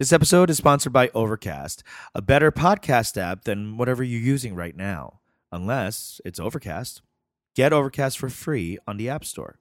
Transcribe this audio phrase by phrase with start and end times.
[0.00, 1.82] This episode is sponsored by Overcast,
[2.14, 5.20] a better podcast app than whatever you're using right now,
[5.52, 7.02] unless it's Overcast.
[7.54, 9.58] Get Overcast for free on the App Store.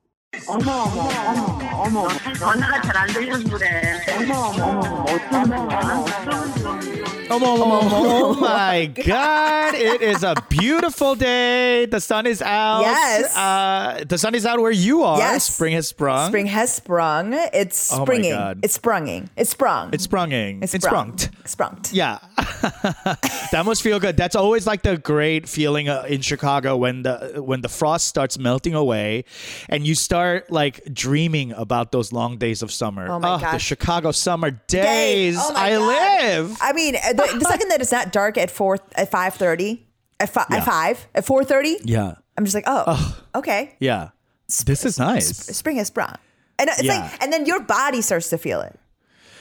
[0.48, 4.00] 어머 어머 어머 어머 전화가 잘 안 들려서 그래.
[4.18, 6.04] 어머 어머 어머 어떤 거야?
[7.30, 9.74] Oh, my God.
[9.74, 11.86] It is a beautiful day.
[11.86, 12.82] The sun is out.
[12.82, 13.34] Yes.
[13.34, 15.18] Uh, the sun is out where you are.
[15.18, 15.44] Yes.
[15.44, 16.28] Spring has sprung.
[16.28, 17.32] Spring has sprung.
[17.32, 18.32] It's Oh my springing.
[18.34, 18.58] God.
[18.62, 19.30] It's sprunging.
[19.36, 19.88] It's sprung.
[19.94, 20.62] It's sprunging.
[20.62, 21.16] It's It's sprung.
[21.16, 21.48] sprunged.
[21.48, 21.92] Sprunged.
[21.94, 22.18] Yeah,
[23.52, 24.16] that must feel good.
[24.16, 28.38] That's always like the great feeling uh, in Chicago when the when the frost starts
[28.38, 29.24] melting away,
[29.68, 30.17] and you start
[30.49, 33.07] like dreaming about those long days of summer.
[33.09, 33.63] Oh my ah, the gosh.
[33.63, 34.81] Chicago summer Day.
[34.81, 35.35] days.
[35.39, 35.87] Oh I God.
[35.87, 36.57] live.
[36.61, 39.87] I mean, the, the second that it's not dark at four at five thirty,
[40.19, 40.57] at, fi- Yeah.
[40.57, 44.09] at five at four thirty, Yeah, I'm just like, oh, okay, yeah.
[44.65, 45.27] This is nice.
[45.55, 46.15] spring has sprung,
[46.57, 47.01] and it's Yeah.
[47.01, 48.79] like, and then your body starts to feel it.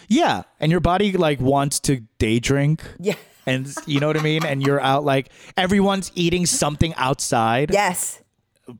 [0.09, 2.83] Yeah, and your body like wants to day drink.
[2.99, 3.15] Yeah.
[3.47, 4.45] And you know what I mean?
[4.45, 7.71] And you're out like everyone's eating something outside.
[7.73, 8.23] Yes.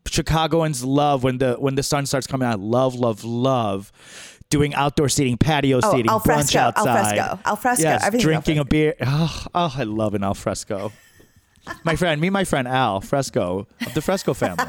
[0.07, 2.61] Chicagoans love when the when the sun starts coming out.
[2.61, 3.93] Love, love, love
[4.51, 7.15] doing outdoor seating, patio Oh, seating, al brunch fresco, al outside.
[7.17, 8.95] fresco, al fresco, Yes, everything's al drinking a beer.
[9.03, 10.91] Oh, oh, I love an al fresco.
[11.85, 14.65] my friend, me, and my friend Al Fresco of the Fresco family.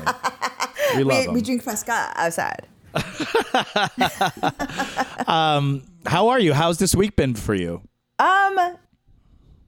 [0.98, 1.34] We love We, him.
[1.34, 2.68] we drink fresco outside.
[5.28, 6.54] How are you?
[6.54, 7.82] How's this week been for you?
[8.20, 8.58] Um,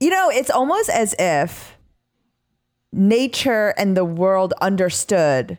[0.00, 1.71] you know, it's almost as if
[2.92, 5.58] nature and the world understood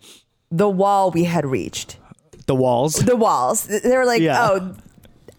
[0.51, 1.97] the wall we had reached.
[2.45, 2.95] The walls.
[2.95, 3.65] The walls.
[3.67, 4.37] They were like, Yeah.
[4.51, 4.75] oh,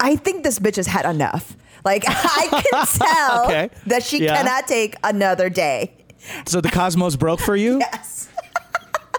[0.01, 1.56] I think this bitch has had enough.
[1.84, 3.70] Like I can tell Okay.
[3.86, 4.36] that she Yeah.
[4.36, 5.92] cannot take another day.
[6.47, 7.81] So the cosmos broke for you?
[7.92, 8.29] Yes.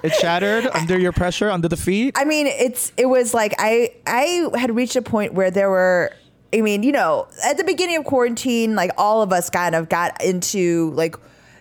[0.03, 2.15] It shattered under your pressure, under the feet?
[2.15, 6.11] I mean, it's it was like I I had reached a point where there were
[6.53, 9.89] I mean, you know, at the beginning of quarantine, like all of us kind of
[9.89, 11.15] got into like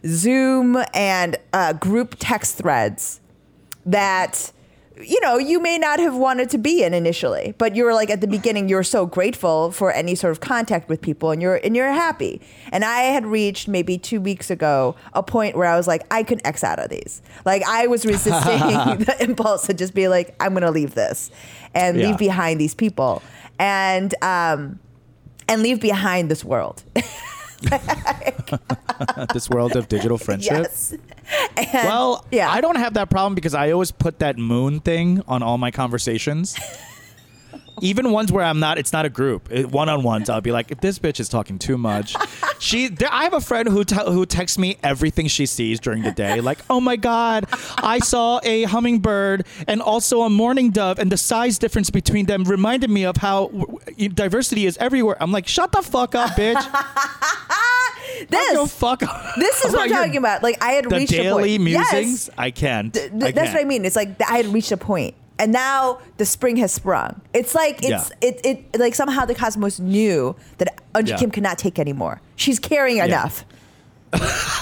[0.07, 3.21] Zoom and uh, group text threads
[3.87, 4.53] that
[5.03, 8.11] you know you may not have wanted to be in initially but you were like
[8.11, 11.43] at the beginning you were so grateful for any sort of contact with people and
[11.43, 12.41] you're and you're happy.
[12.71, 16.23] And i had reached maybe two weeks ago a point where i was like i
[16.23, 17.23] could x out of these.
[17.45, 18.45] Like i was resisting
[19.05, 21.31] the impulse to just be like i'm gonna leave this
[21.75, 22.09] and Yeah.
[22.09, 23.21] leave behind these people.
[23.59, 24.79] And um
[25.49, 26.85] and leave behind this world
[29.33, 30.53] this world of digital friendship?
[30.53, 30.95] yes
[31.57, 35.23] and, Well, yeah I don't have that problem because I always put that moon thing
[35.27, 36.57] on all my conversations.
[37.81, 39.51] Even ones where I'm not, it's not a group.
[39.51, 42.15] One on ones, I'll be like, if this bitch is talking too much,
[42.65, 42.89] she.
[42.89, 46.11] There, I have a friend who te- who texts me everything she sees during the
[46.13, 46.41] day.
[46.41, 47.47] Like, oh my god,
[47.79, 52.45] I saw a hummingbird and also a mourning dove, and the size difference between them
[52.45, 55.17] reminded me of how w- w- diversity is everywhere.
[55.21, 56.55] I'm like, shut the fuck up, bitch.
[58.29, 59.01] this fuck.
[59.37, 60.43] This is oh what I'm your- talking about.
[60.43, 61.63] Like I had The reached a daily point.
[61.63, 62.31] musings, Yes.
[62.39, 62.93] I can't.
[62.95, 63.85] Th- I that's what I mean.
[63.85, 67.21] It's like I had reached a point, and now the spring has sprung.
[67.33, 68.29] It's like it's Yeah.
[68.29, 68.41] it,
[68.73, 71.17] it like somehow the cosmos knew that Eunji Yeah.
[71.17, 72.21] Kim could not take anymore.
[72.37, 73.45] She's carrying enough.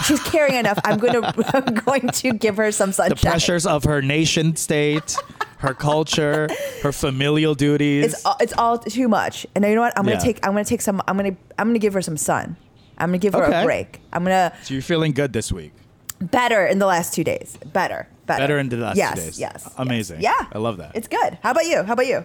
[0.05, 0.79] She's carrying enough.
[0.85, 5.15] I'm going to I'm going to give her some the pressures of her nation state,
[5.59, 6.49] her culture,
[6.83, 8.15] her familial duties.
[8.15, 9.47] It's all, it's all too much.
[9.55, 9.93] And you know what?
[9.99, 10.23] I'm gonna Yeah.
[10.23, 12.57] take I'm gonna take some I'm gonna I'm gonna give her some sun.
[12.97, 13.61] I'm gonna give her Okay.
[13.63, 14.01] a break.
[14.13, 15.73] I'm gonna so you're feeling good this week.
[16.21, 17.59] better in the last two days.
[17.75, 18.09] Better.
[18.27, 18.43] Better.
[18.43, 19.41] Better in the last yes, two days.
[19.41, 19.69] Yes.
[19.77, 20.21] Amazing.
[20.21, 20.37] yes.
[20.41, 20.49] Yeah.
[20.53, 20.93] I love that.
[20.95, 21.39] It's good.
[21.43, 21.83] How about you?
[21.83, 22.25] How about you?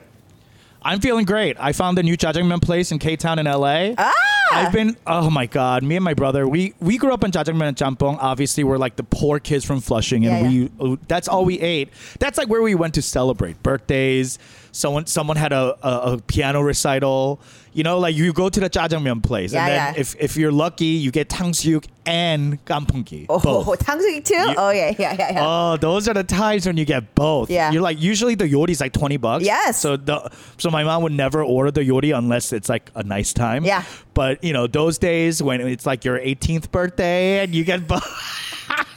[0.82, 1.58] I'm feeling great.
[1.60, 3.94] I found a new jjajangmyeon place in K Town in LA.
[3.98, 4.14] Ah!
[4.52, 7.68] I've been oh my god, me and my brother, we we grew up in jjajangmyeon
[7.68, 8.18] and champong.
[8.22, 11.60] Obviously, we're like the poor kids from Flushing and Yeah, we uh, that's all we
[11.60, 11.90] ate.
[12.20, 14.40] That's like where we went to celebrate birthdays
[14.78, 17.42] someone someone had a, a, a, piano recital.
[17.74, 20.02] You know, like you go to the jajangmyeon place, yeah, and then yeah.
[20.02, 23.28] if, if you're lucky, you get tangsuyuk and gampungi.
[23.30, 23.86] Oh, both.
[24.26, 24.34] too?
[24.34, 25.44] You, oh yeah, yeah, yeah, yeah.
[25.46, 27.52] Oh, those are the times when you get both.
[27.52, 29.46] Yeah, you're like usually the yori is like twenty bucks.
[29.46, 29.80] Yes.
[29.80, 33.34] So the so my mom would never order the yori unless it's like a nice
[33.34, 33.64] time.
[33.64, 33.84] Yeah.
[34.14, 38.04] But you know those days when it's like your 18th birthday and you get both.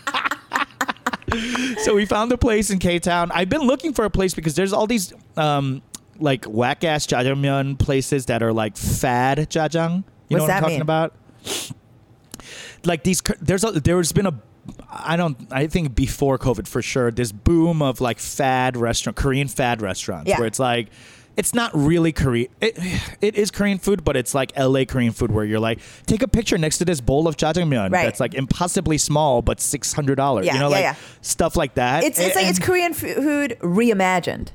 [1.84, 3.30] so we found a place in K Town.
[3.32, 5.82] I've been looking for a place because there's all these um
[6.18, 10.04] like whack ass jjajangmyeon places that are like fad jjajang.
[10.28, 10.82] You know What's what I'm talking mean?
[10.82, 11.14] about?
[12.84, 14.34] like these there's a there's been a
[14.90, 19.48] I don't I think before COVID for sure this boom of like fad restaurant Korean
[19.48, 20.38] fad restaurants Yeah.
[20.38, 20.88] where it's like
[21.36, 22.78] it's not really Korean it,
[23.20, 26.28] it is Korean food but it's like LA Korean food where you're like take a
[26.28, 28.04] picture next to this bowl of jjajangmyeon Right.
[28.04, 30.94] that's like impossibly small but $600 Yeah, you know yeah, like yeah.
[31.22, 34.48] stuff like that It's it's like it's Korean food reimagined.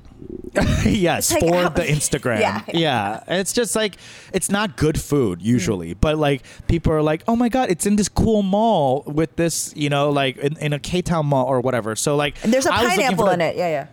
[0.86, 2.40] yes, like for the Instagram.
[2.46, 3.24] Yeah, yeah.
[3.28, 3.98] It's just like
[4.34, 5.98] it's not good food usually, Mm.
[6.00, 9.74] but like people are like, "Oh my god, it's in this cool mall with this,
[9.76, 12.66] you know, like in, in a K Town mall or whatever." So like, And there's
[12.66, 13.56] a I pineapple in it.
[13.58, 13.88] Yeah, yeah.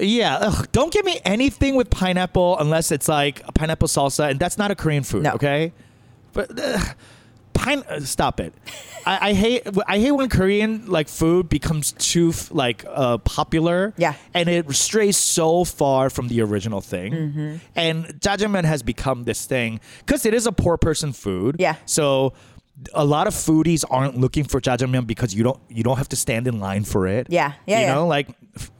[0.00, 4.38] Yeah, ugh, don't give me anything with pineapple unless it's like a pineapple salsa, and
[4.38, 5.22] that's not a Korean food.
[5.24, 5.32] No.
[5.32, 5.72] Okay,
[6.32, 6.58] but.
[6.58, 6.78] Uh,
[7.54, 8.54] Pine, uh, stop it!
[9.04, 13.94] I, I hate I hate when Korean like food becomes too f- like uh, popular.
[13.96, 14.14] Yeah.
[14.32, 17.12] and it strays so far from the original thing.
[17.12, 17.56] Mm-hmm.
[17.74, 21.56] And jjajangmyeon has become this thing because it is a poor person food.
[21.58, 21.74] Yeah.
[21.84, 22.32] So
[22.94, 26.16] a lot of foodies aren't looking for jjajangmyeon because you don't you don't have to
[26.16, 27.26] stand in line for it.
[27.28, 27.54] Yeah.
[27.66, 27.94] Yeah, You yeah.
[27.94, 28.28] know, like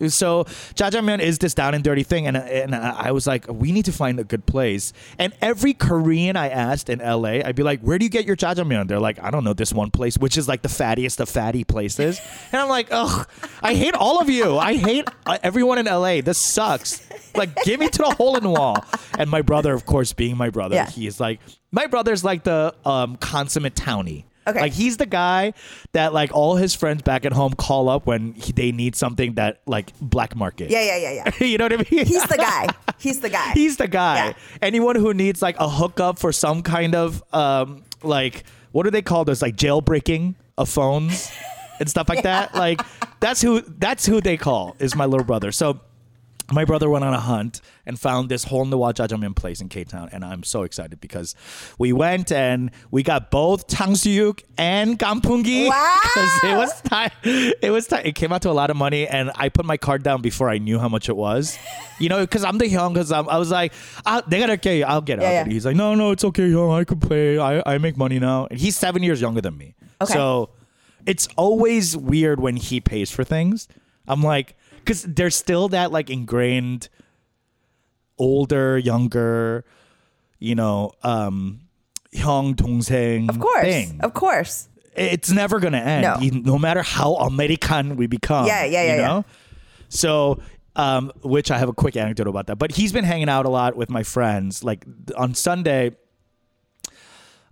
[0.08, 0.44] so
[0.74, 3.92] jjajangmyeon is this down and dirty thing, and and I was like, we need to
[3.92, 4.92] find a good place.
[5.18, 8.36] And every Korean I asked in LA, I'd be like, where do you get your
[8.36, 8.88] jjajangmyeon?
[8.88, 11.64] They're like, I don't know, this one place, which is like the fattiest of fatty
[11.64, 12.20] places.
[12.52, 13.28] and I'm like, ugh,
[13.62, 14.58] I hate all of you.
[14.58, 16.20] I hate uh, everyone in LA.
[16.20, 17.06] This sucks.
[17.34, 18.84] Like, give me to the hole in the wall.
[19.18, 20.88] And my brother, of course, being my brother, Yeah.
[20.90, 21.40] he is like,
[21.70, 24.24] my brother's like the um, consummate townie.
[24.48, 24.60] Okay.
[24.60, 25.52] Like he's the guy
[25.92, 29.34] that like all his friends back at home call up when he, they need something
[29.34, 30.70] that like black market.
[30.70, 31.44] Yeah, yeah, yeah, yeah.
[31.46, 32.06] you know what I mean?
[32.06, 32.66] He's the guy.
[32.98, 33.52] He's the guy.
[33.52, 34.28] He's the guy.
[34.28, 34.32] Yeah.
[34.62, 39.02] Anyone who needs like a hookup for some kind of um like what do they
[39.02, 41.30] call those like jailbreaking of phones
[41.80, 42.54] and stuff like that?
[42.54, 42.80] Like
[43.20, 45.52] that's who that's who they call is my little brother.
[45.52, 45.80] So
[46.50, 49.60] my brother went on a hunt and found this hole in the wall jajangmyeon place
[49.60, 51.34] in K Town, and I'm so excited because
[51.78, 55.68] we went and we got both tangsuyuk and gampungi.
[55.78, 55.98] Wow!
[56.44, 57.10] It was time.
[57.22, 58.02] It was time.
[58.04, 60.48] It came out to a lot of money, and I put my card down before
[60.48, 61.58] I knew how much it was.
[61.98, 63.72] You know, because I'm the Hyung, because I was like,
[64.06, 65.32] i they gotta get, I'll get yeah, out.
[65.32, 65.44] Yeah.
[65.44, 66.78] He's like, no, no, it's okay, Hyung.
[66.78, 67.38] I can play.
[67.38, 68.46] I, I make money now.
[68.46, 69.74] And he's seven years younger than me.
[70.00, 70.12] Okay.
[70.12, 70.50] So
[71.06, 73.68] it's always weird when he pays for things.
[74.06, 76.89] I'm like because there's still that like ingrained
[78.17, 79.65] older, younger,
[80.39, 81.61] you know, um,
[82.13, 83.63] 형 동생 of course.
[83.63, 83.99] thing.
[84.01, 84.69] Of course.
[84.95, 86.17] It's never gonna end, No.
[86.21, 88.45] even- no matter how American we become.
[88.45, 89.07] Yeah, yeah, yeah, You yeah.
[89.07, 89.25] know?
[89.89, 90.39] So,
[90.75, 92.57] um, which I have a quick anecdote about that.
[92.57, 94.63] But he's been hanging out a lot with my friends.
[94.63, 95.91] Like th- on Sunday,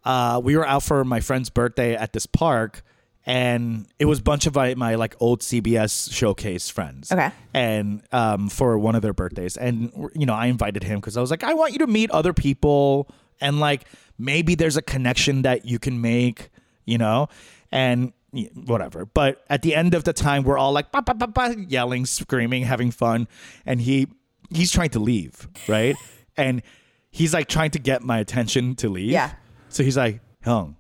[0.06, 2.84] uh, we were out for my friend's birthday at this park,
[3.27, 7.11] and it was a bunch of my, my like old CBS showcase friends.
[7.11, 7.31] Okay.
[7.53, 11.21] And um, for one of their birthdays, and you know, I invited him because I
[11.21, 13.09] was like, I want you to meet other people,
[13.41, 13.85] and like
[14.17, 16.51] maybe there's a connection that you can make,
[16.85, 17.29] you know,
[17.73, 18.13] and
[18.55, 19.07] whatever.
[19.07, 22.07] But at the end of the time, we're all like, ba, ba, ba, ba, yelling,
[22.07, 23.27] screaming, having fun,
[23.67, 24.07] and he
[24.51, 25.97] he's trying to leave, right?
[26.37, 26.63] and
[27.11, 29.11] he's like trying to get my attention to leave.
[29.11, 29.33] Yeah.
[29.69, 30.77] So he's like, Hyung,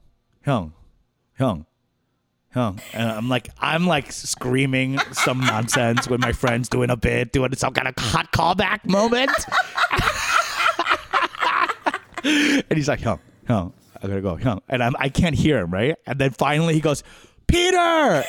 [0.47, 0.73] Hyung,
[1.41, 1.67] Hyung,
[2.57, 2.81] Hyung.
[2.93, 7.55] And I'm like, I'm like screaming some nonsense with my friends doing a bit, doing
[7.55, 9.31] some kind of hot callback moment.
[12.69, 13.73] and he's like, Hyung, Hyung,
[14.03, 14.61] I gotta go, Hyung.
[14.69, 15.97] And I'm, I can't hear him, right?
[16.07, 17.05] And then finally he goes,
[17.47, 18.25] Peter!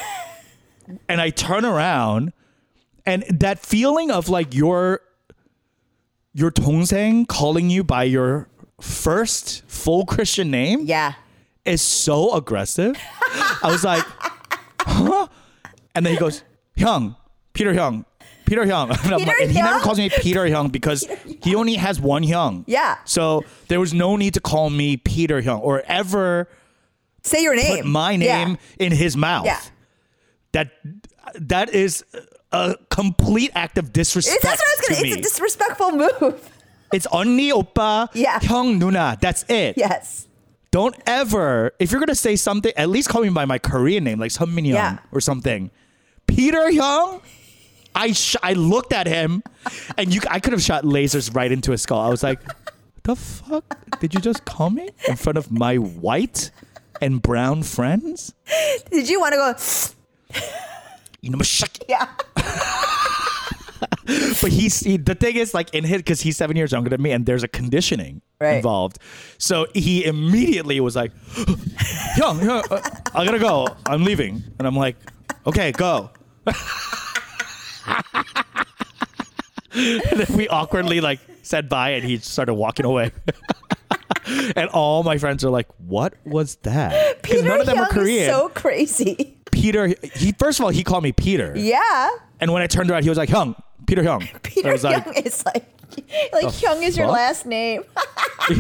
[1.10, 2.34] And I turn around
[3.06, 5.02] and that feeling of like your
[6.34, 8.48] your 동생 calling you by your
[8.80, 11.14] first full Christian name Yeah
[11.67, 12.97] is so aggressive.
[13.63, 14.05] I was like,
[14.81, 15.27] huh?
[15.95, 16.43] And then he goes,
[16.77, 17.17] Hyung,
[17.53, 18.05] Peter Hyung,
[18.47, 18.91] Peter Hyung.
[19.05, 19.83] And, I'm Peter like- and he never Hyung?
[19.83, 21.07] calls me Peter Hyung because
[21.43, 22.65] he only has one Hyung.
[22.67, 22.97] Yeah.
[23.05, 26.49] So there was no need to call me Peter Hyung or ever
[27.23, 27.77] Say your name.
[27.77, 28.45] put my Yeah.
[28.45, 29.47] name in his mouth.
[29.47, 29.61] Yeah.
[30.53, 30.71] That
[31.37, 32.05] that is
[32.51, 35.03] a complete act of disrespect It's, that's what I was to gonna.
[35.03, 35.09] me.
[35.13, 36.51] It's a disrespectful move.
[36.93, 38.39] It's 언니 오빠 Yeah.
[38.41, 39.19] 형 누나.
[39.21, 39.79] That's it.
[39.79, 40.26] yes.
[40.78, 44.20] Don't ever if you're gonna say something, at least call me by my Korean name,
[44.20, 44.98] like Sun Min Young Yeah.
[45.12, 45.72] or something.
[46.28, 47.20] Peter Hyung.
[47.96, 49.42] I sh- I looked at him,
[49.98, 52.00] and you I could have shot lasers right into his skull.
[52.00, 52.40] I was like,
[53.06, 53.66] the fuck
[54.00, 56.52] did you just call me in front of my white
[57.02, 58.36] and brown friends?
[58.92, 59.38] Did you want to
[60.36, 60.44] go?
[61.22, 62.08] You know, shut Yeah.
[64.06, 67.02] but he's he, the thing is like in his because he's seven years younger than
[67.02, 68.58] me and there's a conditioning Right.
[68.58, 69.00] involved.
[69.40, 72.80] So he immediately was like "Yo, Hyung uh,
[73.16, 73.68] i gotta go.
[73.88, 74.44] I'm leaving.
[74.60, 74.96] And i'm like
[75.48, 76.12] okay go.
[79.74, 83.12] And then we awkwardly like said bye and he started walking away.
[84.58, 87.22] And all my friends are like what was that?
[87.22, 88.30] Because none of them Young are korean.
[88.30, 89.38] so crazy.
[89.52, 91.54] peter he first of all he called me peter.
[91.56, 92.10] Yeah.
[92.42, 93.56] and when i turned around he was like Hyung
[93.88, 95.66] peter hyung Peter Hyung like, is like
[96.34, 97.84] like Hyung is your last name.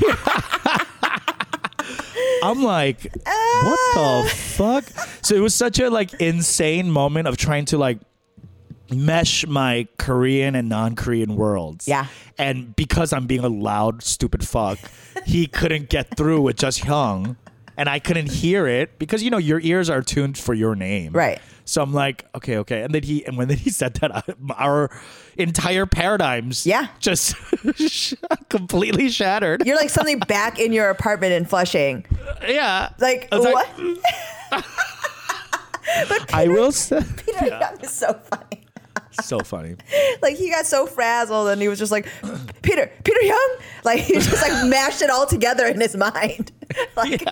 [2.43, 4.29] I'm like, what the ah.
[4.29, 4.85] fuck?
[5.21, 7.99] So it was such a like insane moment of trying to like
[8.91, 11.87] mesh my Korean and non-Korean worlds.
[11.87, 12.07] Yeah.
[12.37, 14.79] And because I'm being a loud, stupid fuck,
[15.25, 17.35] he couldn't get through with just Hyung.
[17.77, 21.13] And I couldn't hear it because you know your ears are tuned for your name,
[21.13, 21.39] Right.
[21.63, 22.81] So I'm like, okay, okay.
[22.81, 24.21] And then he and when then he said that, uh,
[24.55, 24.89] our
[25.37, 26.87] entire paradigms, Yeah.
[26.99, 27.35] just
[28.49, 29.63] completely shattered.
[29.65, 32.05] You're like suddenly back in your apartment in Flushing.
[32.47, 33.69] yeah, Like I was what?
[36.33, 38.66] I will say, Peter Hyung is so funny.
[39.23, 39.75] So funny.
[40.19, 42.07] Like he got so frazzled and he was just like,
[42.63, 43.61] Peter, Peter Hyung.
[43.83, 46.51] Like he just like mashed it all together in his mind.
[46.97, 47.23] Like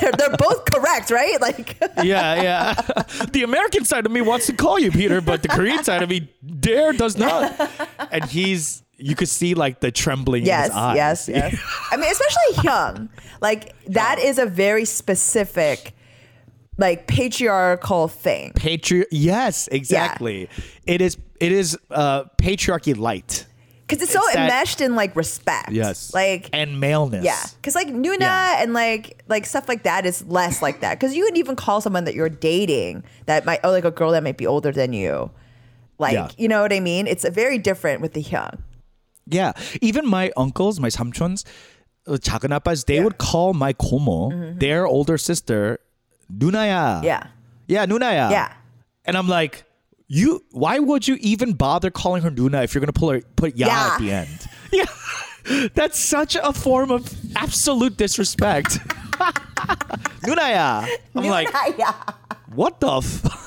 [0.00, 1.40] they're, they're both correct, right?
[1.40, 2.74] Like yeah, yeah.
[3.30, 6.08] The American side of me wants to call you Peter, but the Korean side of
[6.08, 7.54] me dare does not.
[8.10, 10.96] And he's you could see like the trembling in yes, his eyes.
[10.96, 11.56] yes, yes.
[11.92, 13.08] I mean, especially Hyung.
[13.40, 15.94] Like that is a very specific,
[16.78, 18.52] like patriarchal thing.
[18.54, 20.42] Patri yes, exactly.
[20.42, 20.94] Yeah.
[20.94, 23.44] It is it is uh patriarchy light.
[23.88, 25.70] Cause it's, it's so that, enmeshed in like respect.
[25.70, 26.12] Yes.
[26.12, 27.24] Like and maleness.
[27.24, 27.42] Yeah.
[27.62, 28.62] Cause like Nuna yeah.
[28.62, 31.00] and like like stuff like that is less like that.
[31.00, 34.12] Cause you would even call someone that you're dating that might oh like a girl
[34.12, 35.30] that might be older than you.
[35.98, 36.30] Like, yeah.
[36.38, 37.06] you know what I mean?
[37.06, 38.60] It's very different with the Hyung.
[39.26, 39.52] Yeah.
[39.80, 41.44] Even my uncles, my samchuns,
[42.04, 42.16] the uh,
[42.60, 44.58] 아빠s, they would call my komo, mm-hmm.
[44.58, 45.78] their older sister,
[46.32, 47.02] Nunaya.
[47.02, 47.26] Yeah.
[47.66, 48.30] Yeah, Nunaya.
[48.30, 48.52] Yeah.
[49.04, 49.64] And I'm like,
[50.06, 53.56] you why would you even bother calling her Nuna if you're gonna pull her put
[53.56, 53.90] Ya yeah.
[53.92, 54.46] at the end?
[54.72, 55.68] Yeah.
[55.74, 58.78] That's such a form of absolute disrespect.
[60.22, 60.88] Nunaya.
[61.14, 61.30] I'm Nunaya.
[61.30, 61.48] like
[62.54, 63.44] what the f-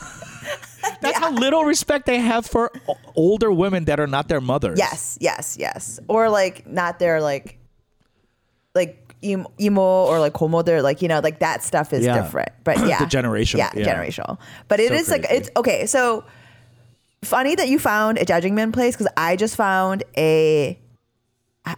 [1.02, 1.26] That's yeah.
[1.28, 2.72] how little respect they have for
[3.16, 4.80] older women that are not their mothers.
[4.80, 6.00] Yes, yes, yes.
[6.08, 7.58] Or like not their like
[9.24, 10.64] emo or like komo.
[10.66, 12.22] They're like you know like that stuff is Yeah.
[12.22, 12.50] different.
[12.64, 13.86] But yeah, generational, Yeah, yeah.
[13.96, 14.38] generational.
[14.68, 15.86] But it So is like it's okay.
[15.86, 16.24] So
[17.24, 20.78] funny that you found a judging place because I just found a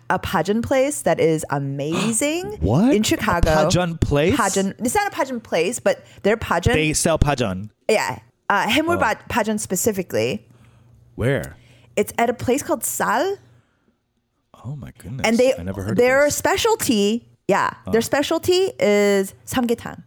[0.09, 2.57] a pageant place that is amazing.
[2.61, 2.93] What?
[2.95, 3.51] in Chicago?
[3.51, 4.35] A pageant place?
[4.37, 4.75] Pageant.
[4.79, 6.75] It's not a pageant place, but they're pageant.
[6.75, 7.69] They sell pajeon.
[7.89, 8.19] yeah,
[8.49, 8.71] uh, Oh.
[8.71, 10.47] Haemul pageant specifically.
[11.15, 11.57] Where?
[11.95, 13.37] It's at a place called Sal.
[14.65, 15.27] Oh my goodness.
[15.27, 18.01] and they I never heard their specialty yeah their uh.
[18.01, 20.03] specialty is samgyetang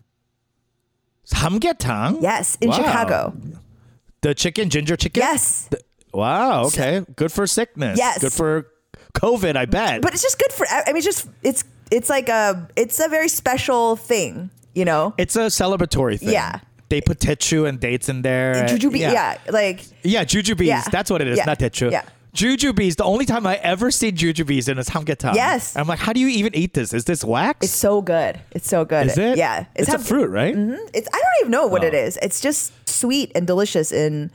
[1.27, 2.23] Samgyetang?
[2.23, 2.77] yes in Wow.
[2.77, 3.33] chicago
[4.23, 5.21] The chicken, ginger chicken?
[5.23, 5.81] yes The-
[6.13, 7.05] wow, okay.
[7.15, 7.99] Good for sickness.
[7.99, 8.19] Yes.
[8.19, 8.67] Good for
[9.15, 10.01] COVID, I bet.
[10.03, 13.09] but it's just good for i mean it's just it's it's like a it's a
[13.09, 16.31] very special thing you know it's a celebratory thing.
[16.33, 16.61] Yeah.
[16.89, 18.67] They put daechu and dates in there.
[18.71, 19.39] jujube yeah.
[19.51, 20.65] like Yeah, jujubes.
[20.65, 20.83] Yeah.
[20.91, 21.45] That's what it is, Yeah.
[21.51, 21.91] not daechu.
[21.91, 22.05] Yeah.
[22.37, 25.35] Jujubes, the only time I ever see jujubes in a samgyetang.
[25.35, 25.75] Yes.
[25.75, 26.93] I'm like, how do you even eat this?
[26.93, 27.65] Is this wax?
[27.65, 29.39] it's so good it's so good is it?
[29.39, 30.55] yeah It's, a ham- fruit, right?
[30.55, 30.77] Mm-hmm.
[30.93, 31.99] it's i don't even know what it Oh.
[32.07, 34.31] is it's just sweet and delicious in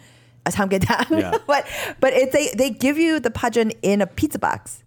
[0.46, 1.38] a samgyetang Yeah.
[1.48, 1.65] but
[2.00, 4.84] but it they they give you the pajeon in a pizza box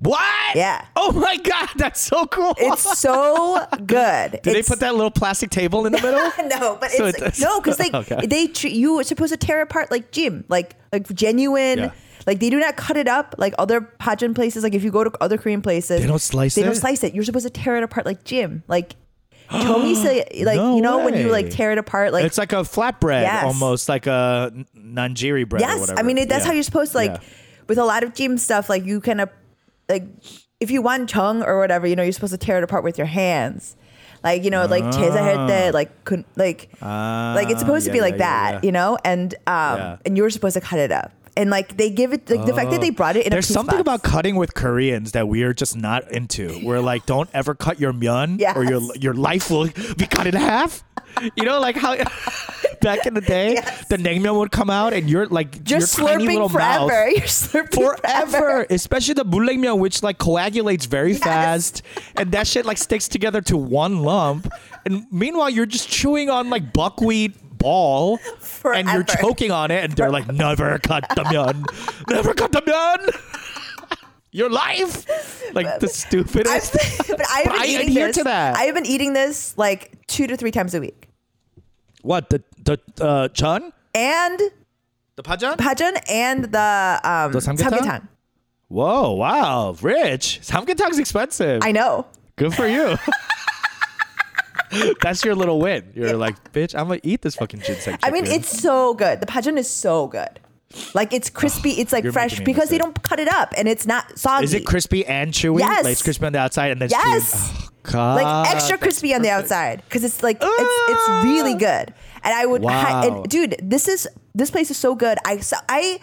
[0.00, 0.54] What?
[0.56, 0.84] Yeah.
[0.96, 2.54] Oh my god, that's so cool.
[2.58, 6.30] it's so good Did they put that little plastic table in the middle?
[6.60, 8.26] no, but So it's it no because they Okay.
[8.26, 11.78] they you are supposed to tear apart like Jim, like like genuine.
[11.78, 11.90] Yeah.
[12.26, 14.62] Like they do not cut it up like other pageant places.
[14.62, 16.64] Like if you go to other Korean places, They don't slice They it?
[16.64, 17.14] They don't slice it.
[17.14, 18.62] You're supposed to tear it apart like Jim.
[18.66, 18.96] Like
[19.50, 22.52] Tommy say, like No you know when you like tear it apart, like it's like
[22.52, 23.44] a flatbread, Yes.
[23.44, 25.80] almost like a nanjiri bread or yes.
[25.80, 25.98] whatever.
[25.98, 26.48] I mean it, that's Yeah.
[26.48, 27.20] how you're supposed to like Yeah.
[27.68, 28.68] with a lot of Jim stuff.
[28.68, 29.28] Like you kind of
[29.88, 30.04] like
[30.60, 32.98] if you want chung or whatever, you know, you're supposed to tear it apart with
[32.98, 33.76] your hands.
[34.22, 35.70] Like, you know, like chesahete, ah.
[35.74, 38.60] like kun, like uh, like it's supposed ah, yeah, to be like yeah, that, yeah.
[38.62, 38.96] you know?
[39.04, 41.12] And um and you're supposed to cut it up.
[41.36, 42.46] And like they give it like oh.
[42.46, 42.92] the fact that they oh.
[42.92, 43.80] brought it in There's something box.
[43.82, 46.58] about cutting with Koreans that we are just not into.
[46.64, 48.56] We're like, don't ever cut your myeon yes.
[48.56, 49.66] or your your life will
[49.98, 50.82] be cut in half.
[51.36, 51.94] You know, like how
[52.84, 53.88] back in the day, Yes.
[53.88, 56.86] the naengmyeon would come out, and you're like just your tiny slurping little forever.
[56.86, 57.10] mouth.
[57.16, 58.66] You're slurping Forever, forever.
[58.70, 61.82] especially the mulnaengmyeon, which like coagulates very fast,
[62.16, 64.48] and that shit like sticks together to one lump.
[64.84, 68.20] And meanwhile, you're just chewing on like buckwheat ball,
[68.64, 71.64] and you're choking on it, and they're like, "Never cut the myeon,
[72.10, 73.10] never cut the myeon."
[74.32, 75.06] Your life,
[75.54, 76.72] like the I've, stupidest.
[77.08, 78.16] but I've been I eating adhere this.
[78.16, 78.56] to that.
[78.56, 81.08] I've been eating this like two to three times a week,
[82.02, 84.40] what the the uh, chun, and
[85.16, 85.56] the pajan?
[85.56, 87.70] pajeon and the um The samgyetang?
[87.78, 88.08] samgyetang.
[88.68, 90.40] Whoa, wow, rich.
[90.42, 91.60] Samgyetang's expensive.
[91.62, 92.06] I know.
[92.36, 92.96] Good for you.
[95.02, 95.92] That's your little win.
[95.94, 97.96] You're like, bitch, I'm gonna eat this fucking ginseng.
[98.02, 99.20] I mean, it's so good.
[99.20, 100.40] The pajeon is so good.
[100.94, 101.72] Like it's crispy.
[101.72, 104.44] It's like You're fresh because they don't cut it up, and it's not soggy.
[104.44, 105.60] Is it crispy and chewy?
[105.60, 105.84] Yes.
[105.84, 107.52] Like it's crispy on the outside and then it's Yes.
[107.52, 107.70] chewy.
[107.94, 111.92] Oh, like extra crispy on the outside because it's like it's it's really good.
[112.24, 113.20] And I would, hi- Wow.
[113.22, 115.18] and dude, this is this place is so good.
[115.24, 116.00] I so I.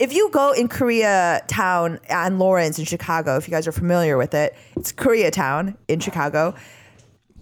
[0.00, 4.32] If you go in Koreatown on Lawrence in Chicago, if you guys are familiar with
[4.34, 6.54] it, it's Koreatown in Chicago.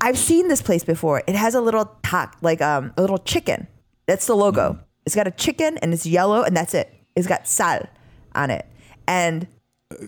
[0.01, 1.23] I've seen this place before.
[1.27, 3.67] It has a little tak, like um, a little chicken.
[4.07, 4.73] That's the logo.
[4.73, 4.79] Mm.
[5.07, 6.93] It's got a chicken and it's yellow, and that's it.
[7.17, 7.87] It's got sal
[8.35, 8.67] on it,
[9.07, 9.47] and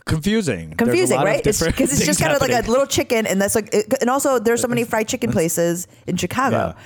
[0.04, 0.74] confusing.
[0.76, 1.42] Confusing, right?
[1.42, 4.10] Because it's just things kind of like a little chicken, and that's like, it- and
[4.10, 6.74] also there's so many fried chicken places in Chicago.
[6.76, 6.82] Yeah.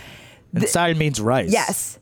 [0.54, 1.50] And sal means rice.
[1.52, 1.99] Yes.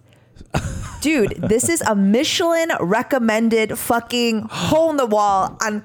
[1.01, 5.85] Dude, this is a Michelin recommended fucking hole in the wall on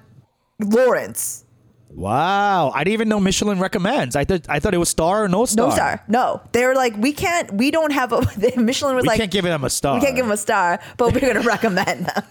[0.59, 1.43] Lawrence.
[1.89, 2.69] Wow.
[2.75, 4.15] I didn't even know Michelin recommends.
[4.15, 5.69] I thought I thought it was star or no star.
[5.69, 6.03] No star.
[6.07, 6.41] No.
[6.51, 8.21] They were like, we can't, we don't have a,
[8.57, 9.95] Michelin was We like, can't give them a star.
[9.95, 12.23] we can't give them a star, but we're going to recommend them.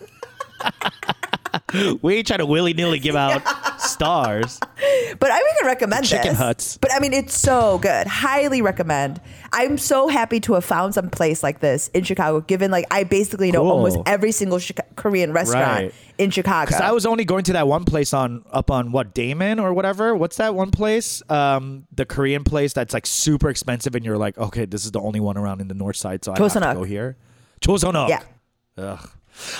[2.03, 3.43] We ain't trying to willy nilly give out
[3.81, 4.61] stars.
[5.19, 6.39] But I can recommend Chicken this.
[6.39, 6.77] Huts.
[6.79, 8.07] But I mean, it's so good.
[8.07, 9.21] Highly recommend.
[9.53, 12.41] I'm so happy to have found some place like this in Chicago.
[12.41, 13.71] Given like I basically know Cool.
[13.73, 15.95] almost every single Chica- Korean restaurant Right.
[16.19, 16.67] in Chicago.
[16.67, 19.73] Because I was only going to that one place on up on what Damen or
[19.73, 20.15] whatever.
[20.15, 21.23] What's that one place?
[21.29, 25.01] Um, the Korean place that's like super expensive, and you're like, okay, this is the
[25.01, 27.17] only one around in the north side, so I have to go here.
[27.61, 28.09] Chosunok.
[28.09, 28.23] Yeah.
[28.79, 29.11] Ugh.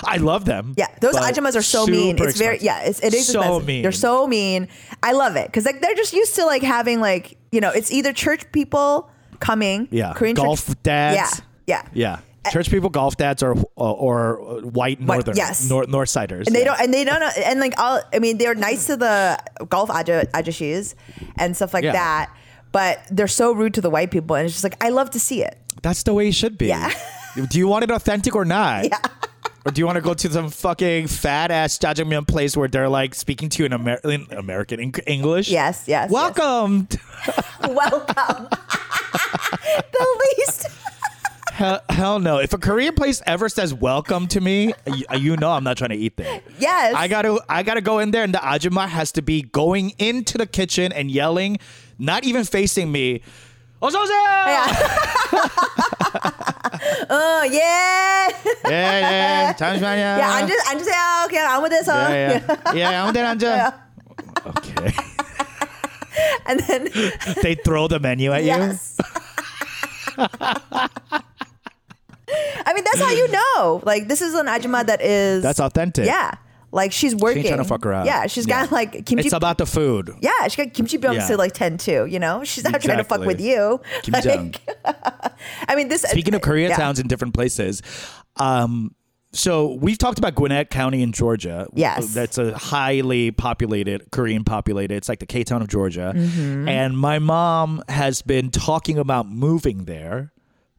[0.05, 0.75] I love them.
[0.77, 2.17] Yeah, those ajumas are so mean.
[2.19, 2.63] It's very expensive.
[2.63, 2.81] yeah.
[2.89, 3.67] It's, it is so expensive.
[3.67, 3.83] mean.
[3.83, 4.69] They're so mean.
[5.03, 7.91] I love it because like they're just used to like having like you know it's
[7.93, 10.13] either church people coming yeah.
[10.15, 11.43] Korean golf church, dads.
[11.67, 12.19] yeah yeah Yeah.
[12.47, 12.51] Eh.
[12.51, 15.69] Church people, golf dads, or uh, or, or white northern, yes.
[15.69, 16.47] nor, north siders.
[16.47, 16.67] and they yeah.
[16.67, 19.37] don't and they don't know and like all I mean they're nice to the
[19.69, 20.95] golf aja ajashis
[21.37, 21.93] and stuff like Yeah.
[21.93, 22.31] that.
[22.73, 25.21] But they're so rude to the white people, and it's just like I love to
[25.21, 25.59] see it.
[25.83, 26.67] That's the way it should be.
[26.69, 26.93] Yeah.
[27.51, 28.85] Do you want it authentic or not?
[28.91, 28.99] Yeah.
[29.67, 32.89] Or do you want to go to some fucking fat ass jjajangmyeon place where they're
[32.89, 35.49] like speaking to you in, Amer- in American Eng- English?
[35.49, 36.11] Yes, yes, yes.
[36.13, 36.87] Welcome.
[37.69, 38.49] Welcome.
[39.73, 40.69] the least.
[41.51, 42.39] hell, hell no.
[42.39, 45.91] If a Korean place ever says welcome to me, you, you know I'm not trying
[45.91, 46.43] to eat there.
[46.61, 46.95] Yes.
[46.95, 50.39] I gotta I gotta go in there and the ajumma has to be going into
[50.39, 51.59] the kitchen and yelling,
[51.99, 53.21] not even facing me.
[53.86, 54.18] 어서 오세요!
[57.10, 58.34] Oh yeah.
[58.70, 59.56] 예, 예.
[59.58, 60.20] 잠시만요.
[60.20, 61.28] 야 앉으 앉으세요.
[61.28, 62.12] 그냥 아무 데서.
[62.12, 62.42] 예,
[62.76, 62.80] 예.
[62.80, 63.74] 예, 아무 데나 앉아.
[64.46, 64.94] Okay.
[66.48, 66.90] And then
[67.42, 68.50] they throw the menu at you.
[68.50, 68.98] yes.
[72.66, 73.82] I mean, that's how you know.
[73.84, 75.44] Like, this is an ajumma that is.
[75.44, 76.06] That's authentic.
[76.06, 76.32] Yeah.
[76.77, 77.43] Like, she's working.
[77.45, 78.07] trying to fuck around.
[78.07, 78.27] Yeah.
[78.29, 79.25] she's got like kimchi.
[79.27, 80.13] It's about the food.
[80.21, 81.27] yeah, she got kimchi byeongs Yeah.
[81.29, 82.45] to like 10 too, you know?
[82.45, 83.81] She's not trying to fuck with you.
[84.03, 84.57] Kimjang.
[84.85, 85.33] Like,
[85.69, 86.03] I mean, this.
[86.03, 87.01] Speaking of Koreatowns yeah.
[87.01, 87.83] in different places,
[88.37, 88.95] um,
[89.33, 91.67] so we've talked about Gwinnett County in Georgia.
[91.75, 92.15] Yes.
[92.15, 94.95] that's a highly populated Korean populated.
[94.95, 96.69] It's like the K town of Georgia, Mm-hmm.
[96.69, 100.33] and my mom has been talking about moving there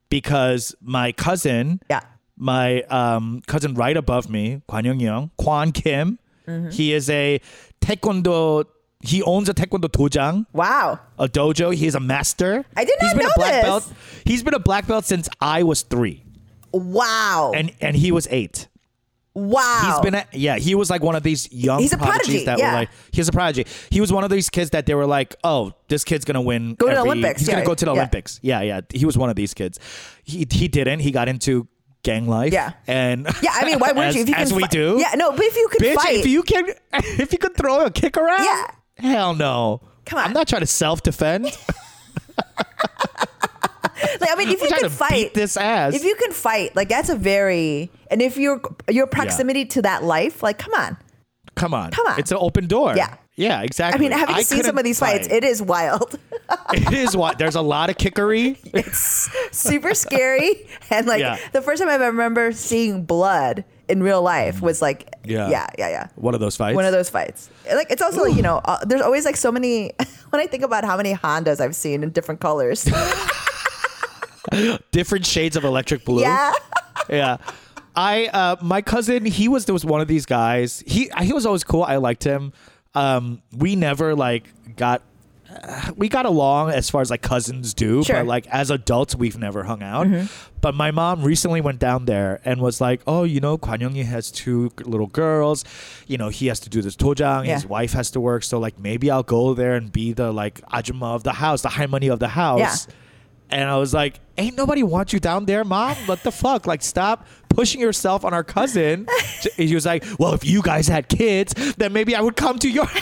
[0.10, 2.02] because my cousin, Yeah.
[2.38, 6.70] My um, cousin right above me, Kwan Young Young, Kwan Kim, Mm-hmm.
[6.70, 7.42] he is a
[7.82, 8.64] taekwondo.
[9.02, 10.98] He owns a taekwondo dojang Wow.
[11.20, 11.76] a dojo.
[11.76, 12.64] He's a master.
[12.76, 13.64] I did He's not been know a black this.
[13.64, 13.94] belt.
[14.26, 16.24] He's been a black belt since I was three,
[16.72, 17.52] Wow.
[17.54, 18.68] and and he was eight.
[19.34, 19.84] wow.
[19.86, 20.58] He's been a, yeah.
[20.58, 21.80] He was like one of these young.
[21.82, 22.72] He's a prodigies prodigy, That yeah.
[22.72, 23.66] were like he's a prodigy.
[23.92, 26.76] He was one of these kids that they were like, oh, this kid's gonna win.
[26.76, 28.00] Go to the Olympics, He's yeah, gonna go to the yeah.
[28.00, 28.40] Olympics.
[28.42, 28.82] Yeah, yeah.
[28.94, 29.80] He was one of these kids.
[30.24, 31.00] He he didn't.
[31.02, 31.68] He got into
[32.08, 32.54] gang life.
[32.54, 32.72] Yeah.
[32.88, 34.22] and yeah, I mean, why wouldn't as, you?
[34.24, 34.98] If you as can we fi- do.
[35.00, 36.18] Yeah, no, but if you can Bitch, fight.
[36.22, 38.68] if you can, if you could throw a kick around, Yeah.
[38.98, 39.82] hell no.
[40.06, 40.26] Come on.
[40.26, 41.44] I'm not trying to self defend.
[44.22, 45.34] like, I mean, if I'm you can to fight.
[45.34, 45.94] this ass.
[45.96, 50.04] if you can fight, like that's a very and if your your proximity to that
[50.04, 50.98] life, like come on.
[51.56, 51.92] Come on.
[51.92, 52.20] Come on.
[52.20, 52.96] It's an open door.
[52.96, 53.16] Yeah.
[53.38, 54.00] Yeah, exactly.
[54.08, 55.38] I mean, having I seen some of these fights, fight.
[55.38, 56.18] it is wild.
[56.74, 58.58] it is what there's a lot of kickery.
[58.74, 60.68] it's super scary.
[60.90, 61.38] And like Yeah.
[61.54, 65.50] the first time I remember seeing blood in real life was like Yeah.
[65.52, 66.08] yeah, yeah, yeah.
[66.16, 66.76] One of those fights.
[66.76, 67.52] One of those fights.
[67.72, 69.92] Like it's also like, you know, uh, there's always like so many
[70.32, 72.90] when I think about how many Hondas I've seen in different colors.
[74.92, 76.22] different shades of electric blue.
[76.22, 76.54] yeah.
[77.10, 77.38] yeah.
[77.96, 80.84] I uh my cousin, he was there was one of these guys.
[80.86, 81.84] He he was always cool.
[81.84, 82.54] I liked him.
[83.06, 84.44] Um we never like
[84.76, 85.02] got
[85.50, 88.18] uh, we got along as far as like cousins do, Sure.
[88.18, 90.06] but like as adults we've never hung out.
[90.08, 90.26] Mm-hmm.
[90.60, 93.96] But my mom recently went down there and was like, "Oh, you know, Kwan Young
[93.96, 95.64] has two little girls.
[96.06, 97.46] You know, he has to do this dojang.
[97.46, 98.44] His wife has to work.
[98.44, 101.70] So like maybe I'll go there and be the like ajumma of the house, the
[101.70, 102.94] halmoni of the house." Yeah.
[103.50, 105.96] And I was like, ain't nobody want you down there, mom.
[106.06, 106.68] What the fuck?
[106.68, 109.08] Like, stop pushing yourself on our cousin.
[109.56, 112.70] she was like, well, if you guys had kids, then maybe I would come to
[112.70, 112.88] your.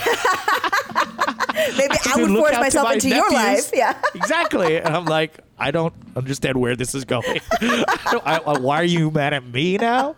[1.76, 3.70] Maybe I to would force myself my into your life.
[3.74, 3.98] Yeah.
[4.14, 4.76] exactly.
[4.76, 7.40] And I'm like, I don't understand where this is going.
[7.60, 10.14] I, I- why are you mad at me now?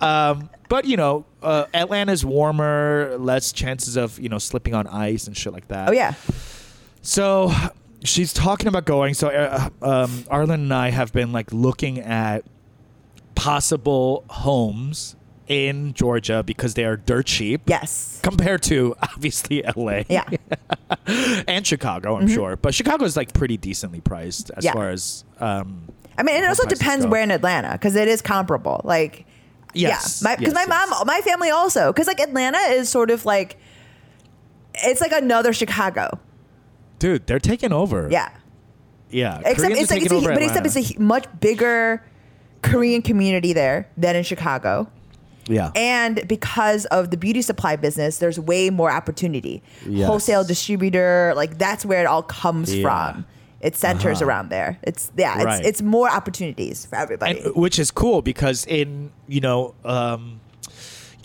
[0.00, 5.26] Um, but you know, uh, Atlanta's warmer, less chances of you know slipping on ice
[5.26, 5.88] and shit like that.
[5.88, 6.14] Oh yeah.
[7.02, 7.52] So
[8.04, 9.14] she's talking about going.
[9.14, 12.44] So uh, um, Arlen and I have been like looking at
[13.34, 17.62] possible homes in Georgia because they are dirt cheap.
[17.66, 18.20] Yes.
[18.22, 20.28] Compared to obviously LA Yeah.
[21.06, 24.72] and Chicago, I'm sure, but Chicago is like pretty decently priced as Yeah.
[24.72, 27.10] far as um, I mean, it also depends go.
[27.10, 28.80] where in Atlanta because it is comparable.
[28.84, 29.26] Like,
[29.76, 30.88] Yes, yeah, because yes, my yes.
[30.90, 33.56] mom, my family also, because like Atlanta is sort of like,
[34.74, 36.20] it's like another Chicago.
[37.04, 38.08] Dude, they're taking over.
[38.10, 38.30] Yeah.
[39.10, 39.38] yeah.
[39.40, 42.02] Except Koreans it's like, it's a, but except it's a much bigger
[42.62, 44.88] Korean community there than in Chicago.
[45.46, 45.70] yeah.
[45.76, 49.62] And because of the beauty supply business, there's way more opportunity.
[49.86, 50.06] Yes.
[50.08, 52.82] Wholesale distributor, like that's where it all comes Yeah.
[52.86, 53.26] from.
[53.60, 54.28] It centers Uh-huh.
[54.28, 54.78] around there.
[54.82, 55.64] It's yeah, it's Right.
[55.64, 57.40] it's more opportunities for everybody.
[57.40, 60.40] and, which is cool because in you know um,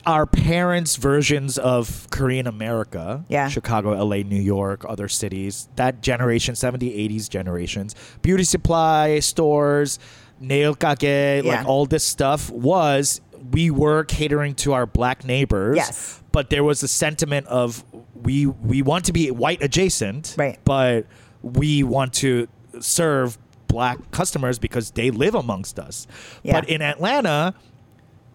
[0.06, 3.48] our parents' versions of Korean America, Yeah.
[3.50, 10.00] Chicago, LA, New York, other cities, that generation, 70s, 80s generations, beauty supply stores,
[10.40, 11.58] nail kage, Yeah.
[11.58, 15.78] like all this stuff was we were catering to our black neighbors.
[15.78, 16.22] Yes.
[16.32, 17.84] But there was a sentiment of
[18.22, 20.60] we we want to be white adjacent, Right.
[20.66, 21.06] but
[21.42, 22.48] we want to
[22.80, 26.08] serve black customers because they live amongst us.
[26.44, 26.54] Yeah.
[26.60, 27.54] But in Atlanta,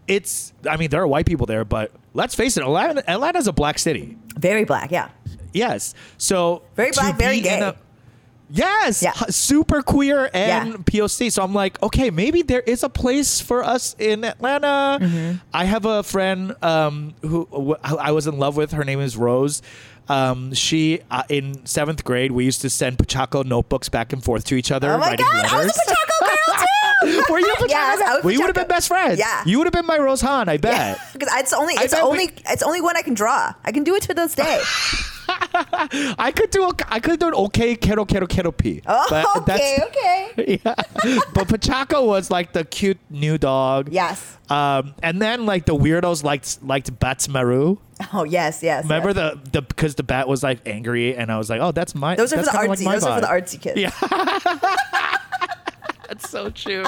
[0.09, 3.53] it's I mean there are white people there, but let's face it, Atlanta Atlanta's a
[3.53, 4.17] black city.
[4.39, 5.09] Very black, yeah.
[5.53, 5.95] Yes.
[6.19, 7.61] So Very black, very gay.
[7.61, 7.77] a-
[8.51, 9.03] yes.
[9.03, 9.13] Yeah.
[9.31, 10.77] Super queer and Yeah.
[10.79, 11.31] POC.
[11.31, 14.99] So I'm like, okay, maybe there is a place for us in Atlanta.
[15.01, 15.37] Mm-hmm.
[15.53, 18.73] I have a friend um, who I was in love with.
[18.73, 19.63] Her name is Rose.
[20.09, 24.45] Um, she uh, in seventh grade, we used to send Pochacco notebooks back and forth
[24.47, 26.67] to each other, Oh my god, I was a Pochacco girl too.
[27.31, 29.19] Were you a Yes, I was we would have been best friends.
[29.19, 29.43] Yeah.
[29.47, 30.99] You would have been my Rose Han, I bet.
[31.13, 33.53] Because it's only I it's bet we- only it's only one I can draw.
[33.65, 34.61] I can do it to this day.
[35.27, 38.83] I could do a, I could do an okay kero kero keroppi.
[38.87, 40.61] Oh, But okay, that's- okay.
[40.65, 40.75] yeah.
[41.33, 43.89] But Pochacco was like the cute new dog.
[43.91, 44.37] Yes.
[44.51, 47.79] Um, and then like the weirdos liked liked Badtz-Maru.
[48.13, 48.85] Oh yes, yes.
[48.85, 49.17] Remember yes.
[49.45, 52.17] the the because the bat was like angry, and I was like, oh, that's my.
[52.17, 52.85] those are for that's the kinda artsy.
[52.85, 53.43] Like my those are for the vibe.
[53.43, 53.81] artsy kids.
[53.81, 54.91] Yeah.
[56.09, 56.85] That's so true.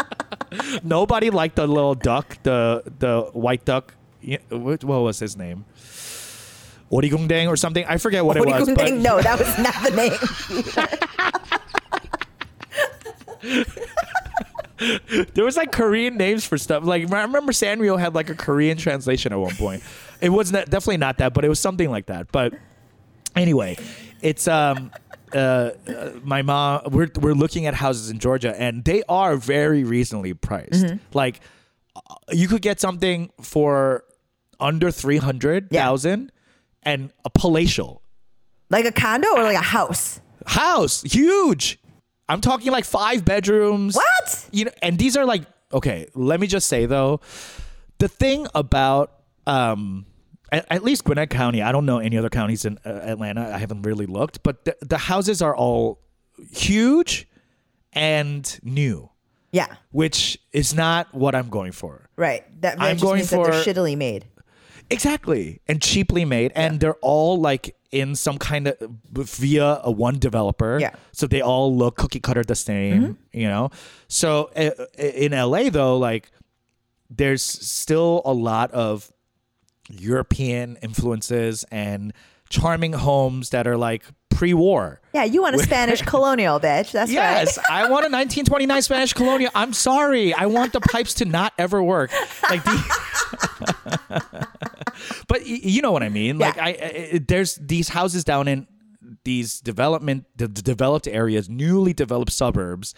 [0.82, 3.94] Nobody liked the little duck, the the white duck.
[4.50, 5.64] What, what was his name?
[6.90, 7.84] Origungdang or something.
[7.86, 8.68] I forget what, What it was.
[8.68, 9.00] you but think?
[9.00, 10.18] No, that was not the name.
[15.34, 16.84] There was like Korean names for stuff.
[16.84, 19.82] Like I remember Sanrio had like a Korean translation at one point.
[20.22, 22.32] It was not, definitely not that, but it was something like that.
[22.32, 22.54] But
[23.36, 23.76] anyway,
[24.22, 24.90] it's um
[25.34, 29.84] uh, uh my mom we're we're looking at houses in Georgia and they are very
[29.84, 30.84] reasonably priced.
[30.84, 30.96] Mm-hmm.
[31.12, 31.40] Like
[31.96, 34.04] uh, you could get something for
[34.58, 36.32] under 300,000
[36.82, 38.02] and a palatial
[38.68, 40.20] like a condo or like a house?
[40.46, 41.78] house, huge.
[42.28, 44.48] I'm talking like 5 bedrooms What?
[44.52, 46.08] you know, and these are like okay.
[46.14, 47.20] Let me just say though,
[47.98, 49.12] the thing about
[49.46, 50.06] um,
[50.52, 53.50] at, at least Gwinnett County, I don't know any other counties in uh, Atlanta.
[53.54, 56.00] I haven't really looked, but the, the houses are all
[56.52, 57.28] huge
[57.92, 59.10] and new,
[59.52, 59.66] Yeah.
[59.90, 62.08] which is not what I'm going for.
[62.16, 62.44] Right.
[62.62, 64.26] That, I'm going means that they're shittily made.
[64.92, 68.76] Exactly, and cheaply made, and they're all like in some kind of
[69.12, 70.78] via a one developer.
[70.80, 70.94] Yeah.
[71.12, 73.70] So they all look cookie cutter the same, you know.
[74.08, 76.32] So uh, in LA though, like
[77.08, 79.12] there's still a lot of
[79.92, 82.12] European influences and
[82.48, 85.00] charming homes that are like pre-war.
[85.12, 86.92] Yeah, you want a Spanish colonial, bitch.
[86.92, 87.66] That's Yes, right.
[87.70, 89.50] I want a 1929 Spanish colonial.
[89.54, 92.10] I'm sorry, I want the pipes to not ever work.
[92.48, 94.10] Like the,
[95.28, 96.38] but you know what I mean.
[96.38, 96.64] Like Yeah.
[96.64, 96.68] I,
[97.14, 98.66] I, there's these houses down in
[99.24, 102.94] these development, the, the developed areas, newly developed suburbs,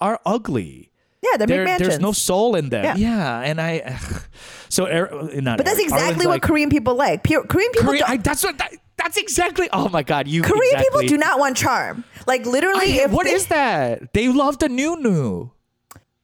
[0.00, 0.90] are ugly.
[1.30, 1.88] Yeah, they're big mansions.
[1.88, 2.84] there's no soul in them.
[2.84, 2.96] Yeah.
[2.96, 3.82] Yeah, and I.
[3.84, 4.22] ugh.
[4.68, 5.08] So, er,
[5.40, 7.22] not but that's Eric, exactly what like, Korean people like.
[7.22, 8.58] Pure, Korean people Korean, don't- I, that's what.
[8.58, 9.68] That, that's exactly.
[9.72, 10.42] Oh my god, you.
[10.42, 12.04] Korean exactly, people do not want charm.
[12.26, 14.12] Like literally, I- if what they- is that?
[14.12, 15.50] They love the new new.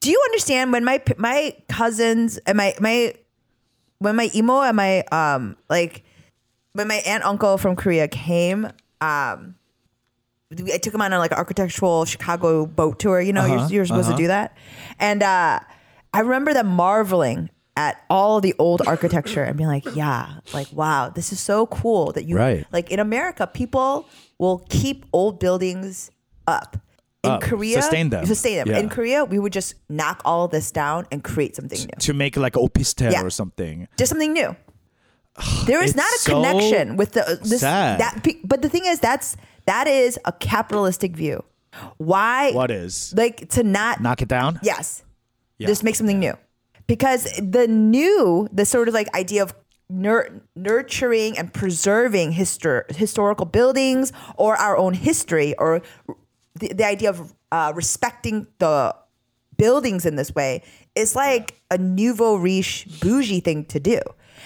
[0.00, 3.14] Do you understand when my my cousins and my my
[3.98, 6.02] when my emo and my um like
[6.72, 8.66] when my aunt uncle from Korea came
[9.00, 9.54] um
[10.72, 13.20] I took him on a like architectural Chicago boat tour.
[13.20, 14.16] You know, Uh-huh, you're, you're supposed uh-huh.
[14.16, 14.56] to do that,
[14.98, 15.60] and uh,
[16.14, 21.08] I remember them marveling at all the old architecture and being like, yeah, like wow,
[21.08, 22.66] this is so cool that you Right.
[22.72, 26.10] like in America, people will keep old buildings
[26.46, 26.76] up.
[27.24, 27.40] In Up.
[27.40, 28.26] Korea, Sustain them.
[28.26, 28.66] Sustain them.
[28.68, 28.78] Yeah.
[28.80, 31.98] In Korea, we would just knock all this down and create something new.
[32.00, 33.22] to make like opistel Yeah.
[33.22, 33.86] or something.
[33.96, 34.56] Just something new.
[35.66, 38.00] There is not a so connection with the this sad.
[38.00, 38.26] that.
[38.44, 41.44] But the thing is, that's that is a capitalistic view.
[41.96, 42.52] Why?
[42.52, 43.14] What is?
[43.16, 44.60] like to not Knock it down?
[44.62, 45.04] Yes.
[45.58, 45.68] Yeah.
[45.68, 46.36] Just make something new.
[46.86, 49.54] Because the new, the sort of like idea of
[49.88, 55.82] nur- nurturing and preserving histor- historical buildings or our own history or
[56.54, 58.94] the, the idea of uh, respecting the
[59.56, 60.62] buildings in this way
[60.94, 64.00] is like a nouveau riche bougie thing to do.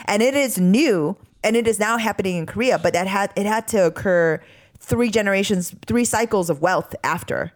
[0.05, 3.47] And it is new and it is now happening in Korea, but that had it
[3.47, 4.43] had to occur
[4.87, 7.53] three generations, three cycles of wealth after.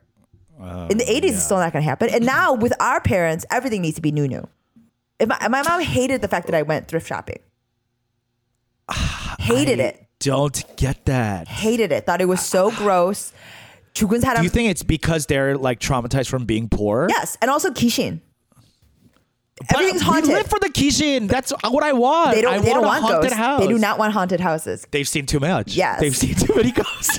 [0.91, 1.31] In the 80s, yeah.
[1.31, 2.11] it's still not going to happen.
[2.11, 4.47] And now with our parents, everything needs to be new, new.
[5.19, 7.39] If my, my mom hated the fact that I went thrift shopping,
[9.39, 10.07] hated I it.
[10.19, 11.49] Don't get that.
[11.49, 12.05] Hated it.
[12.05, 13.33] Thought it was so gross.
[13.95, 14.37] Chugun's had.
[14.37, 17.07] Do you think it's because they're like traumatized from being poor?
[17.09, 18.21] Yes, and also Gwishin.
[19.69, 20.29] Everything's haunted.
[20.29, 21.27] We live for the kitchen.
[21.27, 22.35] That's what I want.
[22.35, 23.37] They don't, I they want don't want haunted ghosts.
[23.37, 23.61] house.
[23.61, 24.87] They do not want haunted houses.
[24.91, 25.75] They've seen too much.
[25.75, 26.01] Yes.
[26.01, 27.19] They've seen too many ghosts.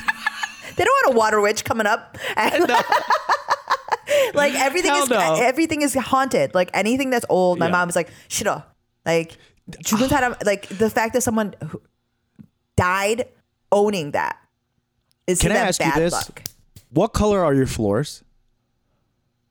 [0.75, 2.17] they don't want a water witch coming up.
[2.37, 2.65] No.
[4.33, 5.35] like everything Hell is no.
[5.35, 6.55] everything is haunted.
[6.55, 7.71] Like anything that's old, my yeah.
[7.71, 8.65] mom is like, Shira.
[8.65, 8.71] Oh.
[9.05, 9.37] Like
[9.83, 11.53] Jugun's had a, like the fact that someone
[12.75, 13.25] died
[13.71, 14.37] owning that
[15.27, 16.13] is Can I ask you this?
[16.13, 16.43] Luck.
[16.89, 18.23] What color are your floors?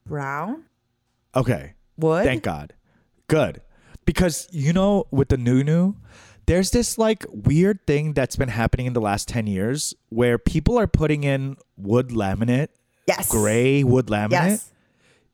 [0.07, 0.65] Brown.
[1.35, 1.75] Okay.
[1.97, 2.25] Wood.
[2.25, 2.75] Thank God.
[3.31, 3.63] Good.
[4.05, 5.95] Because you know, with the new new,
[6.47, 10.77] there's this like weird thing that's been happening in the last 10 years where people
[10.79, 12.69] are putting in wood laminate,
[13.07, 13.31] Yes.
[13.31, 14.33] gray wood laminate.
[14.33, 14.73] Yes.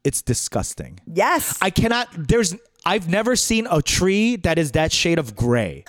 [0.05, 1.01] It's disgusting.
[1.07, 1.59] Yes.
[1.63, 2.55] I cannot there's
[2.85, 5.85] I've never seen a tree that is that shade of gray.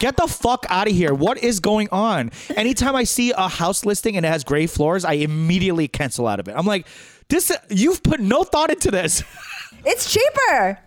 [0.00, 1.14] Get the fuck out of here.
[1.14, 2.32] What is going on?
[2.56, 6.40] Anytime I see a house listing and it has gray floors, I immediately cancel out
[6.40, 6.54] of it.
[6.56, 6.86] I'm like,
[7.28, 9.22] this you've put no thought into this.
[9.84, 10.80] it's cheaper.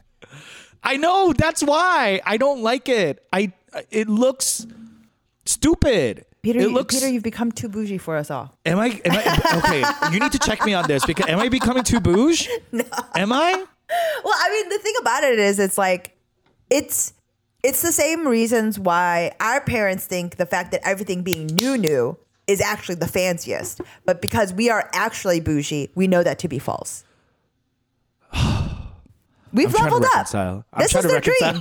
[0.88, 3.22] I know that's why I don't like it.
[3.34, 3.52] I
[3.92, 4.66] it looks
[5.46, 6.26] stupid.
[6.42, 6.96] Peter, it looks.
[6.96, 8.58] Peter, you've become too bougie for us all.
[8.66, 9.02] am I?
[9.04, 9.58] Am I?
[9.58, 12.48] Okay, you need to check me on this because am I becoming too bouge?
[12.72, 12.86] No.
[13.16, 13.66] Am I?
[14.24, 16.16] Well, I mean, the thing about it is, it's like,
[16.70, 17.14] it's
[17.64, 22.18] it's the same reasons why our parents think the fact that everything being new, new
[22.48, 23.82] is actually the fanciest.
[24.06, 27.04] But because we are actually bougie, we know that to be false.
[29.54, 30.34] We've I'm leveled up.
[30.36, 31.60] I'm This is their dream.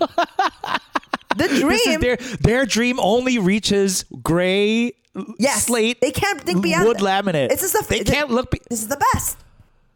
[1.37, 2.01] the dream.
[2.01, 4.93] Their their dream only reaches gray
[5.39, 6.01] yes, slate.
[6.01, 7.49] They can't think beyond wood laminate.
[7.49, 8.51] This is the they the- can't look.
[8.51, 9.39] Be- This is the best.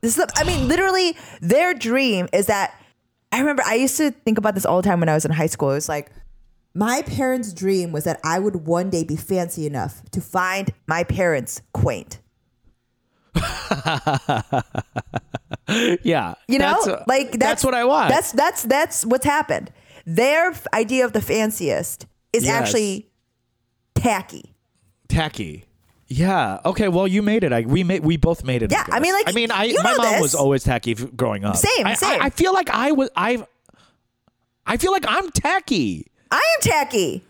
[0.00, 0.32] This is the.
[0.36, 2.74] I mean, literally, their dream is that.
[3.32, 5.30] I remember I used to think about this all the time when I was in
[5.30, 5.70] high school.
[5.70, 6.10] It was like
[6.74, 11.04] my parents' dream was that I would one day be fancy enough to find my
[11.04, 12.18] parents quaint.
[16.02, 18.10] yeah, You know, that's, uh, like that's, that's what I want.
[18.10, 19.70] That's that's that's what's happened.
[20.06, 22.60] Their idea of the fanciest is Yes.
[22.60, 23.08] actually
[23.94, 24.54] tacky.
[25.08, 25.64] tacky.
[26.08, 26.58] Yeah.
[26.64, 26.88] Okay.
[26.88, 27.52] Well, you made it.
[27.52, 28.72] I we made we both made it.
[28.72, 30.20] Yeah, I mean, like, I mean, I my mom this.
[30.20, 31.56] was always tacky growing up.
[31.56, 32.20] Same, I, same.
[32.20, 33.44] I, I feel like I was I.
[34.66, 36.06] I feel like I'm tacky.
[36.32, 37.24] I am tacky.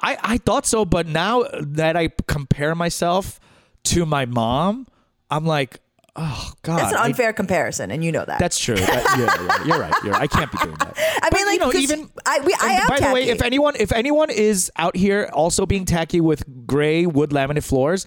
[0.00, 3.38] I I thought so, but now that I compare myself
[3.84, 4.86] to my mom,
[5.30, 5.80] I'm like,
[6.16, 8.38] oh god, That's an I- unfair comparison, and you know that.
[8.38, 8.76] that's true.
[8.76, 9.94] That- yeah, yeah, you're right.
[10.04, 10.22] You're right.
[10.22, 10.94] I can't be doing that.
[11.22, 13.42] I But, mean, like, you know, even I- we- I am by the way, if
[13.42, 18.06] anyone if anyone is out here also being tacky with gray wood laminate floors,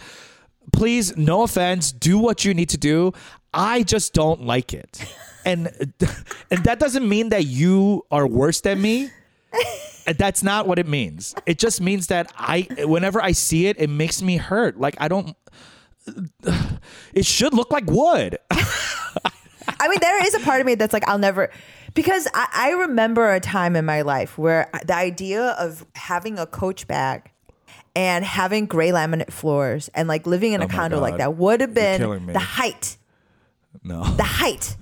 [0.74, 3.12] please, no offense, do what you need to do.
[3.54, 5.04] I just don't like it,
[5.46, 5.68] and
[6.52, 9.10] and that doesn't mean that you are worse than me.
[10.18, 11.36] That's not what it means.
[11.46, 14.80] It just means that I, whenever I see it, it makes me hurt.
[14.80, 15.36] Like I don't.
[17.14, 18.38] It should look like wood.
[18.52, 21.50] I mean, there is a part of me that's like, I'll never,
[21.94, 26.46] because I, I remember a time in my life where the idea of having a
[26.46, 27.32] coach bag
[27.96, 31.62] and having gray laminate floors and like living in a Oh condo like that would
[31.62, 32.98] have been the height.
[33.84, 34.04] No.
[34.04, 34.78] The height.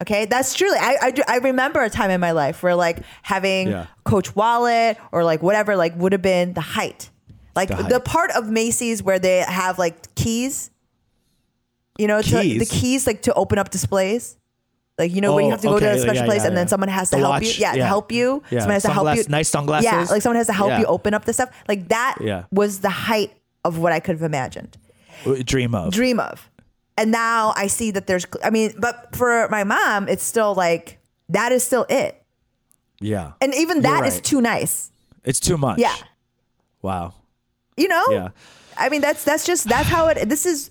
[0.00, 0.78] Okay, that's truly.
[0.80, 3.86] I, I I remember a time in my life where like having Yeah.
[4.04, 7.10] Coach Wallet or like whatever like would have been the height.
[7.54, 10.70] Like The the, part of Macy's where they have like keys.
[11.98, 14.38] You know, to, the keys like to open up displays.
[14.98, 16.48] Like you know when you Oh, have to go to a special yeah, place yeah,
[16.48, 16.70] and then yeah.
[16.70, 17.62] someone has to The help watch, you.
[17.62, 18.42] Yeah, help you.
[18.50, 19.24] Someone has to help you.
[19.28, 19.84] nice sunglasses.
[19.90, 21.50] Yeah, like someone has to help you open up the stuff.
[21.68, 22.44] Like that Yeah.
[22.50, 23.32] was the height
[23.64, 24.76] of what I could have imagined
[25.44, 25.92] Dream of.
[25.92, 26.50] dream of.
[26.98, 30.98] And now I see that there's, I mean, but for my mom, it's still like,
[31.30, 32.22] that is still it.
[33.00, 33.32] Yeah.
[33.40, 34.24] And even that is right.
[34.24, 34.90] too nice.
[35.24, 35.78] It's too much.
[35.78, 35.94] Yeah.
[36.82, 37.14] Wow.
[37.76, 38.04] You know?
[38.10, 38.28] Yeah.
[38.76, 40.28] I mean, that's that's just that's how it.
[40.28, 40.70] This is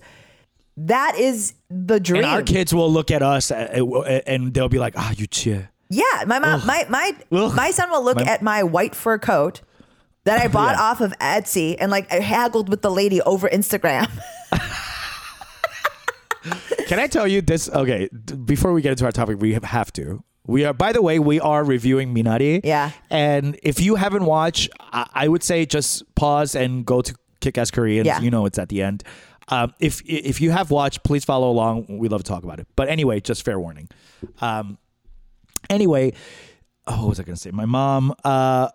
[0.76, 2.24] that is the dream.
[2.24, 5.26] And our kids will look at us uh, uh, and they'll be like, "Ah, you
[5.26, 7.54] cheer." Yeah, my mom, my my Ugh.
[7.54, 9.60] my son will look My- at my white fur coat
[10.24, 10.82] that I bought Yeah.
[10.82, 14.08] off of Etsy and like I haggled with the lady over Instagram.
[16.88, 17.68] Can I tell you this?
[17.68, 18.08] Okay,
[18.44, 20.22] before we get into our topic, we have- have to.
[20.46, 22.60] We are, by the way, we are reviewing Minari.
[22.64, 22.90] Yeah.
[23.10, 27.56] And if you haven't watched, I, I would say just pause and go to Kick
[27.58, 28.06] Ass Koreans.
[28.06, 28.20] Yeah.
[28.20, 29.04] You know it's at the end.
[29.48, 31.86] Um, if if you have watched, please follow along.
[31.98, 32.66] We love to talk about it.
[32.76, 33.88] But anyway, just fair warning.
[34.40, 34.78] Um,
[35.70, 36.12] anyway,
[36.86, 37.50] oh, what was I going to say?
[37.50, 38.14] My mom.
[38.24, 38.68] Uh,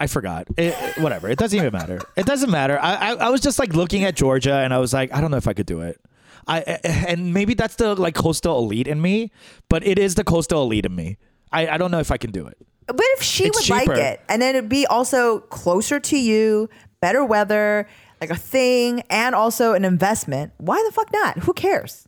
[0.00, 0.46] I forgot.
[0.56, 1.28] It, it- whatever.
[1.28, 2.00] It doesn't even matter.
[2.16, 2.78] It doesn't matter.
[2.80, 5.30] I, I I was just like looking at Georgia and I was like, I don't
[5.30, 6.00] know if I could do it.
[6.46, 9.32] I and maybe that's the like coastal elite in me,
[9.68, 11.16] but it is the coastal elite in me.
[11.52, 12.56] I, I don't know if I can do it.
[12.86, 13.94] But if she It's would cheaper.
[13.96, 16.68] like it, and then it'd be also closer to you,
[17.00, 17.88] better weather,
[18.20, 20.52] like a thing, and also an investment.
[20.58, 21.38] Why the fuck not?
[21.40, 22.06] Who cares?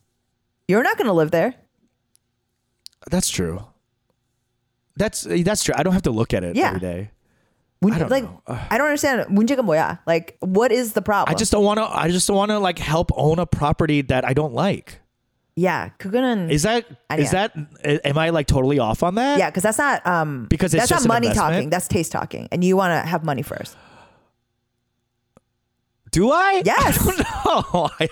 [0.68, 1.55] You're not going to live there.
[3.11, 3.64] That's true.
[4.96, 5.74] That's that's true.
[5.77, 6.68] I don't have to look at it Yeah.
[6.68, 7.11] every day.
[7.82, 8.41] 문- I don't like know.
[8.47, 8.60] Ugh.
[8.71, 9.28] I don't understand.
[9.30, 9.99] 문제가 뭐야?
[10.06, 11.34] Like what is the problem?
[11.34, 11.86] I just don't want to.
[11.86, 14.99] I just don't want to like help own a property that I don't like.
[15.56, 17.54] yeah, 그거는 Is that is 아니야.
[17.86, 18.02] that?
[18.10, 19.38] Am I like totally off on that?
[19.38, 21.54] yeah, because that's not um Because it's that's just not an money investment?
[21.54, 21.69] talking.
[21.69, 23.78] That's taste talking, and you want to have money first.
[26.12, 26.62] Do I?
[26.65, 26.97] Yes.
[27.02, 27.89] I don't know.
[27.99, 28.10] I-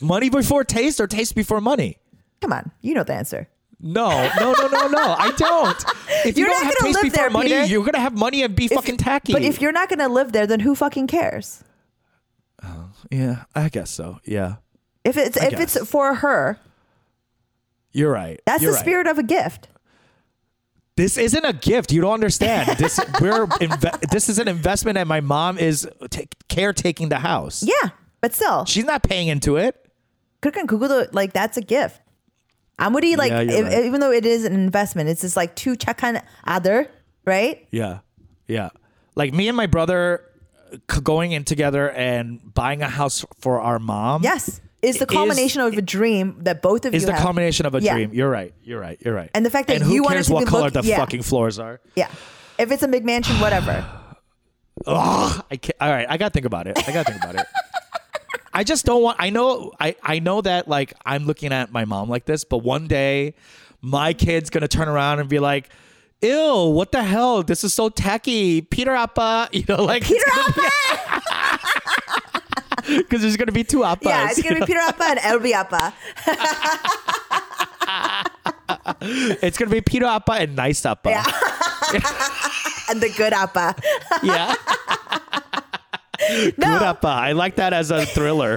[0.01, 1.97] money before taste or taste before money?
[2.41, 3.47] Come on, you know the answer.
[3.79, 5.15] No, no, no, no, no.
[5.17, 5.85] I don't.
[6.25, 7.65] If you You're don't not have gonna taste live before there, money, Peter.
[7.65, 9.33] you're gonna have money and be fucking tacky.
[9.33, 11.63] But if you're not going to live there, then who fucking cares?
[13.11, 14.19] yeah, I guess so.
[14.25, 14.55] Yeah,
[15.03, 15.87] If it's I if it's guess.
[15.87, 16.57] for her,
[17.91, 18.39] you're right.
[18.45, 18.81] that's You're the right.
[18.85, 19.67] spirit of a gift.
[20.97, 21.91] This isn't a gift.
[21.91, 22.77] You don't understand.
[22.79, 27.61] This we're inve- this is an investment, and my mom is ta- caretaking the house.
[27.61, 27.89] Yeah,
[28.21, 29.75] but still, She's not paying into it.
[30.41, 31.99] 그러니까 그거도 like that's a gift.
[32.79, 33.85] 아무리 like Yeah, you're if, right.
[33.85, 36.87] even though it is an investment, it's just like two 착한 other,
[37.25, 37.65] right?
[37.71, 37.99] Yeah,
[38.47, 38.69] yeah.
[39.15, 40.21] Like me and my brother
[40.73, 44.23] uh, c- going in together and buying a house for our mom.
[44.23, 47.23] Yes, is the Is- culmination of a dream that both of is you the have.
[47.23, 47.93] combination of a Yeah.
[47.95, 48.11] dream.
[48.13, 48.53] You're right.
[48.61, 48.99] You're right.
[48.99, 49.31] You're right.
[49.33, 50.73] And the fact that and who you want it cares to what be color look-
[50.73, 50.97] the yeah.
[50.99, 51.79] fucking floors are?
[51.95, 52.11] Yeah,
[52.59, 53.87] if it's a McMansion, whatever.
[54.85, 56.75] Ugh, I can't, all right, I gotta think about it.
[56.77, 57.47] I gotta think about it.
[58.52, 59.16] I just don't want.
[59.20, 59.72] I know.
[59.78, 63.34] I I know that like I'm looking at my mom like this, but one day
[63.80, 65.68] my kid's gonna turn around and be like.
[66.22, 67.42] Ew, what the hell?
[67.42, 68.60] This is so tacky.
[68.60, 70.70] Peter Appa, you know, like Peter Appa.
[72.98, 74.02] because there's gonna be two Appas.
[74.04, 74.66] yeah, it's gonna know?
[74.66, 75.94] be Peter Appa and Elby Appa.
[79.02, 81.10] It's gonna be Peter Appa and Nice Appa.
[81.10, 81.24] Yeah.
[82.90, 83.74] and the good Appa.
[84.22, 84.54] Yeah.
[86.58, 88.56] No, Good I like that as a thriller.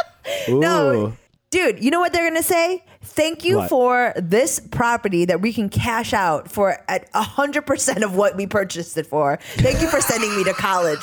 [0.48, 0.60] Ooh.
[0.60, 1.16] No,
[1.50, 2.84] dude, you know what they're gonna say?
[3.02, 3.68] Thank you What?
[3.70, 8.46] for this property that we can cash out for at hundred percent of what we
[8.46, 9.38] purchased it for.
[9.54, 11.00] Thank you for sending me to college,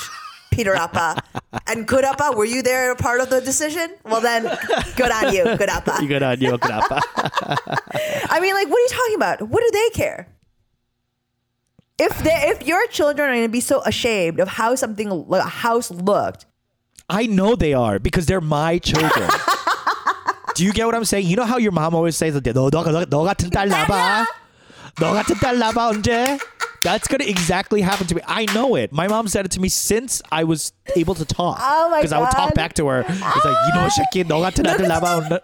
[0.52, 1.22] Peter Appa.
[1.68, 3.96] And good Appa, were you there a part of the decision?
[4.04, 4.44] Well then,
[4.96, 5.98] good on you, good Appa.
[6.02, 7.02] You good on you, good Appa.
[8.30, 9.41] I mean, like, what are you talking about?
[9.50, 10.28] What do they care?
[11.99, 15.43] If they, if your children are going to be so ashamed of how something a
[15.43, 16.47] house looked,
[17.11, 19.29] I know they are because they're my children.
[20.55, 21.27] Do you get what I'm saying?
[21.27, 24.25] You know how your mom always says, "너, 너, 너, 너 같은 딸 낳아봐.
[24.99, 26.38] 너 같은 딸 낳아봐 언제?"
[26.83, 28.23] That's gonna exactly happen to me.
[28.27, 28.90] I know it.
[28.93, 31.59] My mom said it to me since I was able to talk.
[31.61, 32.55] Oh my Because I would talk God.
[32.55, 33.05] back to her.
[33.07, 35.40] It's like, you know, 새끼, 너 같은 아들 낳아봐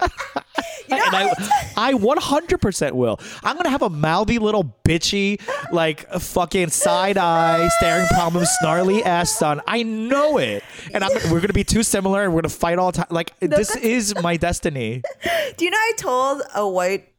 [0.00, 0.08] You
[0.96, 1.34] know and I,
[1.76, 3.20] I 100% will.
[3.42, 5.40] I'm gonna have a mouthy little bitchy,
[5.72, 9.60] like fucking side eye, staring problem, snarly ass son.
[9.66, 12.92] I know it, and I'm, we're gonna be too similar, and we're gonna fight all
[12.92, 13.06] the time.
[13.10, 15.02] Like no, this is my destiny.
[15.56, 15.78] Do you know?
[15.78, 17.12] I told a white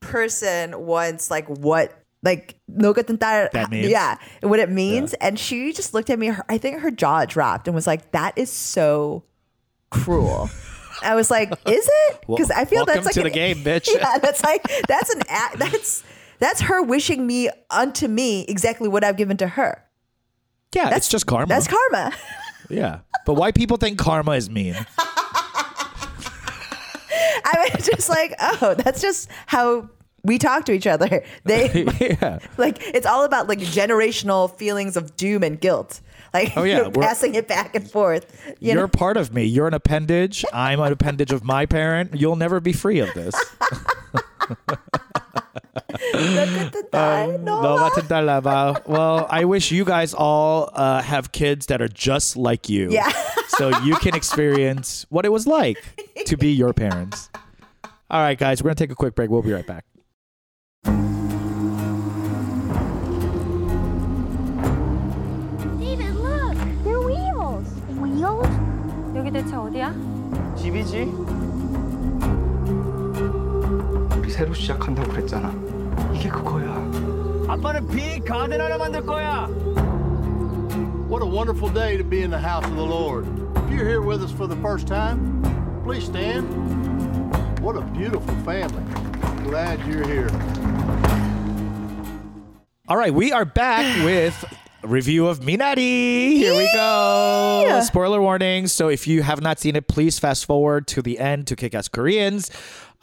[0.00, 1.98] person once, like what.
[2.24, 3.50] Like no good than that.
[3.50, 5.26] That means yeah, what it means, yeah.
[5.26, 6.28] and she just looked at me.
[6.28, 9.24] Her, I think her jaw dropped and was like, "That is so
[9.90, 10.48] cruel."
[11.02, 12.18] I was like, is it?
[12.26, 13.88] Because I feel Welcome that's like to an- the game, bitch.
[13.92, 15.58] Yeah, that's like that's an act.
[15.58, 16.02] That's
[16.38, 19.84] that's her wishing me unto me exactly what I've given to her.
[20.74, 21.46] Yeah, That's it's just karma.
[21.46, 22.12] That's karma.
[22.70, 24.74] yeah, but why people think karma is mean.
[27.44, 29.90] I was just like, oh, that's just how
[30.24, 31.22] we talk to each other.
[31.44, 32.38] They yeah.
[32.56, 36.00] like it's all about like generational feelings of doom and guilt.
[36.34, 38.54] Like Oh, yeah, you're passing it back and forth.
[38.58, 38.84] You You're know?
[38.84, 39.44] a part of me.
[39.44, 40.46] You're an appendage.
[40.50, 42.14] I'm an appendage of my parent.
[42.14, 43.34] You'll never be free of this.
[47.80, 48.86] matindalaba.
[48.86, 52.90] Well, I wish you guys all uh, have kids that are just like you.
[52.90, 53.12] Yeah.
[53.48, 55.78] so you can experience what it was like
[56.26, 57.30] to be your parents.
[58.10, 59.30] All right, guys, we're going to take a quick break.
[59.30, 59.84] We'll be right back.
[69.41, 69.93] 여기 대체 어디야?
[70.55, 71.03] 집이지?
[74.15, 75.51] 우리 새로 시작한다고 그랬잖아.
[76.13, 76.67] 이게 그거야.
[77.47, 79.47] 아빠는 빅 가든 하나 만들 거야.
[81.09, 83.25] What a wonderful day to be in the house of the Lord.
[83.65, 85.41] If you're here with us for the first time,
[85.83, 86.45] please stand.
[87.59, 88.83] What a beautiful family.
[89.43, 90.29] Glad you're here.
[92.87, 95.76] All right, we are back with a review of Minari.
[96.32, 97.80] Here we go.
[97.84, 98.66] Spoiler warning.
[98.66, 101.74] So if you have not seen it, please fast forward to the end to kick
[101.74, 102.50] ass Koreans.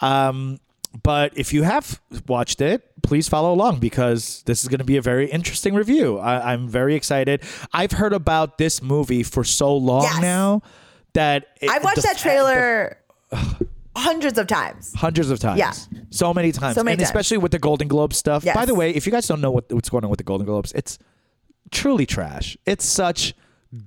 [0.01, 0.59] Um,
[1.03, 4.97] but if you have watched it, please follow along because this is going to be
[4.97, 6.17] a very interesting review.
[6.17, 7.43] I, I'm very excited.
[7.73, 10.21] I've heard about this movie for so long Yes.
[10.21, 10.61] now
[11.13, 12.97] that it- I've watched the- that trailer
[13.95, 14.93] hundreds of times.
[14.95, 15.59] hundreds of times.
[15.59, 15.73] Yeah.
[16.09, 16.75] So many times.
[16.75, 17.09] So many and times.
[17.09, 18.43] especially with the Golden Globe stuff.
[18.43, 18.55] Yes.
[18.55, 20.47] By the way, if you guys don't know what, what's going on with the Golden
[20.47, 20.97] Globes, it's
[21.71, 22.57] truly trash.
[22.65, 23.33] It's such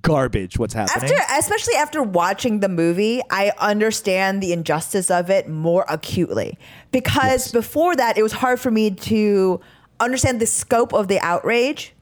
[0.01, 1.11] garbage what's happening.
[1.13, 6.57] After, especially after watching the movie, I understand the injustice of it more acutely
[6.93, 7.53] because Yes.
[7.53, 9.61] before that, it was hard for me to
[9.99, 11.95] understand the scope of the outrage.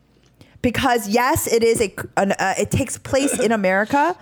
[0.62, 4.14] Because yes, it is a an, uh, it takes place in America,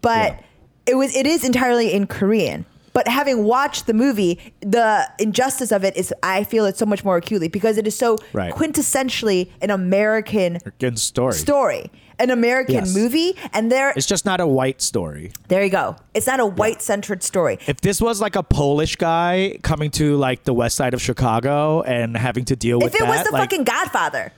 [0.00, 0.40] but Yeah.
[0.86, 2.64] it was it is entirely in Korean.
[2.92, 7.04] But having watched the movie, the injustice of it is I feel it so much
[7.04, 8.52] more acutely because it is so Right.
[8.52, 11.32] quintessentially an American Good story.
[11.34, 12.94] story, an American Yes.
[12.94, 15.32] movie, and there It's just not a white story.
[15.48, 15.96] there you go.
[16.14, 17.58] It's not a white centered story.
[17.66, 21.82] If this was like a Polish guy coming to like the west side of Chicago
[21.82, 24.32] and having to deal with If it was the like, fucking Godfather.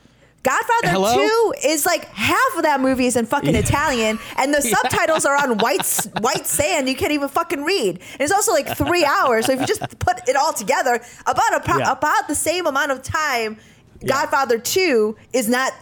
[0.44, 1.54] Godfather Hello?
[1.62, 5.34] 2 is like half of that movie is in fucking Italian and the subtitles are
[5.36, 5.84] on white
[6.20, 7.98] white sand you can't even fucking read.
[8.12, 11.54] And it's also like 3 hours so if you just put it all together about
[11.54, 11.92] a pro- Yeah.
[11.92, 13.56] about the same amount of time
[14.06, 15.72] Godfather 2 is not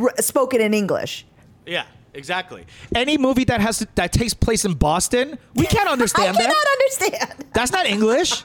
[0.00, 1.26] r- spoken in English.
[1.66, 1.84] yeah,
[2.14, 2.64] exactly.
[2.94, 6.54] Any movie that has to, that takes place in Boston, we can't understand I understand
[6.54, 7.16] cannot that.
[7.18, 7.44] understand.
[7.52, 8.44] That's not English.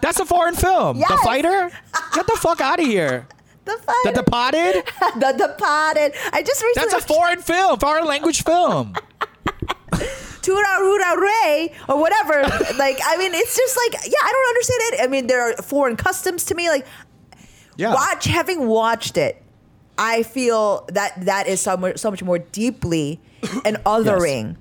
[0.00, 0.98] That's a foreign film.
[1.00, 1.70] The Fighter?
[2.14, 3.26] Get the fuck out of here.
[3.68, 4.12] The The.
[4.22, 4.74] Departed?
[5.20, 6.12] the Departed.
[6.32, 8.94] I just recently That's a foreign film, foreign language film.
[10.42, 12.40] Tura Rura Ray or whatever.
[12.78, 15.00] like, I mean, it's just like, yeah, I don't understand it.
[15.04, 16.68] I mean, there are foreign customs to me.
[16.68, 16.86] Like,
[17.76, 17.92] Yeah.
[17.94, 19.42] watch having watched it,
[19.98, 23.20] I feel that that is so much, so much more deeply
[23.64, 24.56] an othering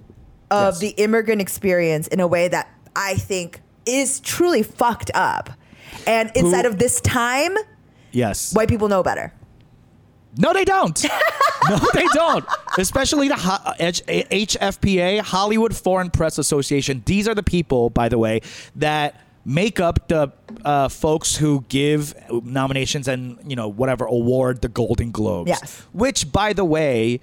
[0.52, 0.80] of Yes.
[0.80, 5.50] the immigrant experience in a way that I think is truly fucked up.
[6.06, 7.56] And inside of this time,
[8.18, 8.54] Yes.
[8.54, 9.34] white people know better.
[10.38, 11.04] No, they don't.
[11.70, 12.46] no, they don't.
[12.78, 17.02] Especially the HFPA, Hollywood Foreign Press Association.
[17.06, 18.42] These are the people, by the way,
[18.76, 20.32] that make up the
[20.66, 25.50] uh, folks who give nominations and you know whatever award the Golden Globes.
[25.50, 25.80] Yes.
[25.94, 27.20] Which, by the way.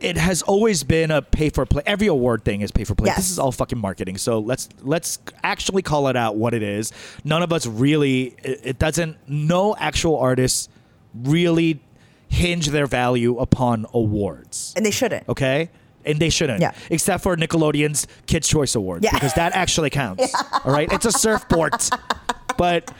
[0.00, 1.82] It has always been a pay for play.
[1.86, 3.06] Every award thing is pay for play.
[3.06, 3.16] Yes.
[3.18, 4.16] This is all fucking marketing.
[4.16, 6.92] So let's let's actually call it out what it is.
[7.24, 8.34] None of us really.
[8.42, 9.16] It, it doesn't.
[9.28, 10.68] No actual artists
[11.14, 11.80] really
[12.28, 14.72] hinge their value upon awards.
[14.76, 15.28] And they shouldn't.
[15.28, 15.68] Okay?
[16.04, 16.60] And they shouldn't.
[16.60, 16.72] Yeah.
[16.88, 19.04] Except for Nickelodeon's Kids' Choice Award.
[19.04, 19.12] Yeah.
[19.12, 20.32] Because that actually counts.
[20.64, 20.90] All right?
[20.90, 21.74] It's a surfboard.
[22.56, 22.90] but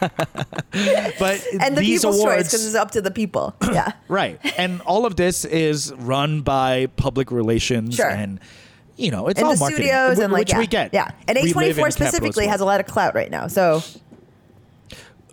[1.18, 3.54] but And the these people's choice awards because it's up to the people.
[3.70, 3.92] Yeah.
[4.08, 4.40] Right.
[4.58, 8.10] And all of this is run by public relations Sure.
[8.10, 8.40] and
[8.96, 10.92] you know, it's in all the marketing, studios wh- and like which yeah, we get.
[10.92, 11.10] yeah.
[11.28, 13.46] And We live in A twenty four specifically has a lot of clout right now.
[13.46, 13.82] So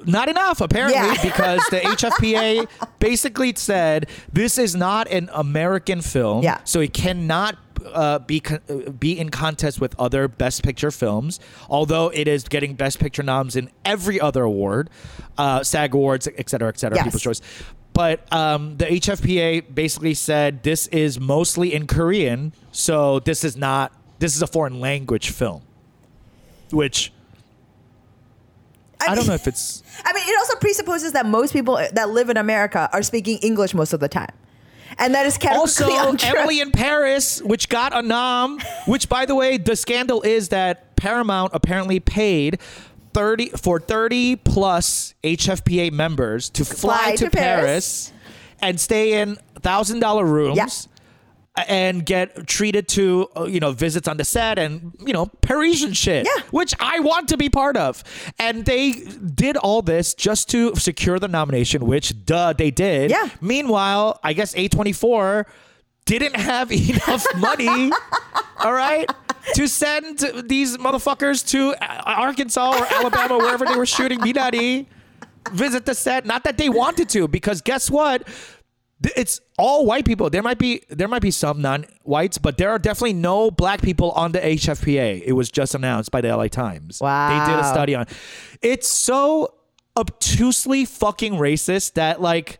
[0.05, 1.15] Not enough, apparently, Yeah.
[1.22, 2.68] because the HFPA
[2.99, 6.59] basically said this is not an American film, Yeah.
[6.63, 7.57] so it cannot
[7.94, 11.40] uh, be con- uh, be in contest with other Best Picture films.
[11.70, 14.90] Although it is getting Best Picture noms in every other award,
[15.38, 17.06] uh, SAG Awards, et cetera, et cetera, Yes.
[17.06, 17.42] People's Choice.
[17.94, 23.92] But um, the HFPA basically said this is mostly in Korean, so this is not
[24.20, 25.64] this is a foreign language film,
[26.72, 27.12] which.
[29.00, 32.30] I, don't know if it's I mean, it also presupposes that most people that live
[32.30, 34.34] in America are speaking English most of the time,
[35.00, 36.38] and that is also untrue.
[36.38, 38.60] Emily in Paris, which got a nom.
[38.86, 42.60] Which, by the way, the scandal is that Paramount apparently paid.
[43.14, 48.12] 30 for 30 plus HFPA members to fly, Fly to, to Paris.
[48.12, 48.14] Paris.
[48.62, 50.68] and stay in thousand dollar rooms Yeah.
[51.68, 55.93] And get treated to uh, you know visits on the set and you know Parisian
[55.93, 56.43] shit, Yeah.
[56.51, 58.03] which I want to be part of.
[58.38, 63.10] And they did all this just to secure the nomination, which duh they did.
[63.12, 63.30] Yeah.
[63.41, 65.45] Meanwhile, I guess A24
[66.05, 67.91] didn't have enough money.
[68.60, 69.10] all right.
[69.55, 74.86] To send these motherfuckers to uh, Arkansas or Alabama, wherever they were shooting Minari,
[75.51, 76.26] visit the set.
[76.26, 78.28] Not that they wanted to, because guess what?
[79.16, 80.30] It's all white people.
[80.30, 84.12] There might be there might be some non-whites, but there are definitely no black people
[84.12, 85.22] on the HFPA.
[85.24, 87.00] It was just announced by the LA Times.
[87.00, 88.08] Wow, they did a study on.
[88.62, 89.54] It's so
[89.95, 92.60] obtusely fucking racist that like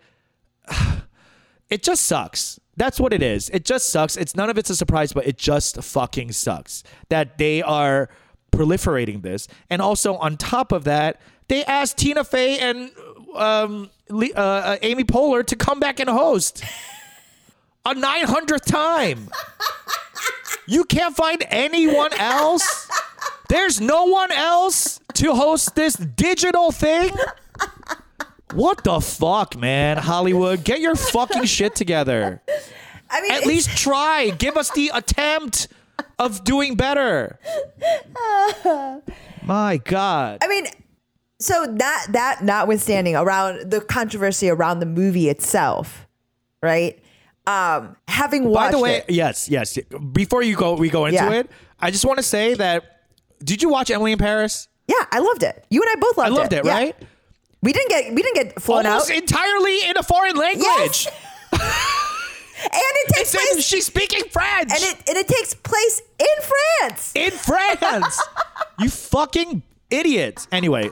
[1.70, 2.60] it just sucks.
[2.76, 3.50] That's what it is.
[3.50, 4.16] It just sucks.
[4.16, 8.10] It's none of it's a surprise, but it just fucking sucks that they are
[8.52, 9.48] proliferating this.
[9.70, 12.92] And also on top of that, they asked Tina Fey and
[13.36, 16.64] um, uh, uh, Amy Poehler to come back and host
[17.86, 19.30] a 900th time.
[20.68, 22.90] You can't find anyone else.
[23.50, 27.12] There's no one else to host this digital thing.
[28.54, 29.98] What the fuck, man?
[29.98, 32.42] Hollywood, get your fucking shit together.
[33.10, 34.32] I mean, At least try.
[34.38, 35.68] Give us the attempt
[36.20, 37.40] of doing better.
[39.44, 40.40] My God.
[40.42, 40.66] I mean,
[41.40, 46.08] so that that notwithstanding around the controversy around the movie itself,
[46.64, 46.98] right?
[47.46, 49.78] Um, having watched By the way, it, yes, yes.
[50.12, 51.32] Before you go, we go into Yeah.
[51.32, 51.50] it.
[51.80, 52.84] I just want to say that.
[53.44, 54.68] Did you watch Emily in Paris?
[54.88, 55.64] yeah, I loved it.
[55.70, 56.34] You and I both loved it.
[56.34, 56.74] I loved it, Yeah.
[56.74, 56.96] right?
[57.62, 60.66] We didn't get we didn't get flown Almost out, entirely in a foreign language.
[60.66, 61.08] Yes.
[61.52, 64.72] and it takes It's in- place she's speaking French.
[64.72, 66.26] and it and it takes place in
[66.82, 67.12] France.
[67.16, 68.22] in France.
[68.80, 70.48] you fucking idiots.
[70.52, 70.92] Anyway,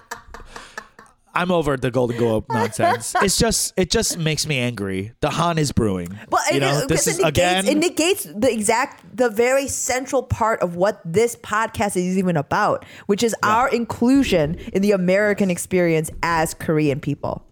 [1.36, 3.14] I'm over the Golden Globe nonsense.
[3.22, 5.12] It's just it just makes me angry.
[5.20, 6.18] The Han is brewing.
[6.32, 7.68] Well, you it, know, it- this is negates, again.
[7.68, 12.86] it negates the exact, the very central part of what this podcast is even about,
[13.08, 17.46] which is our inclusion in the American experience as Korean people,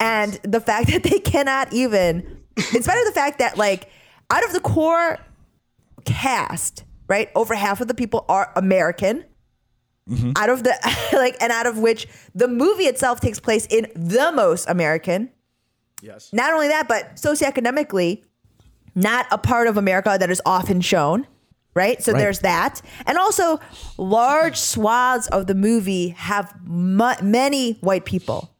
[0.00, 3.90] and the fact that they cannot even, in spite of the fact that like
[4.30, 5.18] out of the core
[6.04, 9.24] cast, right, over half of the people are American.
[10.08, 10.32] Mm-hmm.
[10.36, 10.74] Out of the
[11.12, 15.30] like, and out of which the movie itself takes place in the most American
[16.02, 16.30] yes.
[16.32, 18.22] not only that, but socioeconomically,
[18.94, 21.26] not a part of America that is often shown,
[21.74, 22.02] right?
[22.02, 22.18] So Right.
[22.20, 22.80] there's that.
[23.06, 23.60] And also,
[23.96, 28.50] large swaths of the movie have mu- many white people.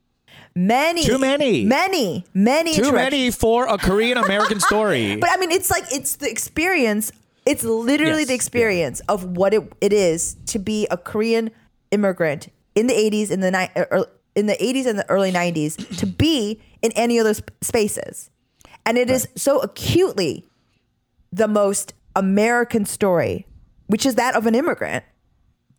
[0.55, 1.05] Many.
[1.05, 1.65] Too many.
[1.65, 2.75] Many, many.
[2.75, 5.17] Too many for a Korean American story.
[5.17, 7.13] But I mean, it's like, it's the experience.
[7.49, 11.51] It's literally Yes, the experience of what it, it is to be a Korean
[11.91, 15.97] immigrant in the 80s, in the, ni- er, in the 80s and the early 90s,
[15.99, 18.29] to be in any of those spaces.
[18.85, 20.45] And it is so acutely
[21.33, 23.47] the most American story,
[23.87, 25.05] which is that of an immigrant.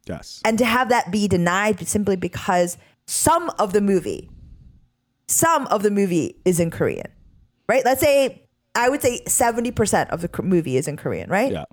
[0.08, 0.42] yes.
[0.44, 4.30] And to have that be denied simply because some of the movie,
[5.28, 7.12] some of the movie is in Korean,
[7.68, 7.86] right?
[7.86, 11.52] Let's say, I would say 70% of the movie is in Korean, right?
[11.52, 11.66] Yeah.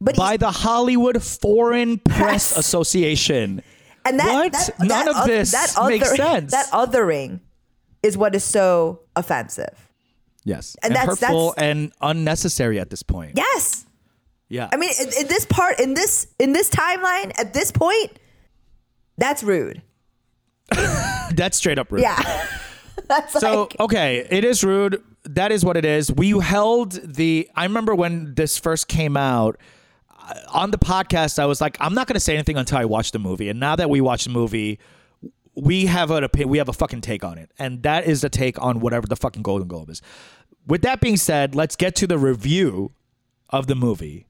[0.00, 2.58] But By the Hollywood Foreign Press Yes.
[2.58, 3.62] Association.
[4.04, 4.52] and that, What?
[4.52, 6.50] that- None that of oth- this that makes sense.
[6.52, 7.40] That othering
[8.02, 9.88] is what is so offensive.
[10.44, 10.76] Yes.
[10.82, 13.32] And that's- hurtful that's- and unnecessary at this point.
[13.36, 13.86] Yes.
[14.50, 14.68] Yeah.
[14.72, 18.12] I mean, in, in this part, in this in this timeline, at this point,
[19.16, 19.80] that's rude.
[21.34, 22.02] that's straight up rude.
[22.02, 22.46] Yeah.
[23.08, 25.02] that's So like, okay, it is rude.
[25.34, 26.12] That is what it is.
[26.12, 27.48] We held the.
[27.54, 29.58] I remember when this first came out
[30.10, 31.38] uh, on the podcast.
[31.38, 33.48] I was like, I'm not going to say anything until I watch the movie.
[33.48, 34.78] And now that we watch the movie,
[35.56, 36.50] we have an opinion.
[36.50, 39.16] We have a fucking take on it, and that is the take on whatever the
[39.16, 40.02] fucking Golden Globe is.
[40.66, 42.92] With that being said, let's get to the review
[43.50, 44.26] of the movie.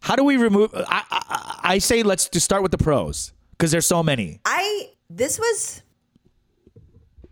[0.00, 0.74] How do we remove?
[0.74, 4.40] I I, I say let's just start with the pros because there's so many.
[4.44, 5.82] I this was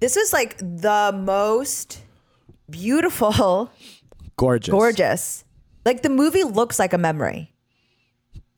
[0.00, 2.02] this was like the most
[2.70, 3.70] beautiful,
[4.36, 5.44] Gorgeous, gorgeous.
[5.84, 7.52] Like the movie looks like a memory.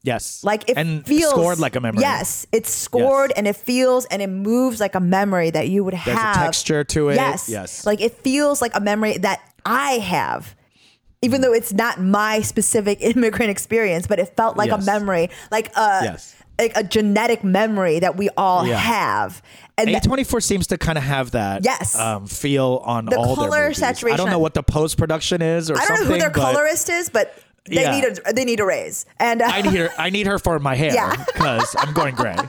[0.03, 2.01] Yes, Like it and feels scored like a memory.
[2.01, 5.93] Yes, it's scored and it feels and it moves like a memory that you would
[5.93, 6.37] There's have.
[6.37, 7.17] a texture to it.
[7.17, 7.85] Yes, Yes.
[7.85, 10.55] Like it feels like a memory that I have,
[11.21, 14.83] even though it's not my specific immigrant experience, but it felt like Yes.
[14.87, 16.35] a memory, like a Yes.
[16.59, 18.77] Like a genetic memory that we all Yeah.
[18.77, 19.43] have.
[19.77, 21.97] And that- A24 seems to kind of have that Yes.
[21.97, 24.05] um, feel on The all color their movies.
[24.05, 26.89] I don't know what the post production is or I don't know who their colorist
[26.89, 27.33] is, but
[27.67, 28.01] they Yeah.
[28.01, 29.07] need a they need a raise.
[29.21, 29.91] And uh, I need her.
[29.99, 31.15] I need her for my hair Yeah.
[31.27, 32.35] because I'm going gray.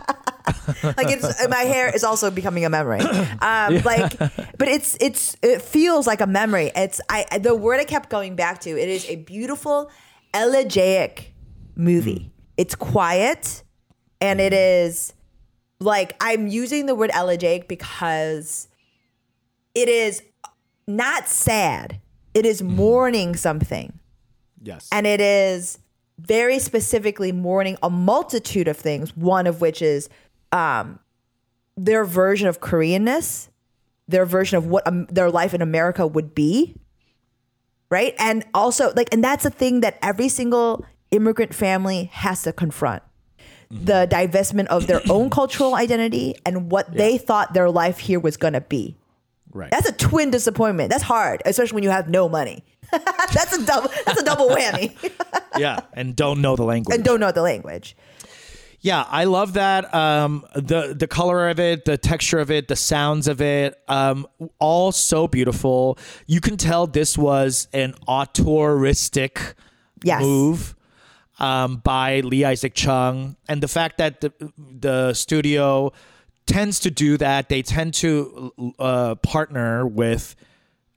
[0.84, 3.02] like it's my hair is also becoming a memory.
[3.02, 6.72] Um, like, but it's it's it feels like a memory.
[6.76, 8.70] It's I the word I kept going back to.
[8.72, 9.92] It is a beautiful,
[10.34, 11.32] elegiac
[11.76, 12.32] movie.
[12.58, 13.64] It's quiet,
[14.22, 15.14] and it is
[15.80, 18.68] like I'm using the word elegiac because
[19.76, 20.22] it is
[20.88, 22.00] not sad.
[22.34, 24.00] It is mourning something
[24.62, 24.88] Yes.
[24.92, 25.80] and it is
[26.20, 30.10] very specifically mourning a multitude of things one of which is
[30.52, 31.00] um,
[31.78, 33.48] their version of koreanness
[34.10, 36.76] their version of what um, their life in america would be
[37.90, 42.52] right and also like and that's a thing that every single immigrant family has to
[42.52, 43.02] confront
[43.72, 48.36] the divestment of their own cultural identity and what they thought their life here was
[48.38, 48.98] going to be
[49.54, 49.70] right.
[49.72, 53.90] that's a twin disappointment that's hard especially when you have no money that's a double
[54.06, 54.96] that's a double whammy
[55.58, 56.96] yeah, and don't know the language.
[56.96, 57.96] and don't know the language.
[58.82, 59.94] Yeah, I love that.
[59.94, 64.26] Um, the the color of it, the texture of it, the sounds of it, um,
[64.58, 65.98] all so beautiful.
[66.28, 69.56] You can tell this was an auteuristic
[70.02, 70.22] Yes.
[70.22, 70.76] move
[71.40, 75.92] um, by Lee Isaac Chung, and the fact that the the studio
[76.46, 80.36] tends to do that, they tend to uh, partner with,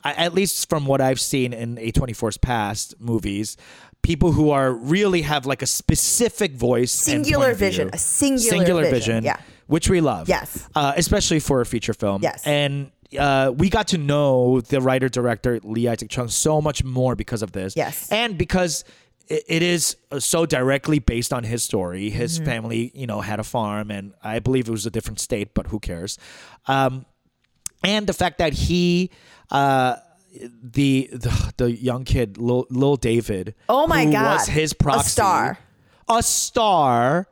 [0.03, 3.57] at least from what I've seen in A24's past movies,
[4.03, 7.67] people who are really have like a specific voice, Singular of view.
[7.67, 9.37] vision, a singular vision, yeah.
[9.67, 10.67] which we love, Yes.
[10.75, 12.47] uh, especially for a feature film, Yes.
[12.47, 12.91] and.
[13.19, 17.43] Uh, we got to know the writer director Lee Isaac Chung so much more because
[17.43, 17.77] of this.
[17.77, 18.11] Yes.
[18.11, 18.85] And because
[19.32, 22.10] it, it is uh, so directly based on his story.
[22.10, 22.46] His Mm-hmm.
[22.46, 25.68] family, you know, had a farm, and I believe it was a different state, but
[25.68, 26.18] who cares?
[26.68, 27.06] Um,
[27.84, 29.12] and the fact that he,
[29.52, 29.98] uh,
[30.62, 34.38] the, the the young kid, Lil, Lil David, Oh my who God.
[34.38, 35.58] was his A proxy, star.
[36.10, 37.28] a star,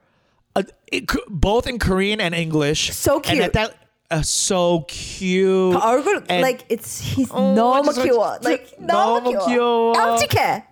[0.56, 2.92] uh, it, c- both in Korean and English.
[2.94, 3.42] So And cute.
[3.44, 3.76] at that,
[4.12, 5.76] uh, so cute.
[5.76, 8.44] 얼굴 And- like it's he's Oh, 너무 just like- 귀여워.
[8.44, 9.94] Like 너무 너무 귀여워.
[9.94, 9.96] 귀여워.
[9.96, 10.64] 깜찍해.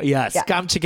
[0.00, 0.42] Yes, yeah.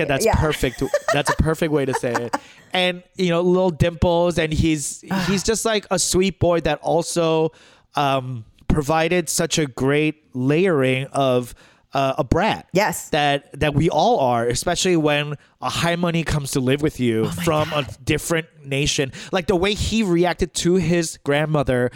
[0.08, 0.34] That's yeah.
[0.34, 0.82] perfect.
[1.12, 2.36] That's a perfect way to say it.
[2.72, 7.52] And you know, little dimples, and he's he's just like a sweet boy that also
[7.94, 11.54] um, provided such a great layering of
[11.92, 12.68] uh, a brat.
[12.72, 17.00] Yes, that that we all are, especially when a high money comes to live with
[17.00, 17.88] you oh from God.
[17.88, 19.12] a different nation.
[19.32, 21.90] Like the way he reacted to his grandmother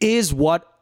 [0.00, 0.72] is what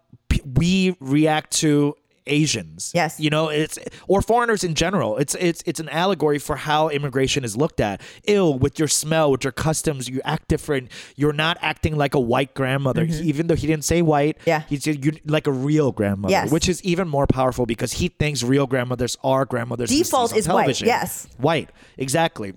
[0.45, 1.97] we react to
[2.27, 2.93] Asians.
[2.95, 3.18] Yes.
[3.20, 5.16] You know, it's or foreigners in general.
[5.18, 8.01] It's it's it's an allegory for how immigration is looked at.
[8.27, 10.91] Ill with your smell, with your customs, you act different.
[11.16, 14.39] You're not acting like a white grandmother, even though he didn't say white.
[14.41, 14.49] Mm-hmm.
[14.51, 14.62] Yeah.
[14.68, 16.51] he said you like a real grandmother, Yes.
[16.51, 19.91] which is even more powerful because he thinks real grandmothers are grandmothers.
[19.91, 20.87] Default is white, television.
[20.89, 21.27] yes.
[21.39, 22.55] white, exactly.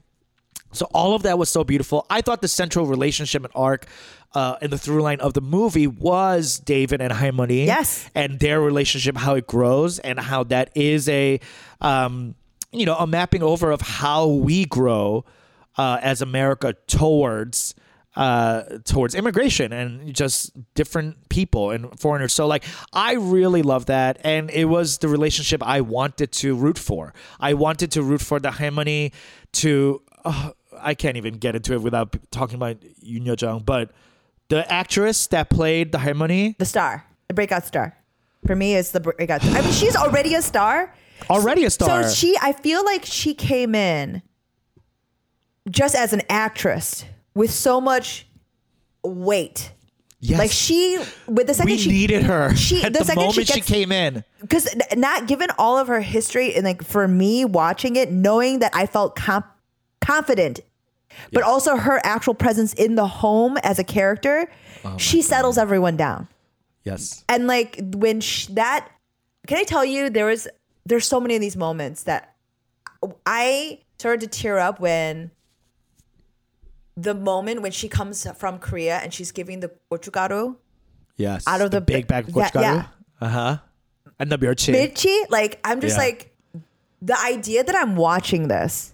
[0.72, 2.05] So all of that was so beautiful.
[2.09, 3.88] I thought the central relationship and arc
[4.34, 7.65] uh, and the through line of the movie was David and Halmoni.
[7.65, 8.09] Yes.
[8.13, 11.39] And their relationship, how it grows and how that is a,
[11.82, 12.36] um,
[12.72, 15.26] you know, a mapping over of how we grow
[15.78, 17.74] uh, as America towards
[18.15, 22.34] uh, towards immigration and just different people and foreigners.
[22.34, 26.78] So like I really love that and it was the relationship I wanted to root
[26.78, 27.13] for.
[27.39, 29.13] I wanted to root for the halmoni
[29.53, 30.51] to uh,
[30.82, 33.91] I can't even get into it without talking about Yoon Yuh Jung, but
[34.49, 37.95] the actress that played the halmoni The star, the breakout star.
[38.47, 39.43] For me, is the breakout.
[39.45, 40.93] I mean, she's already a star.
[41.30, 42.03] already a star.
[42.03, 44.21] So she, I feel like she came in
[45.69, 47.05] just as an actress
[47.36, 48.25] with so much
[49.03, 49.71] weight.
[50.21, 50.39] yes.
[50.39, 53.47] Like she, with the second we she needed her she- the the, second she moment
[53.47, 54.23] she, gets- came in.
[54.41, 58.71] because not given all of her history and like for me watching it knowing that
[58.75, 59.43] i felt com-
[60.01, 60.59] confident
[61.34, 64.47] but also her actual presence in the home as a character
[64.86, 66.28] Oh she settles everyone down
[66.84, 67.24] Yes.
[67.28, 68.89] and like when sh- that
[69.47, 70.47] can i tell you there was
[70.86, 72.36] there's so many of these moments that
[73.26, 75.32] i started to tear up when
[76.95, 80.55] the moment when she comes from korea and she's giving the gochugaru
[81.18, 81.43] Yes.
[81.47, 82.62] Out of the big bag of yeah, gochugaru.
[82.62, 82.86] yeah.
[83.20, 83.57] Uh-huh.
[84.20, 84.72] And the 멸치.
[84.74, 86.03] Mitchi, like I'm just Yeah.
[86.03, 86.32] like
[87.01, 88.93] the idea that I'm watching this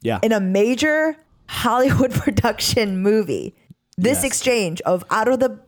[0.00, 0.20] Yeah.
[0.22, 1.16] in a major
[1.48, 3.54] Hollywood production movie,
[3.96, 4.24] this Yes.
[4.24, 5.58] exchange of out of the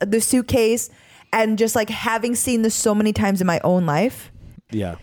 [0.00, 0.90] the suitcase
[1.32, 4.30] and just like having seen this so many times in my own life,
[4.70, 4.94] yeah.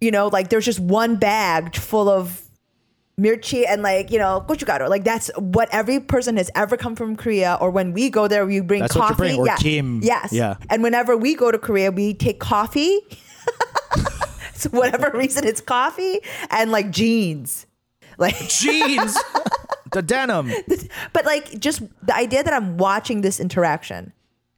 [0.00, 2.42] you know, like there's just one bag full of
[3.18, 4.88] mirchi and like you know gochugaru.
[4.88, 7.56] Like that's what every person has ever come from Korea.
[7.60, 9.14] Or when we go there, we bring That's coffee.
[9.14, 9.56] bring, or yeah.
[9.56, 10.00] kim.
[10.02, 10.32] Yes.
[10.32, 10.56] Yeah.
[10.68, 13.00] And whenever we go to Korea, we take coffee.
[14.54, 16.20] so whatever reason, it's coffee
[16.50, 17.66] and like jeans.
[18.20, 19.16] Like Jeans.
[19.92, 20.52] the denim.
[21.12, 24.12] but like just the idea that I'm watching this interaction,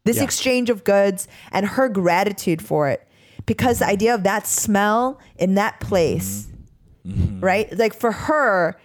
[0.04, 0.24] this Yeah.
[0.24, 3.06] exchange of goods and her gratitude for it.
[3.46, 6.48] Because the idea of that smell in that place,
[7.06, 7.40] Mm-hmm.
[7.40, 7.76] right?
[7.76, 8.76] Like for her,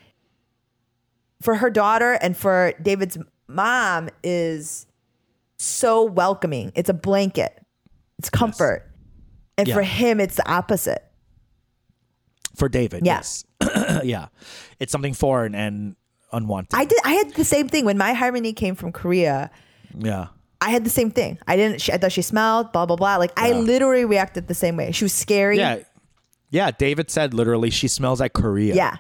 [1.42, 3.16] for her daughter and for David's
[3.48, 4.88] mom is
[5.60, 6.72] so welcoming.
[6.76, 7.60] It's a blanket.
[8.18, 8.90] It's comfort.
[9.58, 9.76] And Yeah.
[9.76, 11.04] for him, it's the opposite.
[12.58, 13.18] For David, Yeah.
[13.18, 13.46] yes.
[14.04, 14.28] yeah.
[14.80, 15.96] It's something foreign and
[16.34, 16.74] unwanted.
[16.74, 17.00] I did.
[17.06, 19.50] I had the same thing when my halmoni came from Korea.
[19.98, 20.28] yeah.
[20.60, 21.38] I had the same thing.
[21.48, 21.82] I didn't.
[21.82, 22.72] She, I thought she smelled.
[22.74, 23.18] Blah blah blah.
[23.18, 23.60] Like I Yeah.
[23.60, 24.92] literally reacted the same way.
[24.92, 25.58] She was scary.
[25.60, 25.84] Yeah.
[26.50, 26.72] Yeah.
[26.72, 28.74] David said literally, she smells like Korea.
[28.74, 28.98] Yeah.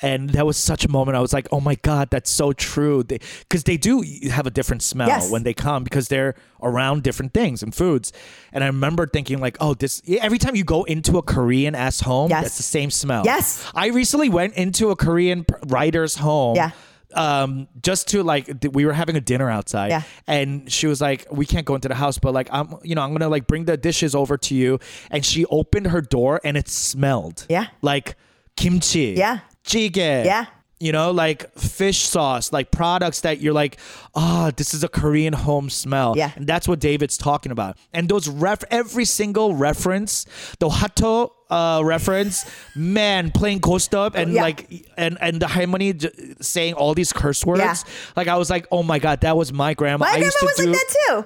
[0.00, 1.16] And that was such a moment.
[1.16, 3.02] I was like, oh my God, that's so true.
[3.02, 5.30] Because they, do have a different smell Yes.
[5.30, 8.12] when they come because they're around different things and foods.
[8.52, 12.00] And I remember thinking, like, oh, this, every time you go into a Korean ass
[12.00, 12.42] home, Yes.
[12.44, 13.22] that's the same smell.
[13.24, 13.68] Yes.
[13.74, 16.54] I recently went into a Korean writer's home.
[16.56, 16.70] Yeah.
[17.14, 20.02] Um, just to like, we were having a dinner outside, Yeah.
[20.26, 23.00] and she was like, "We can't go into the house, but like, I'm, you know,
[23.00, 24.78] I'm gonna like bring the dishes over to you."
[25.10, 27.68] And she opened her door, and it smelled, Yeah.
[27.80, 28.16] like
[28.56, 29.38] kimchi, Yeah.
[29.68, 30.46] Jjigae, Yeah.
[30.80, 33.78] you know, like fish sauce, like products that you're like,
[34.14, 36.14] oh, this is a Korean home smell.
[36.16, 36.30] Yeah.
[36.36, 37.76] And that's what David's talking about.
[37.92, 40.24] And those ref, every single reference,
[40.58, 42.44] the hwatu uh, reference,
[42.76, 44.42] man, playing go-stop and Yeah.
[44.42, 46.10] like, and, and the halmoni j-
[46.40, 47.60] saying all these curse words.
[47.60, 47.74] Yeah.
[48.16, 50.04] Like, I was like, oh my God, that was my grandma.
[50.06, 51.24] My I grandma used to was do, like that too.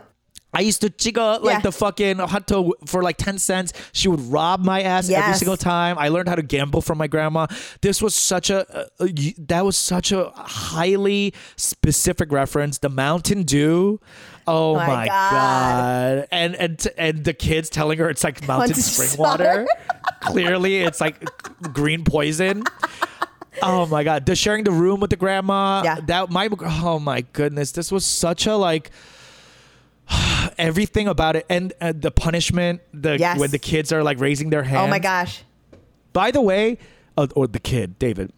[0.55, 1.61] I used to chiga like Yeah.
[1.61, 3.73] the fucking hwatu for like 10 cents.
[3.93, 5.97] She would rob my ass every single time.
[5.99, 7.47] I learned how to gamble from my grandma.
[7.81, 8.67] This was such a,
[9.01, 12.79] a- y- that was such a highly specific reference.
[12.79, 13.99] The Mountain Dew.
[14.47, 15.31] Oh, oh My my, God.
[15.33, 16.29] god.
[16.33, 19.45] And and and the kids telling her it's like mountain spring water.
[19.45, 19.67] water.
[20.23, 21.25] Clearly it's like
[21.73, 22.65] green poison.
[23.63, 25.83] Oh my god, the sharing the room with the grandma.
[25.85, 26.01] Yeah.
[26.07, 26.49] That my
[26.85, 28.91] oh my goodness, this was such a like
[30.63, 31.45] everything about it.
[31.51, 33.39] And uh, the punishment the Yes.
[33.39, 35.43] when the kids are like raising their hands Oh my gosh.
[36.13, 36.79] by the way
[37.17, 38.33] uh, or the kid david.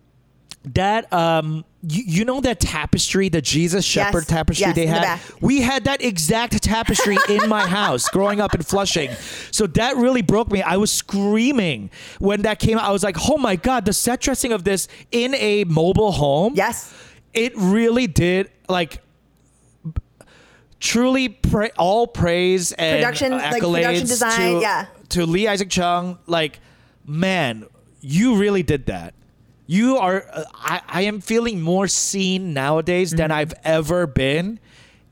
[0.72, 4.26] That um you, you know that tapestry the jesus shepherd Yes.
[4.26, 5.20] tapestry Yes, they in the had?
[5.42, 9.10] we had that exact tapestry in my house growing up in flushing.
[9.50, 10.62] So that really broke me.
[10.62, 12.84] I was screaming when that came out.
[12.84, 16.54] I was like oh my god the set dressing of this in a mobile home?
[16.56, 16.92] Yes.
[17.34, 19.02] it really did like
[20.84, 24.86] truly pra- all praise and Production, uh, like, accolades production design, to, yeah.
[25.08, 26.60] to Lee Isaac Chung like
[27.06, 27.64] man
[28.00, 29.14] you really did that
[29.66, 33.38] you are uh, I, I am feeling more seen nowadays than Mm-hmm.
[33.38, 34.60] I've ever been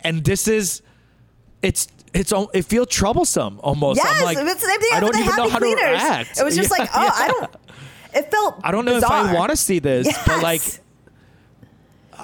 [0.01, 0.83] and this is
[1.63, 4.15] it's it's it feels troublesome almost Yes.
[4.19, 5.81] I'm like, it's the same thing I don't even know how cleaners.
[5.81, 7.11] to react It was just Yeah, like, oh, yeah.
[7.15, 7.51] I don't.
[8.15, 8.61] It felt.
[8.63, 10.81] I don't know if I want to see this, but like Yes.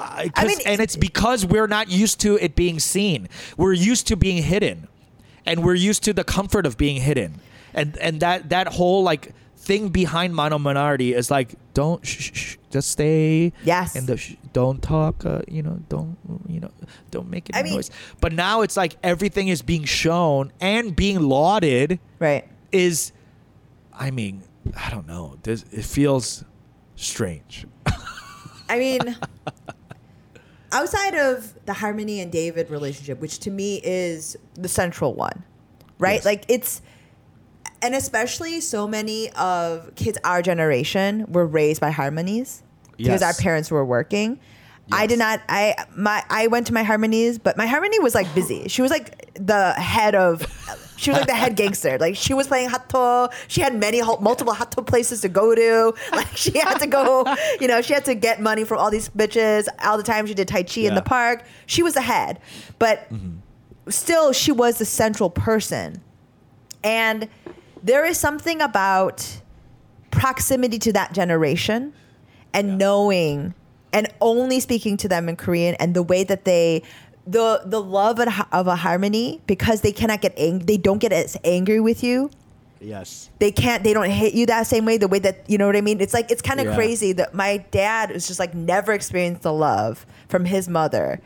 [0.01, 3.29] I, mean, and it's because we're not used to it being seen.
[3.57, 4.89] We're used to being hidden,
[5.45, 7.41] and we're used to the comfort of being hidden.
[7.75, 12.33] And and that that whole like thing behind model minority is like don't shh, shh,
[12.35, 13.53] shh, just stay.
[13.65, 13.95] Yes.
[13.97, 15.27] And the sh- don't talk.
[15.27, 16.17] Uh, you know, don't
[16.49, 16.71] you know,
[17.11, 17.91] don't make any I mean- noise.
[18.21, 21.99] But now it's like everything is being shown and being lauded.
[22.19, 22.49] Right.
[22.73, 23.13] Is,
[23.93, 24.43] I mean,
[24.77, 25.37] I don't know.
[25.43, 26.45] This it feels
[26.97, 27.67] strange.
[28.69, 29.17] I mean,
[30.73, 35.45] outside of the Halmoni and David relationship, which to me is the central one,
[35.99, 36.15] right?
[36.15, 36.25] Yes.
[36.25, 36.83] Like it's,
[37.83, 42.63] and especially so many of kids our generation were raised by halmonis
[42.97, 44.41] because our parents were working.
[44.91, 45.41] I did not.
[45.49, 48.69] I my I went to my halmonis, but my halmoni was like busy.
[48.69, 50.47] She was like the head of.
[50.99, 51.97] She was like the head gangster.
[51.97, 53.33] Like she was playing hwatu.
[53.47, 55.95] She had many multiple hwatu places to go to.
[56.13, 57.25] Like she had to go.
[57.61, 59.69] You know, she had to get money from all these bitches.
[59.85, 61.45] All the time she did tai chi in the park.
[61.67, 62.41] She was the head,
[62.81, 63.39] but mm-hmm.
[63.89, 66.03] still, she was the central person.
[66.83, 67.29] And
[67.83, 69.41] there is something about
[70.11, 71.93] proximity to that generation
[72.53, 73.55] and knowing
[73.93, 76.83] and only speaking to them in Korean and the way that they
[77.31, 81.37] the the love of a- halmoni because they cannot get ang- they don't get as
[81.45, 82.31] angry with you.
[82.81, 83.29] Yes.
[83.41, 85.75] they can't they don't hit you that same way the way that you know what
[85.75, 86.01] i mean?
[86.01, 86.75] It's like it's kind of Yeah.
[86.77, 91.21] crazy that my dad was just like never experienced the love from his mother.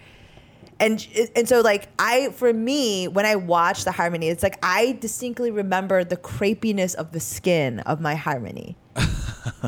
[0.80, 4.96] And and so like i for me when i watch the halmoni it's like i
[5.00, 8.74] distinctly remember the crepiness of the skin of my halmoni.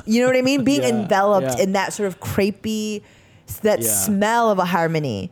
[0.07, 0.65] You know what i mean?
[0.65, 1.65] Being Yeah, enveloped yeah.
[1.65, 3.03] in that sort of crepey
[3.63, 5.29] that smell of a halmoni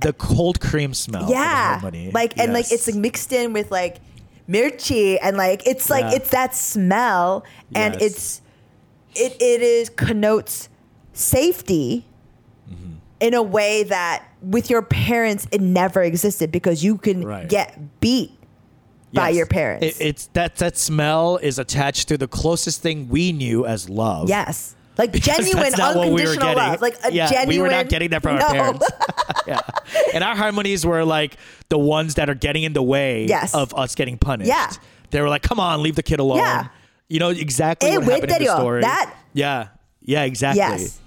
[0.00, 1.30] The cold cream smell.
[1.30, 1.80] yeah
[2.12, 3.98] like and like it's like mixed in with like
[4.48, 6.16] mirchi and like it's like Yeah.
[6.16, 8.02] it's that smell and Yes.
[8.02, 8.42] it's
[9.14, 10.68] it it is connotes
[11.12, 12.04] safety
[12.70, 12.94] mm-hmm.
[13.20, 17.48] in a way that with your parents it never existed because you can Right.
[17.48, 18.32] get beat
[19.12, 19.36] by Yes.
[19.38, 19.86] your parents.
[19.86, 24.28] It, it's that that smell is attached to the closest thing we knew as love.
[24.28, 24.74] yes.
[24.96, 26.70] Like Because genuine that's not what we were unconditional getting.
[26.70, 26.80] love.
[26.80, 28.44] Like a yeah, genuine we were not getting that from No.
[28.46, 28.90] our parents.
[29.46, 29.60] yeah,
[30.14, 31.36] and our halmonis were like
[31.68, 33.54] the ones that are getting in the way Yes.
[33.54, 34.48] of us getting punished.
[34.48, 34.70] Yeah.
[35.10, 36.68] they were like, "Come on, leave the kid alone." Yeah.
[37.08, 38.82] you know exactly Eh, what happened in the story.
[38.82, 39.68] that- yeah,
[40.00, 40.60] yeah, exactly.
[40.60, 41.00] Yes.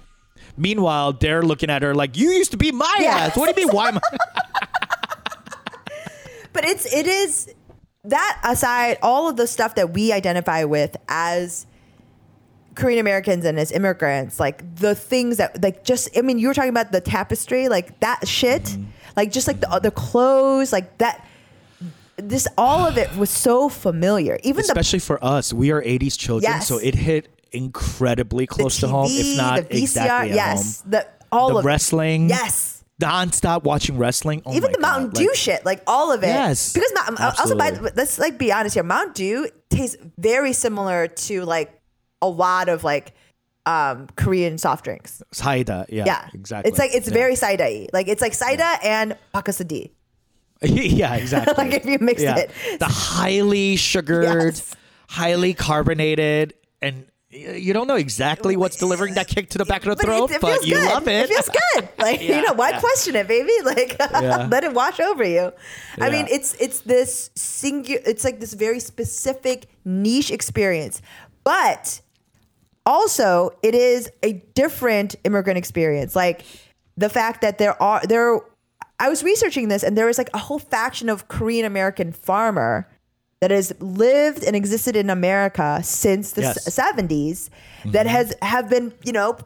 [0.56, 3.16] Meanwhile, they're looking at her like, "You used to be my Yeah.
[3.16, 3.36] ass.
[3.36, 3.74] What do you mean?
[3.74, 4.00] Why am I?"
[6.52, 7.52] But it's it is
[8.04, 11.66] that aside, all of the stuff that we identify with as
[12.78, 16.54] Korean Americans and as immigrants, like the things that like just I mean, you were
[16.54, 18.84] talking about the tapestry, like that shit, Mm-hmm.
[19.16, 21.26] like just like the the clothes, like that.
[22.16, 24.38] This all of it was so familiar.
[24.42, 26.66] Even the Especially for us, we are '80s children, Yes.
[26.66, 30.34] so it hit incredibly the close TV, to home, if not the VCR, exactly at
[30.34, 30.90] yes, home.
[30.90, 32.82] the all the of wrestling, yes.
[33.00, 34.42] nonstop watching wrestling.
[34.44, 36.26] Oh Even the Mountain God, Dew like- shit, like all of it.
[36.26, 38.82] Yes, Because Mou- also, by the, let's like be honest here.
[38.82, 41.77] Mountain Dew tastes very similar to like
[42.22, 43.14] a lot of like
[43.66, 45.22] um Korean soft drinks.
[45.32, 46.70] Saida, yeah, Yeah, exactly.
[46.70, 47.14] It's like it's Yeah.
[47.14, 49.92] very cider Like it's like cider and Bacchus-D.
[50.62, 51.54] yeah, exactly.
[51.58, 52.36] Like if you mix yeah.
[52.36, 52.50] it.
[52.80, 54.74] the highly sugared, Yes.
[55.08, 59.90] highly carbonated, and you don't know exactly what's delivering that kick to the back of
[59.90, 60.84] the But throat, it, it but you good.
[60.88, 61.28] love it.
[61.30, 61.88] It feels good.
[61.98, 62.80] Like Yeah, you know, why yeah.
[62.80, 63.52] question it, baby?
[63.64, 64.48] Like Yeah.
[64.50, 65.52] let it wash over you.
[66.00, 68.00] I mean, it's it's this singular.
[68.06, 71.02] It's like this very specific niche experience,
[71.44, 72.00] but
[72.88, 76.16] also it is a different immigrant experience.
[76.16, 76.42] Like
[76.96, 78.40] the fact that there are there.
[79.00, 82.88] I was researching this, and there was like a whole faction of Korean American farmer
[83.40, 86.66] that has lived and existed in America since the Yes.
[86.66, 87.50] s- 70s
[87.92, 88.08] that mm-hmm.
[88.08, 89.38] has have been you know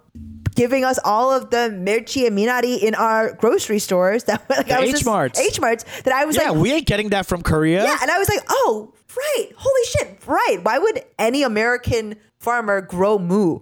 [0.55, 4.77] giving us all of the mirchi and minari in our grocery stores that like The
[4.77, 5.39] I was H-Marts.
[5.39, 7.85] H-Marts that I was like yeah, like we ain't getting that from Korea.
[7.85, 12.81] yeah and I was like oh right holy shit right why would any American farmer
[12.81, 13.61] grow moo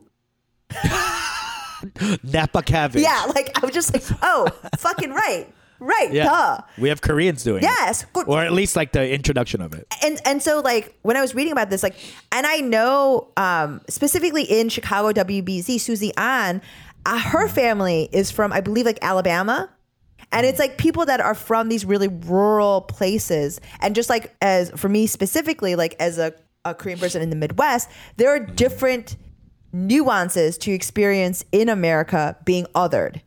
[2.23, 3.03] Napa cabbage.
[3.03, 4.47] yeah like I was just like oh
[4.79, 5.47] fucking right
[5.79, 6.25] right yeah.
[6.25, 7.63] duh We have Koreans doing it.
[7.63, 8.29] Yes, it, good.
[8.29, 9.87] or at least like the introduction of it.
[10.03, 11.97] and and so like when I was reading about this, like,
[12.33, 16.61] and I know um, specifically in Chicago WBEZ, Susie An,
[17.07, 19.71] uh, her family is from I believe like Alabama,
[20.33, 24.71] and it's like people that are from these really rural places, and just like as
[24.77, 26.35] for me specifically, like as a,
[26.65, 29.17] a Korean person in the Midwest, there are different
[29.73, 33.21] nuances to experience in America being othered.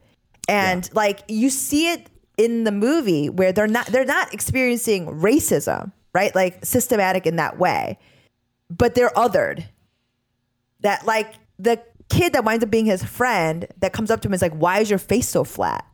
[0.48, 5.92] And like you see it in the movie where they're not they're not experiencing racism,
[6.14, 6.34] right?
[6.36, 7.98] Like systematic in that way.
[8.70, 9.66] But they're othered.
[10.82, 14.34] That like the kid that winds up being his friend that comes up to him
[14.34, 15.86] is like, Why is your face so flat?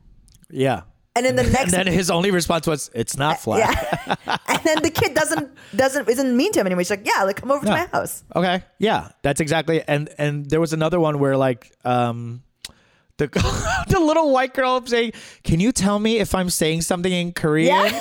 [0.49, 0.81] Yeah.
[1.15, 4.37] And then the And next then his only response was, "It's not flat." Yeah.
[4.47, 6.81] and then the kid doesn't doesn't isn't mean to him anymore.
[6.81, 8.23] He's like, Yeah, like come over to my house.
[8.35, 8.63] Okay.
[8.77, 9.81] Yeah, that's exactly.
[9.87, 12.43] And and there was another one where like um
[13.17, 13.27] the
[13.89, 15.11] the little white girl saying,
[15.43, 17.99] "Can you tell me if I'm saying something in Korean?" Yeah.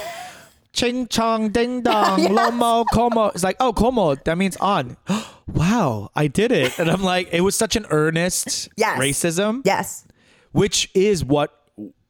[0.75, 3.29] Ching chong ding dong lomo como.
[3.29, 4.15] It's like, "Oh, como.
[4.17, 4.97] That means on."
[5.49, 6.79] wow, I did it.
[6.79, 8.99] And I'm like, it was such an earnest Yes.
[9.01, 10.05] racism, Yes.
[10.53, 11.58] which is what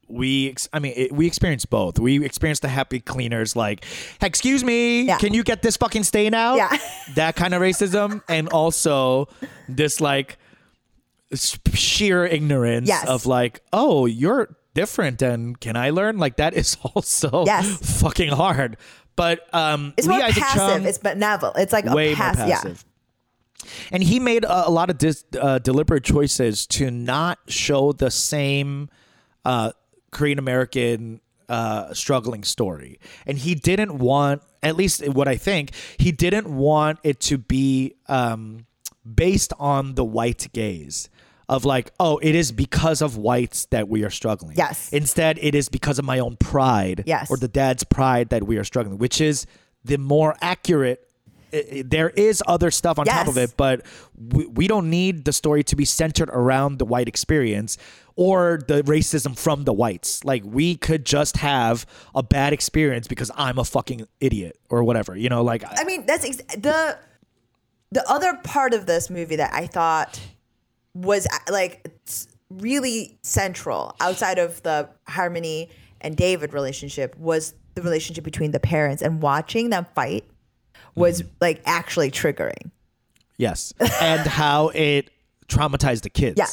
[0.09, 1.99] we ex- I mean, it, we experienced both.
[1.99, 3.85] We experienced the happy cleaners like,
[4.23, 5.19] "Excuse me, Yeah.
[5.19, 6.77] can you get this fucking stain out?" Yeah.
[7.15, 9.29] that kind of racism and also
[9.69, 10.39] this like
[11.35, 13.07] sheer ignorance Yes.
[13.07, 18.01] of like oh you're different and can i learn like that is also Yes.
[18.01, 18.77] fucking hard
[19.17, 20.61] but um It's more Isaac passive.
[20.79, 21.59] Chung- It's benevolent.
[21.59, 22.55] It's like way a pass- more Yeah.
[22.57, 22.85] passive
[23.91, 28.11] and he made a, a lot of dis, uh, deliberate choices to not show the
[28.11, 28.89] same
[29.45, 29.73] uh,
[30.11, 32.99] Korean American uh, struggling story.
[33.27, 37.95] And he didn't want, at least what I think, he didn't want it to be
[38.09, 38.67] um,
[39.15, 41.09] based on the white gaze
[41.49, 44.57] of like, oh, it is because of whites that we are struggling.
[44.59, 44.93] Yes.
[44.93, 47.31] Instead, it is because of my own pride Yes.
[47.31, 49.47] or the dad's pride that we are struggling, which is
[49.83, 51.09] the more accurate.
[51.51, 55.65] There is other stuff on top of it, but we, we don't need the story
[55.65, 57.79] to be centered around the white experience
[58.19, 60.25] or the racism from the whites.
[60.25, 65.17] Like we could just have a bad experience because I'm a fucking idiot or whatever.
[65.17, 66.99] You know, like I mean, that's ex- the
[67.93, 70.21] the other part of this movie that I thought
[70.95, 71.89] was like
[72.51, 75.69] really central outside of the Halmoni
[76.01, 80.25] and David relationship was the relationship between the parents and watching them fight
[80.97, 81.33] was mm-hmm.
[81.41, 82.73] like actually triggering.
[83.37, 85.09] yes, and how it
[85.47, 86.37] traumatized the kids.
[86.37, 86.47] Yeah.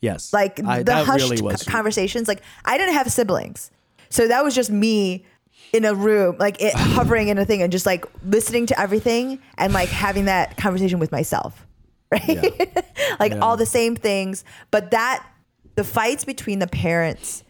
[0.00, 0.32] Yes.
[0.32, 2.28] like I- the hushed really conversations.
[2.28, 3.70] Like I didn't have siblings,
[4.10, 5.24] so that was just me
[5.72, 9.38] in a room, like it, hovering in a thing and just like listening to everything
[9.58, 11.66] and like having that conversation with myself,
[12.12, 12.26] right?
[13.20, 13.38] like Yeah.
[13.40, 15.26] all the same things, but that
[15.74, 17.42] the fights between the parents,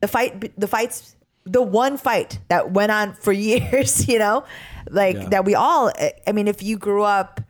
[0.00, 4.44] the fight, the fights, the one fight that went on for years, you know,
[4.90, 5.28] like Yeah.
[5.30, 5.90] that we all.
[6.26, 7.40] I mean, if you grew up.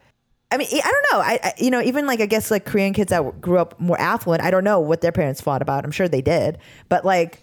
[0.51, 1.19] I mean, I don't know.
[1.25, 4.01] I, I, you know, even like I guess like Korean kids that grew up more
[4.01, 4.43] affluent.
[4.43, 5.85] I don't know what their parents fought about.
[5.85, 7.41] I'm sure they did, but like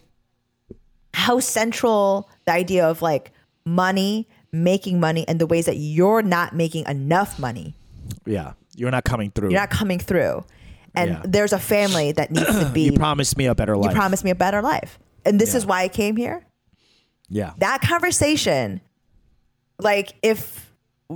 [1.13, 3.31] how central the idea of like
[3.65, 7.75] money, making money, and the ways that you're not making enough money,
[8.25, 8.53] Yeah.
[8.77, 9.51] You're not coming through.
[9.51, 10.45] you're not coming through,
[10.95, 11.21] and Yeah.
[11.25, 12.83] there's a family that needs to be.
[12.83, 13.91] you promised me a better life.
[13.91, 15.57] you promised me a better life, and this Yeah.
[15.57, 16.45] is why I came here.
[17.27, 17.51] Yeah.
[17.57, 18.79] That conversation,
[19.79, 20.70] like if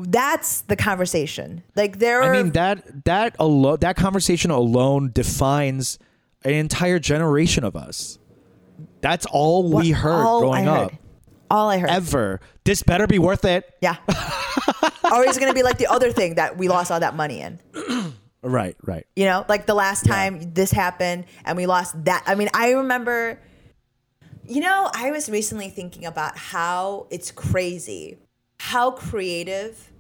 [0.08, 2.24] that's the conversation, like there.
[2.24, 6.00] I mean that that alone that conversation alone defines
[6.44, 8.20] an entire generation of us.
[9.02, 10.94] That's all we heard all growing I up.
[11.50, 11.90] All I heard.
[11.90, 12.42] Ever.
[12.64, 13.72] This better be worth it.
[13.82, 13.98] Yeah.
[15.14, 17.42] or is going to be like the other thing that we lost all that money
[17.42, 17.60] in?
[18.46, 19.08] Right, right.
[19.16, 22.24] You know, like the last time this happened and we lost that.
[22.28, 23.40] I mean, I remember,
[24.48, 28.20] you know, I was recently thinking about how it's crazy,
[28.72, 29.92] how creative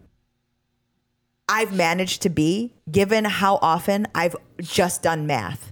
[1.48, 5.72] I've managed to be given how often I've just done math.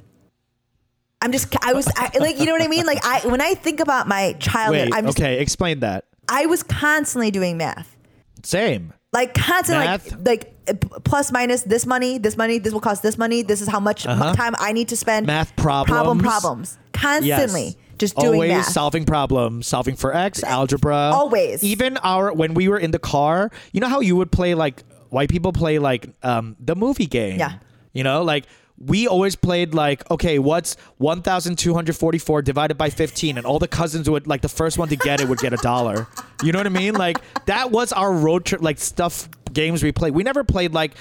[1.22, 2.86] I'm just, I was I, like, you know what I mean?
[2.86, 6.06] Like, I, when I think about my childhood, Wait, I'm just, okay, explain that.
[6.30, 7.96] I was constantly doing math.
[8.44, 8.94] Same.
[9.14, 10.12] like constantly Math?
[10.12, 13.62] like like uh, plus minus this money this money this will cost this money this
[13.62, 14.34] is how much Uh-huh.
[14.36, 16.22] time i need to spend Math problem problems.
[16.22, 17.76] problems constantly Yes.
[17.98, 21.12] Just doing always math solving problems, solving for X, algebra.
[21.14, 21.64] Always.
[21.64, 24.84] Even our when we were in the car, you know how you would play like
[25.10, 27.40] white people play like um the movie game.
[27.40, 27.54] Yeah.
[27.94, 28.46] You know, like
[28.80, 33.38] we always played like, okay, what's 1,244 divided by 15?
[33.38, 35.58] And all the cousins would, like, the first one to get it would get a
[35.58, 36.08] dollar.
[36.44, 36.96] You know what I mean?
[36.96, 40.14] Like, that was our road trip, like, stuff, games we played.
[40.14, 40.94] We never played, like,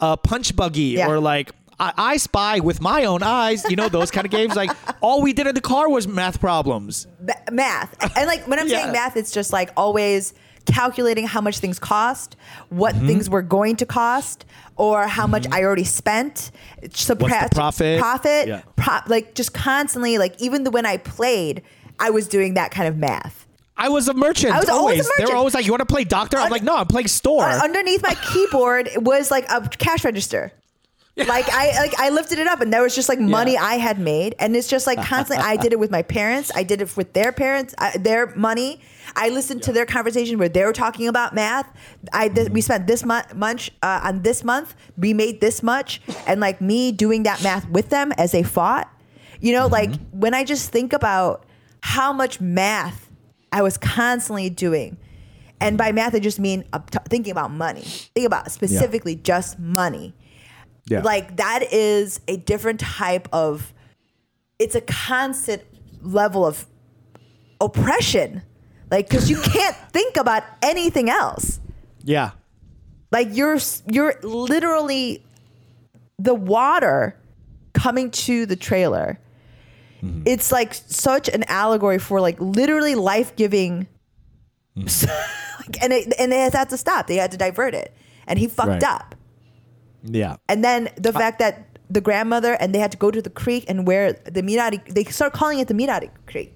[0.00, 1.08] uh, Punch Buggy Yeah.
[1.08, 4.54] or, like, I, I spy with my own eyes, you know, those kind of games.
[4.54, 4.70] Like,
[5.00, 7.06] all we did in the car was math problems.
[7.20, 8.80] Ba- math and like when i'm Yeah.
[8.82, 10.32] saying math it's just like always
[10.66, 12.36] calculating how much things cost
[12.68, 13.06] what Mm-hmm.
[13.06, 14.44] things were going to cost
[14.76, 16.50] or how much i already spent
[16.92, 17.98] Subtract- profit?
[17.98, 18.62] profit Yeah.
[18.76, 21.62] pro- like just constantly like even the, when i played
[21.98, 24.52] i was doing that kind of math I was a merchant.
[24.54, 26.50] I was always a They were always like, "You want to play doctor?" I'm Un-
[26.50, 30.52] like, "No, I'm playing store." Uh, underneath my keyboard was like a cash register.
[31.26, 33.56] Like I like I lifted it up and there was just like money.
[33.56, 34.34] I had made.
[34.38, 36.50] And it's just like constantly I did it with my parents.
[36.54, 38.80] I did it with their parents I, their money.
[39.16, 41.68] I listened to their conversation where they were talking about math.
[42.12, 44.74] I th- we spent this mu- much uh, on this month.
[44.96, 46.00] We made this much.
[46.26, 48.90] And like me doing that math with them as they fought.
[49.40, 51.44] You know like when I just think about
[51.82, 53.10] how much math
[53.52, 54.96] I was constantly doing.
[55.62, 57.82] And by math, I just mean uh, t- thinking about money.
[57.82, 60.14] Think about specifically just money.
[60.90, 61.02] Yeah.
[61.02, 63.72] Like that is a different type of.
[64.58, 65.62] It's a constant
[66.02, 66.66] level of
[67.60, 68.42] oppression,
[68.90, 71.60] like because you can't think about anything else.
[72.02, 72.32] yeah.
[73.12, 73.58] Like you're
[73.90, 75.24] you're literally
[76.18, 77.16] the water
[77.72, 79.18] coming to the trailer.
[80.00, 80.22] Mm-hmm.
[80.26, 83.88] It's like such an allegory for like literally life giving.
[84.76, 85.10] Mm-hmm.
[85.82, 87.08] and it, and they had to stop.
[87.08, 87.92] They had to divert it,
[88.28, 88.84] and he fucked Right.
[88.84, 89.16] up.
[90.04, 90.36] Yeah.
[90.48, 93.64] And then the fact that the grandmother and they had to go to the creek
[93.68, 96.54] and where the Minari, they start calling it the Minari Creek.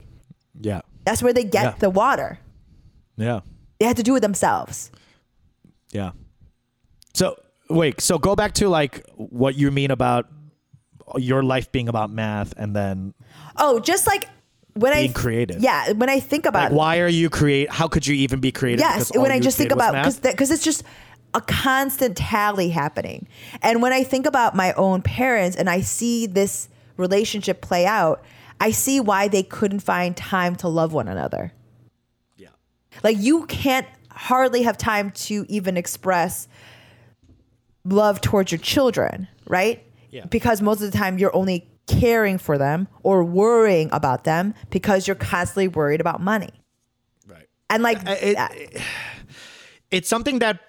[0.61, 0.81] Yeah.
[1.05, 1.75] That's where they get Yeah.
[1.79, 2.39] the water.
[3.17, 3.41] Yeah.
[3.81, 4.91] They had to do it themselves.
[5.93, 6.13] Yeah.
[7.15, 7.37] So
[7.69, 10.29] wait, so go back to like what you mean about
[11.17, 13.15] your life being about math and then
[13.57, 14.29] Oh, just like
[14.75, 15.61] when I Being creative.
[15.61, 18.51] Yeah, when I think about like why are you create how could you even be
[18.53, 18.81] creative?
[18.81, 20.83] Yes, when I just think about because because it's just
[21.35, 23.27] a constant tally happening,
[23.63, 28.23] and when I think about my own parents and I see this relationship play out,
[28.61, 31.53] I see why they couldn't find time to love one another.
[32.37, 32.49] Yeah.
[33.03, 36.47] Like you can't hardly have time to even express
[37.85, 39.85] love towards your children, right?
[40.11, 40.27] Yeah.
[40.27, 45.07] Because most of the time you're only caring for them or worrying about them because
[45.07, 46.51] you're constantly worried about money.
[47.27, 47.49] Right.
[47.69, 48.49] And like it- uh,
[49.91, 50.61] It's something that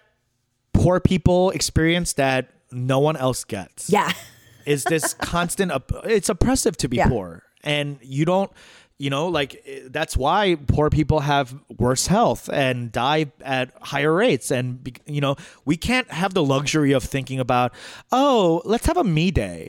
[0.86, 3.90] poor people experience that no one else gets.
[3.90, 4.12] yeah.
[4.66, 7.10] is this constant op- it's oppressive to be Yeah.
[7.10, 8.52] poor and you don't
[8.98, 14.14] you know like eh, that's why poor people have worse health and die at higher
[14.14, 14.66] rates and
[15.06, 17.70] you know we can't have the luxury of thinking about
[18.12, 19.62] oh let's have a me day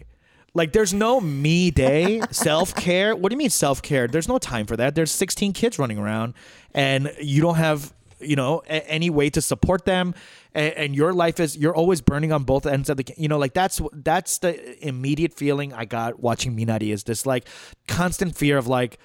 [0.60, 3.14] Like there's no me day, self care.
[3.14, 4.08] What do you mean self care?
[4.08, 4.94] There's no time for that.
[4.96, 6.32] There's 16 kids running around,
[6.72, 7.92] and you don't have
[8.30, 10.14] you know a- any way to support them,
[10.56, 13.38] and, and your life is you're always burning on both ends of the you know
[13.38, 17.46] like that's that's the immediate feeling I got watching Minari is this like
[17.86, 18.98] constant fear of like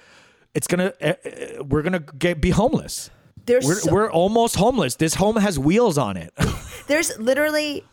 [0.54, 3.10] it's gonna uh, uh, we're gonna get be homeless.
[3.44, 4.94] There's We're, so- we're almost homeless.
[4.96, 6.32] This home has wheels on it.
[6.86, 7.84] there's literally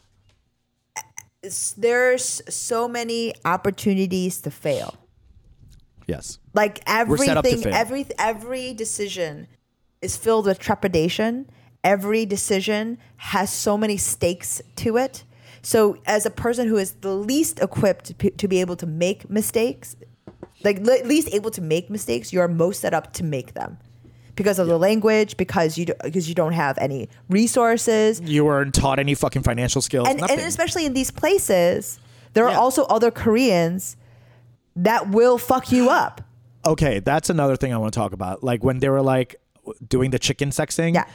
[1.77, 4.95] there's so many opportunities to fail.
[6.07, 6.39] yes.
[6.53, 6.97] Like set
[7.37, 9.47] up to everything, every every decision
[10.01, 11.49] is filled with trepidation.
[11.83, 15.23] Every decision has so many stakes to it.
[15.61, 19.29] So, as a person who is the least equipped p- to be able to make
[19.29, 19.95] mistakes,
[20.63, 23.77] like le- least able to make mistakes, you are most set up to make them
[24.35, 28.73] because of the language, because you do, because you don't have any resources, You weren't
[28.73, 30.07] taught any fucking financial skills.
[30.07, 31.99] and, and especially in these places,
[32.33, 33.97] there are also other Koreans
[34.77, 36.21] that will fuck you up.
[36.65, 38.43] okay, that's another thing I want to talk about.
[38.43, 39.35] Like when they were like
[39.87, 40.95] doing the chicken sex thing.
[40.95, 41.05] Yeah.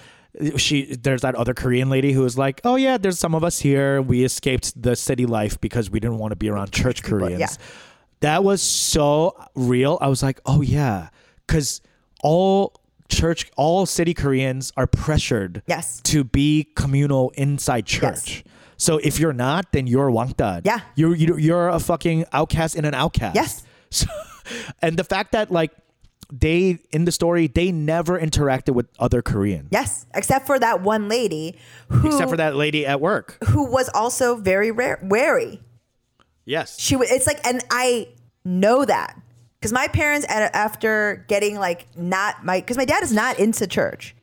[0.56, 3.60] She there's that other Korean lady who was like, "Oh yeah, there's some of us
[3.60, 4.02] here.
[4.02, 7.46] We escaped the city life because we didn't want to be around church Koreans." yeah.
[8.20, 9.98] That was so real.
[10.00, 11.10] I was like, "Oh yeah,"
[11.46, 11.80] because
[12.22, 12.74] all
[13.08, 16.00] church, all city Koreans are pressured Yes.
[16.04, 18.42] to be communal inside church.
[18.76, 20.62] So if you're not, then you're wangtta.
[20.64, 20.80] Yeah.
[20.96, 23.34] You're you- you're a fucking outcast in an outcast.
[23.36, 23.62] Yes.
[23.90, 24.06] So,
[24.82, 25.70] and the fact that like
[26.40, 29.68] they in the story they never interacted with other Koreans.
[29.70, 31.56] Yes, except for that one lady
[31.88, 33.38] who Except for that lady at work.
[33.48, 35.60] who was also very rare, wary.
[36.44, 36.78] Yes.
[36.78, 37.10] She was.
[37.10, 38.08] It's like, and I
[38.44, 39.18] know that
[39.60, 44.14] because my parents, after getting like not my, because my dad is not into church,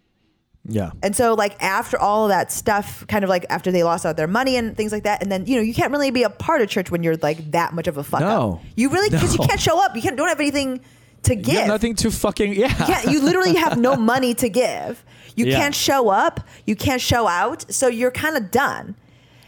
[0.67, 0.91] Yeah.
[1.01, 4.17] and so like after all of that stuff, kind of like after they lost out
[4.17, 6.29] their money and things like that, and then you know you can't really be a
[6.29, 8.53] part of church when you're like that much of a fuck No.
[8.53, 8.61] up.
[8.75, 9.41] You really because No.
[9.43, 9.95] you can't show up.
[9.95, 10.81] You can't don't have anything
[11.23, 11.53] to give.
[11.53, 12.73] You have nothing to fucking yeah.
[12.87, 15.03] Yeah, you literally have no money to give.
[15.35, 15.57] You Yeah.
[15.59, 16.41] can't show up.
[16.65, 17.71] You can't show out.
[17.71, 18.95] So you're kind of done.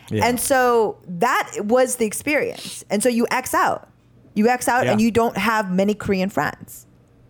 [0.10, 0.26] Yeah.
[0.28, 2.84] And so that was the experience.
[2.90, 3.90] And so you X out.
[4.36, 4.92] You X out Yeah.
[4.92, 6.86] and you don't have many Korean friends.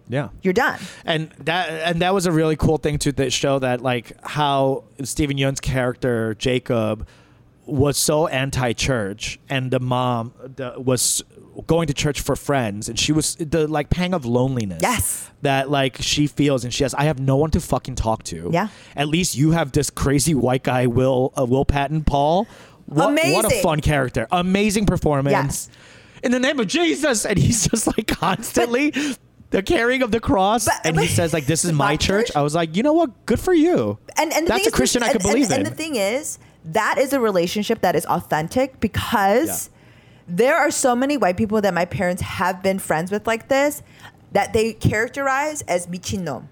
[0.09, 0.29] yeah.
[0.41, 0.79] You're done.
[1.05, 5.37] and that and that was a really cool thing to show that like how Stephen
[5.37, 7.07] Yeun's character Jacob
[7.66, 11.24] was so anti-church and the mom the, was
[11.68, 15.30] going to church for friends and she was the like pang of loneliness Yes.
[15.43, 18.49] that like she feels and she has I have no one to fucking talk to.
[18.51, 18.68] Yeah.
[18.95, 22.47] at least you have this crazy white guy Will uh, Will Patton Paul.
[22.86, 24.28] What, what a fun character.
[24.32, 25.32] Amazing performance.
[25.32, 25.70] Yes.
[26.22, 27.26] in the name of Jesus!
[27.26, 28.93] And he's just like constantly
[29.51, 30.66] the carrying of the cross.
[30.66, 32.36] But- and he says like this is My church church?
[32.36, 33.26] I was like you know what?
[33.26, 33.99] Good for you.
[34.18, 35.95] And and that's a is- Christian I and- could believe and, in And the thing
[35.95, 40.36] is, that is a relationship that is authentic because yeah.
[40.36, 43.84] there are so many white people that my parents have been friends with like this
[44.32, 46.47] that they characterize as michinom.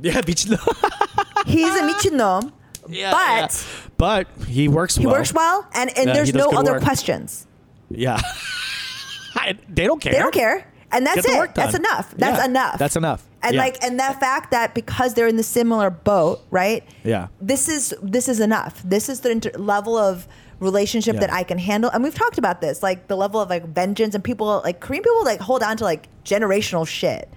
[0.00, 1.46] Yeah, michinom.
[1.46, 2.52] He's a michinom,
[2.88, 3.88] yeah, but yeah.
[3.96, 5.16] but he works he well.
[5.16, 6.82] works well, and and there's no other work.
[6.82, 7.46] questions.
[7.90, 8.20] Yeah.
[9.34, 10.12] I, they don't care.
[10.12, 11.54] They don't care and that's it.
[11.54, 12.14] That's enough.
[12.16, 12.78] That's Yeah, enough.
[12.78, 13.24] that's enough.
[13.42, 13.60] And Yeah.
[13.62, 16.82] like, and that fact that because they're in the similar boat, right?
[17.04, 17.28] Yeah.
[17.40, 18.82] This is this is enough.
[18.84, 20.26] This is the inter- level of
[20.60, 21.20] relationship Yeah.
[21.20, 24.14] that I can handle, and we've talked about this, like the level of like vengeance,
[24.14, 27.28] and people like Korean people like hold on to like generational shit.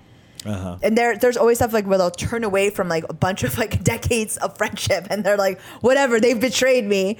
[0.45, 0.77] Uh-huh.
[0.81, 3.57] And there, there's always stuff like where they'll turn away from like a bunch of
[3.57, 7.17] like decades of friendship, and they're like, whatever, they've betrayed me.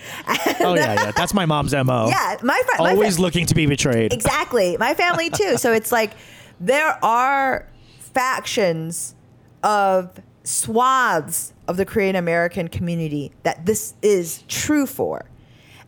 [0.59, 3.65] oh yeah yeah that's my mom's mo yeah, my friend, always friend- looking to be
[3.65, 4.77] betrayed Exactly.
[4.77, 5.57] My family too.
[5.57, 6.11] So it's like
[6.59, 7.67] there are
[7.99, 9.15] factions
[9.63, 15.25] of swaths of the Korean American community that this is true for.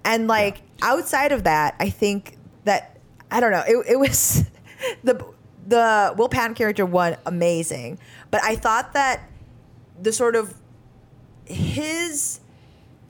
[0.05, 2.97] And like outside of that, I think that
[3.31, 4.43] I don't know, it, it was
[5.03, 5.25] the
[5.67, 7.99] the Will Patton character one amazing.
[8.31, 9.21] But I thought that
[10.01, 10.53] the sort of
[11.45, 12.39] his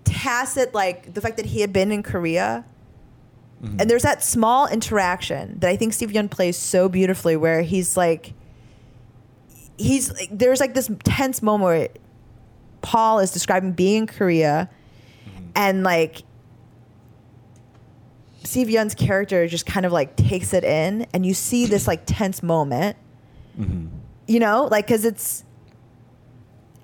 [0.03, 2.65] tacit like the fact that he had been in Korea
[3.63, 3.79] mm-hmm.
[3.79, 7.95] and there's that small interaction that I think Stephen Yeun plays so beautifully where he's
[7.95, 8.33] like
[9.77, 11.89] he's like, there's like this tense moment where
[12.81, 14.69] Paul is describing being in Korea
[15.25, 15.45] mm-hmm.
[15.55, 16.23] and like
[18.43, 22.03] Stephen Yeun's character just kind of like takes it in and you see this like
[22.05, 22.97] tense moment.
[23.59, 23.87] Mm-hmm.
[24.27, 24.67] You know?
[24.69, 25.43] Like because it's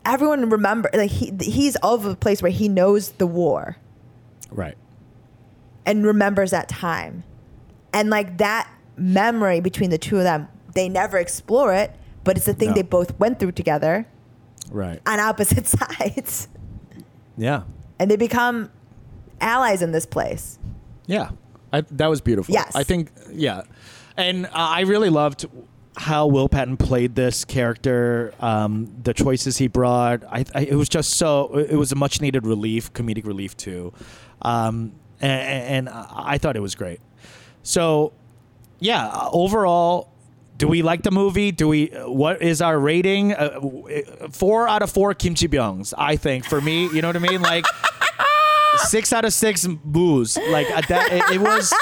[0.05, 3.77] everyone remember like he he's of a place where he knows the war.
[4.51, 4.77] Right.
[5.85, 7.23] And remembers that time.
[7.93, 12.45] And like that memory between the two of them, they never explore it, but it's
[12.45, 12.75] the thing No.
[12.75, 14.07] they both went through together.
[14.71, 15.01] Right.
[15.07, 15.65] On opposite
[15.99, 16.47] sides.
[17.37, 17.63] yeah.
[17.97, 18.71] And they become
[19.41, 20.57] allies in this place.
[21.07, 21.31] Yeah,
[21.71, 22.53] I, that was beautiful.
[22.53, 22.75] Yes.
[22.75, 23.61] I think yeah,
[24.17, 25.45] And uh, I really loved
[25.99, 30.23] how Will Patton played this character, um, the choices he brought.
[30.23, 31.57] I, I, it was just so.
[31.57, 33.93] It was a much needed relief, comedic relief too,
[34.41, 37.01] um, and, and I thought it was great.
[37.63, 38.13] So,
[38.79, 40.09] yeah, overall.
[40.57, 41.53] Do we like the movie?
[41.53, 41.85] Do we?
[41.87, 43.33] What is our rating?
[43.33, 43.61] Uh,
[44.29, 45.93] four out of four kimchi byungs.
[45.97, 47.41] I think for me, you know what I mean.
[47.41, 47.63] Like
[48.77, 50.37] six out of six booze.
[50.49, 51.11] Like uh, that.
[51.11, 51.73] It, it was.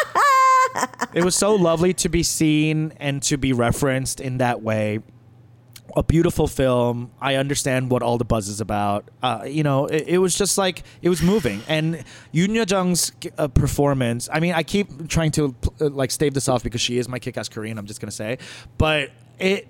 [1.14, 5.00] It was so lovely to be seen and to be referenced in that way.
[5.96, 7.12] A beautiful film.
[7.20, 9.10] I understand what all the buzz is about.
[9.24, 11.62] Uh, you know, it, it was just like it was moving.
[11.68, 14.30] And Yoon Yuh Jung's uh, performance.
[14.32, 17.18] I mean, I keep trying to uh, like stave this off because she is my
[17.18, 17.80] kick-ass Korean.
[17.80, 18.38] I'm just gonna say,
[18.78, 19.10] but
[19.40, 19.68] it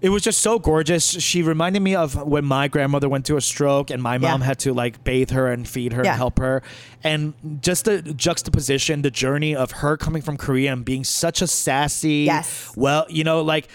[0.00, 1.08] it was just so gorgeous.
[1.10, 4.46] She reminded me of when my grandmother went to a stroke and my mom Yeah.
[4.46, 6.10] had to like bathe her and feed her Yeah.
[6.12, 6.62] and help her.
[7.04, 11.46] And just the juxtaposition, the journey of her coming from Korea and being such a
[11.46, 12.72] sassy, Yes.
[12.76, 13.68] well, you know, like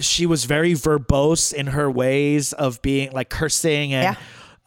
[0.00, 4.14] she was very verbose in her ways of being like cursing and Yeah.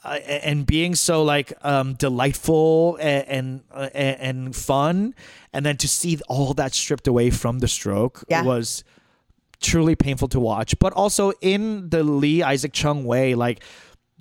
[0.04, 5.16] uh, and being so like um, delightful and and, uh, and fun,
[5.54, 8.44] and then to see all that stripped away from the stroke Yeah.
[8.44, 8.84] was
[9.62, 10.78] truly painful to watch.
[10.80, 13.64] But also in the Lee Isaac Chung way, like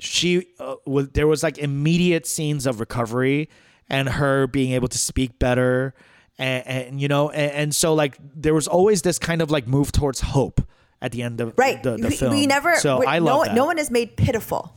[0.00, 3.48] she uh, was there was like immediate scenes of recovery
[3.88, 5.94] and her being able to speak better.
[6.38, 9.68] And, and you know, and, and so like there was always this kind of like
[9.68, 10.60] move towards hope
[11.00, 11.82] at the end of Right.
[11.82, 12.32] the, the we, film.
[12.32, 12.74] we never.
[12.76, 13.54] So I love one- that.
[13.54, 14.74] no one is made pitiful.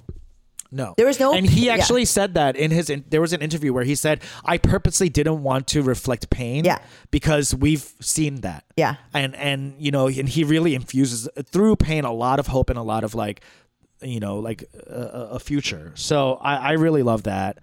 [0.72, 1.74] No, There was no- and he yeah.
[1.76, 2.90] actually said that in his.
[2.90, 6.66] In, there was an interview where he said, "I purposely didn't want to reflect pain,
[6.66, 6.80] Yeah.
[7.10, 8.96] because we've seen that, Yeah.
[9.14, 12.78] and and you know, and he really infuses through pain a lot of hope and
[12.78, 13.42] a lot of like,
[14.02, 15.94] you know, like a, a future.
[15.96, 17.60] So I, I really love that.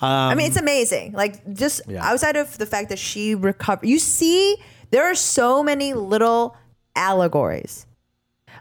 [0.00, 1.12] Um, I mean, it's amazing.
[1.12, 2.04] Like just Yeah.
[2.04, 4.56] outside of the fact that she recovered, you see,
[4.90, 6.56] there are so many little
[6.94, 7.86] allegories.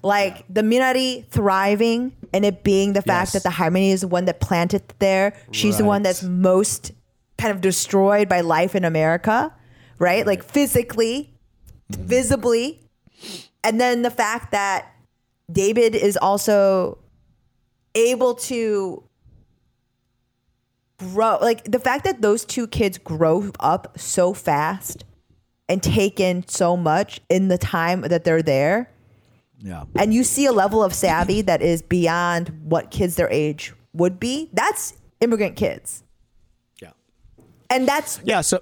[0.03, 3.43] Like the Minari thriving and it being the fact Yes.
[3.43, 5.33] that the halmoni is the one that planted there.
[5.51, 6.91] She's the one that's most
[7.37, 9.53] kind of destroyed by life in America,
[9.99, 10.25] right?
[10.27, 11.29] Like physically,
[11.91, 12.03] Mm-hmm.
[12.05, 12.79] visibly.
[13.63, 14.87] And then the fact that
[15.51, 16.97] David is also
[17.93, 19.03] able to
[20.97, 25.03] grow like the fact that those two kids grow up so fast
[25.67, 28.89] and take in so much in the time that they're there
[29.63, 33.73] yeah, and you see a level of savvy that is beyond what kids their age
[33.93, 36.03] would be that's immigrant kids.
[36.81, 36.91] Yeah,
[37.69, 38.41] and that's yeah.
[38.41, 38.61] So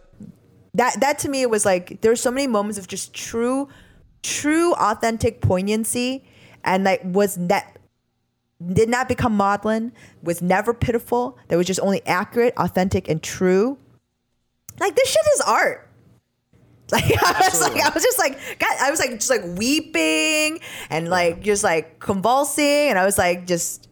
[0.75, 3.67] that that to me was like there's so many moments of just true
[4.23, 6.23] true authentic poignancy
[6.63, 7.77] and like was that
[8.73, 9.91] did not become maudlin
[10.21, 13.77] was never pitiful that was just only accurate authentic and true.
[14.79, 15.89] Like this shit is art
[16.95, 20.59] like I was like I was just like God, I was like just like weeping
[20.89, 23.87] and like just like convulsing and I was like just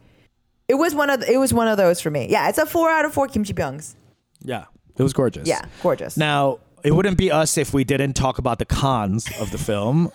[0.68, 2.90] it was one of it was one of those for me yeah it's a four
[2.90, 3.96] out of four kimchi byungs
[4.42, 4.66] yeah,
[4.98, 5.48] it was gorgeous.
[5.48, 9.52] yeah gorgeous Now, it wouldn't be us if we didn't talk about the cons of
[9.52, 10.12] the film.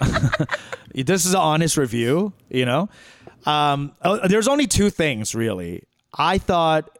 [0.94, 2.88] this is an honest review, you know.
[3.44, 5.84] Um, uh, there's only two things really.
[6.14, 6.97] I thought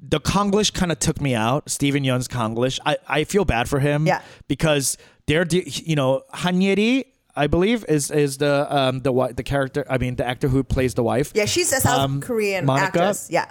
[0.00, 1.68] the Konglish kind of took me out.
[1.70, 2.78] Stephen Yeun's Konglish.
[2.86, 4.06] I, I feel bad for him.
[4.06, 4.22] Yeah.
[4.48, 4.96] Because
[5.26, 7.04] they're de- you know Han Ye-ri,
[7.36, 9.84] I believe is is the um the the character.
[9.90, 11.32] I mean the actor who plays the wife.
[11.34, 12.86] Yeah, she's a South Um, Korean Monica?
[12.86, 13.28] actress.
[13.30, 13.50] Yeah.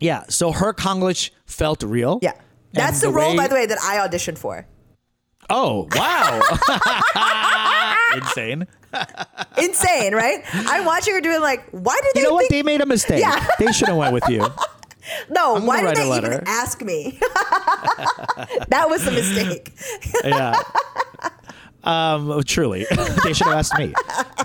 [0.00, 0.24] Yeah.
[0.28, 2.18] So her Konglish felt real.
[2.22, 2.32] Yeah.
[2.72, 4.66] That's And the, role, way- by the way, that I auditioned for.
[5.50, 6.40] Oh wow!
[8.16, 8.66] Insane.
[9.56, 10.42] Insane, right?
[10.52, 12.50] I'm watching her doing like, why did they You know what?
[12.50, 13.20] They made a mistake.
[13.20, 13.46] Yeah.
[13.58, 14.46] They should have went with you.
[15.30, 17.18] no, I'm why did they even ask me?
[18.68, 19.72] that was a mistake.
[20.24, 20.60] Yeah.
[21.84, 22.86] Um, truly,
[23.24, 23.94] they should have asked me.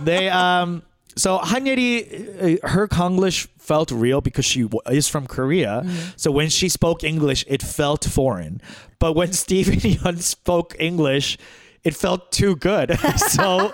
[0.02, 0.84] They um.
[1.16, 5.86] So Han Ye-ri, uh, her Konglish felt real because she is from Korea.
[6.16, 8.62] So when she spoke English, it felt foreign.
[8.98, 11.38] But when Stephen Yeun spoke English,
[11.84, 12.98] it felt too good.
[13.18, 13.74] so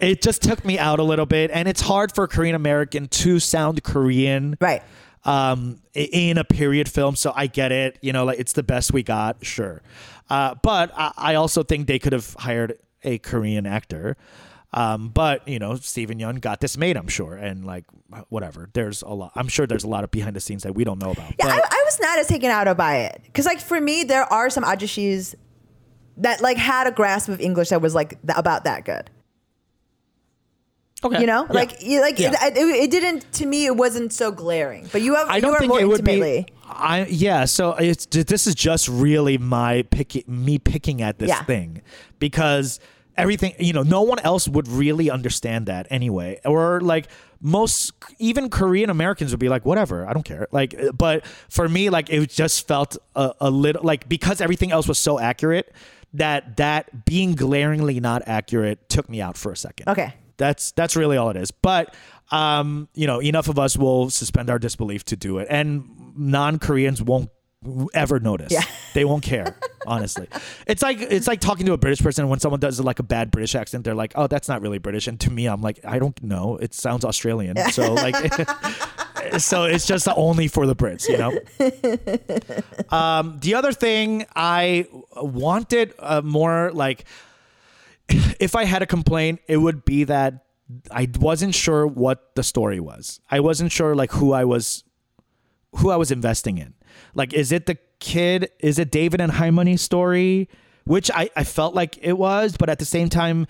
[0.00, 1.50] it just took me out a little bit.
[1.52, 4.56] And it's hard for Korean American to sound Korean.
[4.60, 4.82] Right.
[5.26, 7.16] Um, in a period film.
[7.16, 7.98] So I get it.
[8.02, 9.80] You know, like it's the best we got, sure.
[10.28, 14.18] Uh, but I, I also think they could have hired a Korean actor.
[14.74, 17.84] Um, but you know, Stephen Yeun got this made, I'm sure, and like
[18.28, 18.68] whatever.
[18.72, 19.32] There's a lot.
[19.34, 21.32] I'm sure there's a lot of behind the scenes that we don't know about.
[21.38, 23.20] Yeah, I, I was not as taken out of by it.
[23.24, 25.36] Because, like, for me, there are some ajushis
[26.18, 29.10] that, like, had a grasp of English that was, like, th- about that good.
[31.04, 31.46] Okay, You know?
[31.46, 31.52] Yeah.
[31.52, 32.32] Like, like Yeah.
[32.42, 34.88] it, it, didn't, to me, it wasn't so glaring.
[34.92, 36.46] But you have, I you don't are think more it would intimately.
[36.48, 36.52] be.
[36.66, 41.42] I yeah, so it's this is just really my pick me picking at this Yeah.
[41.44, 41.82] thing
[42.18, 42.80] because
[43.16, 47.06] everything you know no one else would really understand that anyway or like
[47.40, 51.90] most even Korean Americans would be like whatever I don't care like but for me
[51.90, 55.70] like it just felt a, a little like because everything else was so accurate
[56.14, 60.14] that that being glaringly not accurate took me out for a second Okay.
[60.36, 61.50] That's that's really all it is.
[61.50, 61.94] But
[62.30, 67.02] um, you know, enough of us will suspend our disbelief to do it, and non-Koreans
[67.02, 67.30] won't
[67.94, 68.52] ever notice.
[68.52, 68.62] Yeah.
[68.94, 69.56] They won't care.
[69.86, 70.28] honestly,
[70.66, 73.30] it's like it's like talking to a British person when someone does like a bad
[73.30, 73.84] British accent.
[73.84, 76.56] They're like, "Oh, that's not really British," and to me, I'm like, "I don't know.
[76.56, 78.16] It sounds Australian." So like.
[79.38, 81.32] So it's just only for the Brits, you know.
[82.94, 84.86] Um, the other thing I
[85.16, 87.06] wanted uh, more like
[88.08, 90.44] if I had a complaint, it would be that
[90.90, 93.20] I wasn't sure what the story was.
[93.30, 94.84] I wasn't sure like who I was
[95.76, 96.74] who I was investing in.
[97.14, 98.50] Like is it the kid?
[98.60, 100.48] Is it David and Halmoni's story?
[100.84, 103.46] Which I, I felt like it was, but at the same time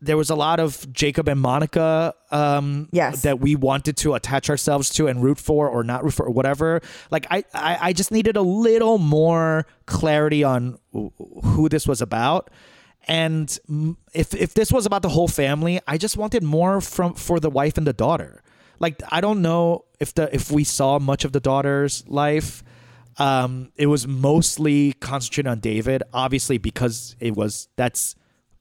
[0.00, 3.22] there was a lot of Jacob and Monica um Yes.
[3.22, 6.30] that we wanted to attach ourselves to and root for or not root for or
[6.32, 6.80] whatever.
[7.12, 12.50] Like I, I, I just needed a little more clarity on who this was about.
[13.08, 13.58] And
[14.12, 17.50] if if this was about the whole family, I just wanted more from for the
[17.50, 18.42] wife and the daughter.
[18.78, 22.62] Like I don't know if the if we saw much of the daughter's life.
[23.18, 28.14] Um, it was mostly concentrated on David, obviously because it was that's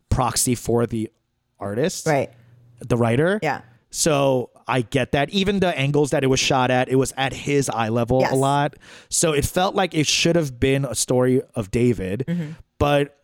[0.09, 1.09] proxy for the
[1.57, 2.29] artist, Right.
[2.79, 3.61] The writer, Yeah.
[3.91, 5.29] So I get that.
[5.29, 8.31] Even the angles that it was shot at, it was at his eye level Yes.
[8.33, 8.75] a lot.
[9.09, 12.51] So it felt like it should have been a story of David, Mm-hmm.
[12.77, 13.17] but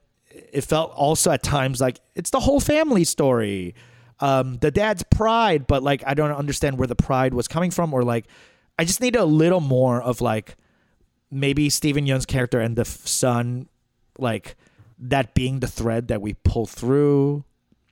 [0.58, 3.76] it felt also at times like it's the whole family story.
[4.20, 7.94] Um, the dad's pride, but like I don't understand where the pride was coming from,
[7.94, 8.26] or like
[8.80, 10.56] I just need a little more of like
[11.30, 13.70] maybe Stephen Yeun's character and the son,
[14.18, 14.56] like
[14.98, 17.44] that being the thread that we pull through.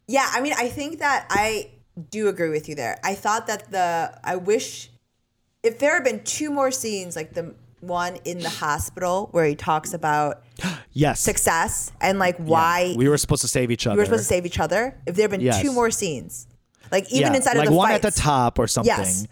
[0.08, 1.70] Yeah, I mean, I think that I
[2.10, 3.00] do agree with you there.
[3.04, 4.90] I thought that the I wish
[5.62, 9.54] if there had been two more scenes, like the one in the hospital where he
[9.54, 10.42] talks about
[10.94, 12.46] Yes, success and like Yeah.
[12.46, 13.96] why we were supposed to save each other.
[13.96, 14.96] we were supposed to save each other.
[15.06, 15.62] If there had been Yes.
[15.62, 16.48] two more scenes,
[16.92, 17.78] like even Yeah, inside like of the fight.
[17.78, 18.96] one fights, at the top or something.
[18.96, 19.28] Yes.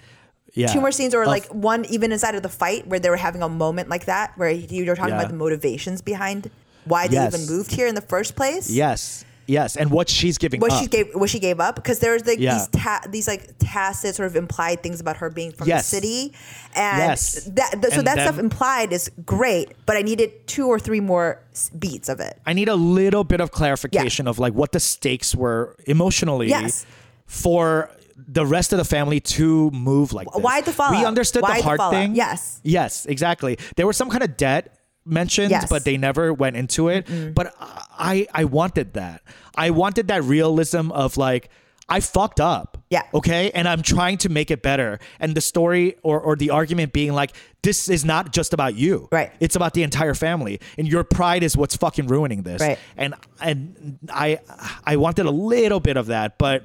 [0.56, 3.10] Yeah, two more scenes, or Of- like one even inside of the fight where they
[3.10, 5.20] were having a moment like that, where you were talking Yeah.
[5.20, 6.52] about the motivations behind
[6.86, 7.34] why they Yes.
[7.34, 8.70] even moved here in the first place.
[8.70, 10.82] yes, yes, and what she's giving what up.
[10.82, 12.54] she gave what she gave up because there's like Yeah.
[12.58, 15.90] these ta- these like tacit sort of implied things about her being from Yes.
[15.90, 16.34] the city
[16.76, 17.44] and Yes.
[17.54, 20.80] that th- so And that then- stuff implied is great but i needed two or
[20.80, 21.40] three more
[21.78, 25.36] beats of it I need a little bit of clarification of like what the stakes
[25.36, 26.86] were emotionally Yes.
[27.26, 27.90] for
[28.28, 30.42] the rest of the family to move like this.
[30.42, 31.00] Why the fallout?
[31.00, 32.16] We understood Why the heart thing.
[32.16, 32.62] Yes.
[32.64, 33.58] Yes, exactly.
[33.76, 35.70] There was some kind of debt mentioned, Yes.
[35.70, 37.08] but they never went into it.
[37.36, 39.22] But I I wanted that.
[39.56, 41.50] I wanted that realism of like
[41.90, 42.78] I fucked up.
[42.90, 43.04] Yeah.
[43.14, 43.52] Okay.
[43.54, 45.00] And I'm trying to make it better.
[45.20, 49.10] And the story or, or the argument being like, this is not just about you.
[49.12, 49.32] Right.
[49.42, 50.60] It's about the entire family.
[50.78, 52.62] And your pride is what's fucking ruining this.
[52.62, 52.80] Right.
[52.96, 54.40] And and I
[54.86, 56.64] I wanted a little bit of that, but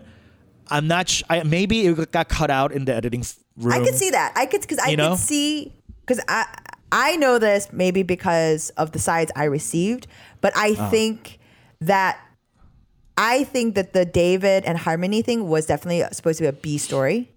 [0.70, 3.24] I'm not sh- I, maybe it got cut out in the editing
[3.56, 3.72] room.
[3.72, 6.44] i could see that i could because i You could see because i
[6.92, 10.06] i know this maybe because of the sides i received
[10.40, 10.90] but i Uh-huh.
[10.90, 11.38] think
[11.80, 12.18] that
[13.16, 16.78] i think that the david and halmoni thing was definitely supposed to be a b
[16.78, 17.30] story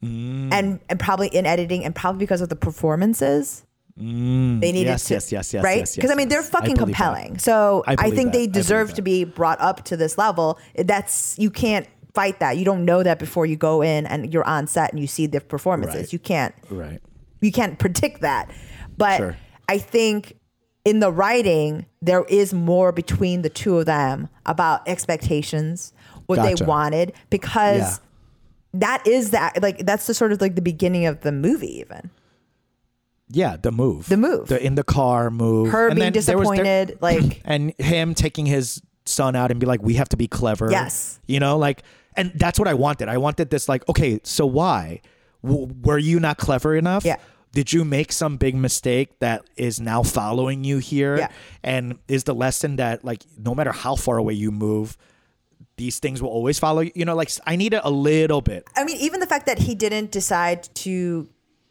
[0.00, 0.52] Mm.
[0.52, 3.64] and and probably in editing and probably because of the performances
[3.96, 4.94] they needed Mm.
[4.94, 6.50] Yes, to yes, yes, yes, right because yes, i mean they're yes.
[6.50, 7.02] Fucking believe that.
[7.02, 8.38] compelling so I i, think that.
[8.38, 12.64] They deserve to be brought up to this level that's you can't fight that you
[12.64, 15.40] don't know that before you go in and you're on set and you see the
[15.40, 16.12] performances Right.
[16.12, 17.00] you can't Right.
[17.40, 18.50] You can't predict that.
[18.96, 19.36] But Sure.
[19.68, 20.34] I think
[20.84, 25.92] in the writing, there is more between the two of them about expectations,
[26.26, 26.56] what Gotcha.
[26.56, 27.96] they wanted, because Yeah.
[28.74, 32.10] that is that like that's the sort of like the beginning of the movie even.
[33.30, 34.08] Yeah, the move.
[34.08, 34.48] The move.
[34.48, 35.68] The in the car move.
[35.70, 39.66] Her And being then there disappointed, like and him taking his son out and be
[39.66, 40.70] like, we have to be clever.
[40.70, 41.20] Yes.
[41.26, 41.82] You know, like,
[42.14, 43.08] and that's what I wanted.
[43.08, 45.00] I wanted this, like, okay, so why?
[45.44, 47.04] W- were you not clever enough?
[47.04, 47.16] Yeah.
[47.52, 51.16] Did you make some big mistake that is now following you here?
[51.16, 51.28] Yeah.
[51.62, 54.96] And is the lesson that, like, no matter how far away you move,
[55.76, 56.92] these things will always follow you?
[56.94, 58.64] You know, like, I needed a little bit.
[58.76, 61.28] I mean, even the fact that he didn't decide to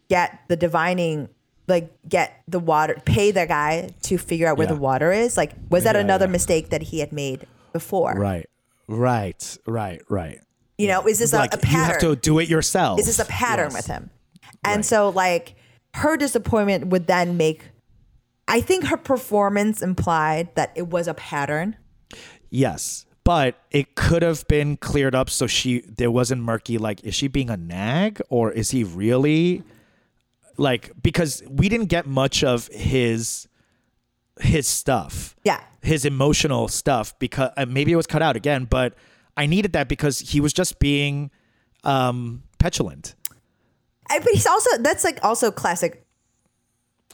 [0.09, 1.29] get the divining,
[1.67, 4.73] like get the water, pay the guy to figure out where Yeah.
[4.73, 6.31] the water is, like was that Yeah, another yeah.
[6.31, 8.13] mistake that he had made before?
[8.15, 8.47] Right.
[8.87, 9.57] Right.
[9.67, 10.01] Right.
[10.09, 10.39] Right.
[10.77, 11.79] You know, is this like, a, a pattern?
[11.79, 12.99] you have to do it yourself.
[12.99, 13.73] is this a pattern Yes.
[13.73, 14.09] with him?
[14.63, 14.85] And Right.
[14.85, 15.55] so like
[15.95, 17.63] her disappointment would then make.
[18.47, 21.75] I think her performance implied that it was a pattern.
[22.49, 23.05] Yes.
[23.23, 27.27] But it could have been cleared up so she there wasn't murky like is she
[27.27, 29.63] being a nag or is he really
[30.57, 33.47] like because we didn't get much of his
[34.39, 35.35] his stuff.
[35.43, 35.61] Yeah.
[35.81, 38.93] His emotional stuff because uh, maybe it was cut out again, but
[39.37, 41.31] I needed that because he was just being
[41.83, 43.15] um petulant.
[44.09, 46.05] I, but he's also that's like also classic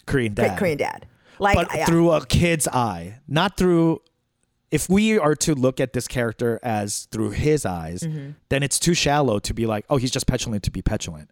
[0.05, 0.57] Korean dad.
[0.57, 1.05] Korean dad.
[1.39, 1.85] Like but yeah.
[1.85, 4.01] through a kid's eye, not through.
[4.71, 8.31] If we are to look at this character as through his eyes, Mm-hmm.
[8.49, 11.29] then it's too shallow to be like, oh, he's just petulant to be petulant.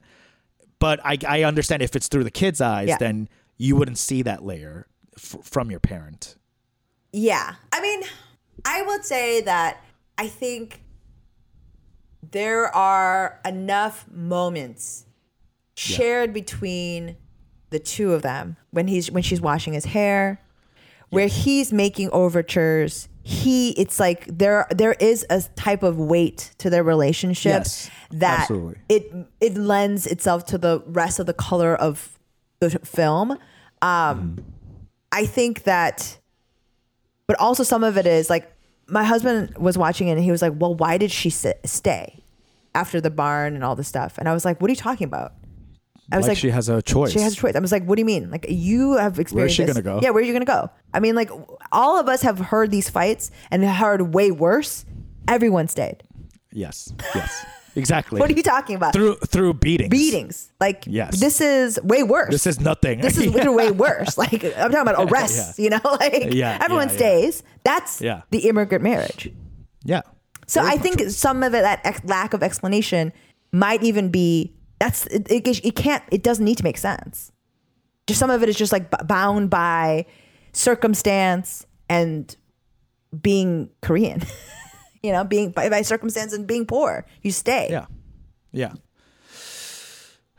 [0.77, 2.97] But I, I understand if it's through the kid's eyes, Yeah.
[2.99, 4.85] then you wouldn't see that layer
[5.17, 6.35] f- from your parent.
[7.13, 7.55] Yeah.
[7.71, 8.03] I mean,
[8.63, 9.83] I would say that
[10.19, 10.80] I think
[12.29, 15.05] there are enough moments
[15.75, 17.15] shared between
[17.71, 20.41] the two of them when he's when she's washing his hair
[21.09, 23.09] where he's making overtures.
[23.23, 28.41] He it's like there there is a type of weight to their relationship Yes, that
[28.41, 28.79] absolutely.
[28.89, 32.17] it it lends itself to the rest of the color of
[32.59, 33.37] the film.
[33.81, 34.37] Um
[35.11, 36.17] i think that
[37.27, 38.49] but also some of it is like
[38.91, 42.23] my husband was watching it and he was like well why did she sit, stay
[42.75, 44.17] after the barn and all this stuff?
[44.17, 45.33] And i was like what are you talking about?
[46.13, 47.13] I was Like, like, she has a choice.
[47.13, 47.55] she has a choice.
[47.55, 48.29] I was like what do you mean?
[48.29, 49.73] Like you have experienced Where's she this.
[49.73, 49.99] gonna go?
[50.03, 50.69] yeah where are you gonna go?
[50.93, 51.29] I mean like
[51.71, 54.85] all of us have heard these fights and heard way worse.
[55.27, 56.03] Everyone stayed.
[56.51, 57.45] Yes, yes,
[57.75, 58.19] exactly.
[58.19, 59.89] what are you talking about through through beatings?
[59.89, 61.19] beatings like Yes.
[61.19, 63.01] this is way worse This is nothing.
[63.01, 63.49] this is Yeah.
[63.49, 66.97] way worse like i'm talking about arrests you know like Yeah, everyone yeah, yeah.
[66.97, 68.21] stays that's Yeah.
[68.31, 69.31] the immigrant marriage
[69.83, 70.01] Yeah.
[70.47, 71.09] so Very I think so.
[71.09, 73.13] some of it, that ex- lack of explanation
[73.51, 77.31] might even be that's it, it, it can't it doesn't need to make sense.
[78.07, 80.05] Just some of it is just like b- bound by
[80.53, 82.35] circumstance and
[83.21, 84.21] being Korean.
[85.03, 87.05] You know, being by, by circumstance and being poor.
[87.21, 87.67] You stay.
[87.69, 87.85] Yeah.
[88.51, 88.73] Yeah.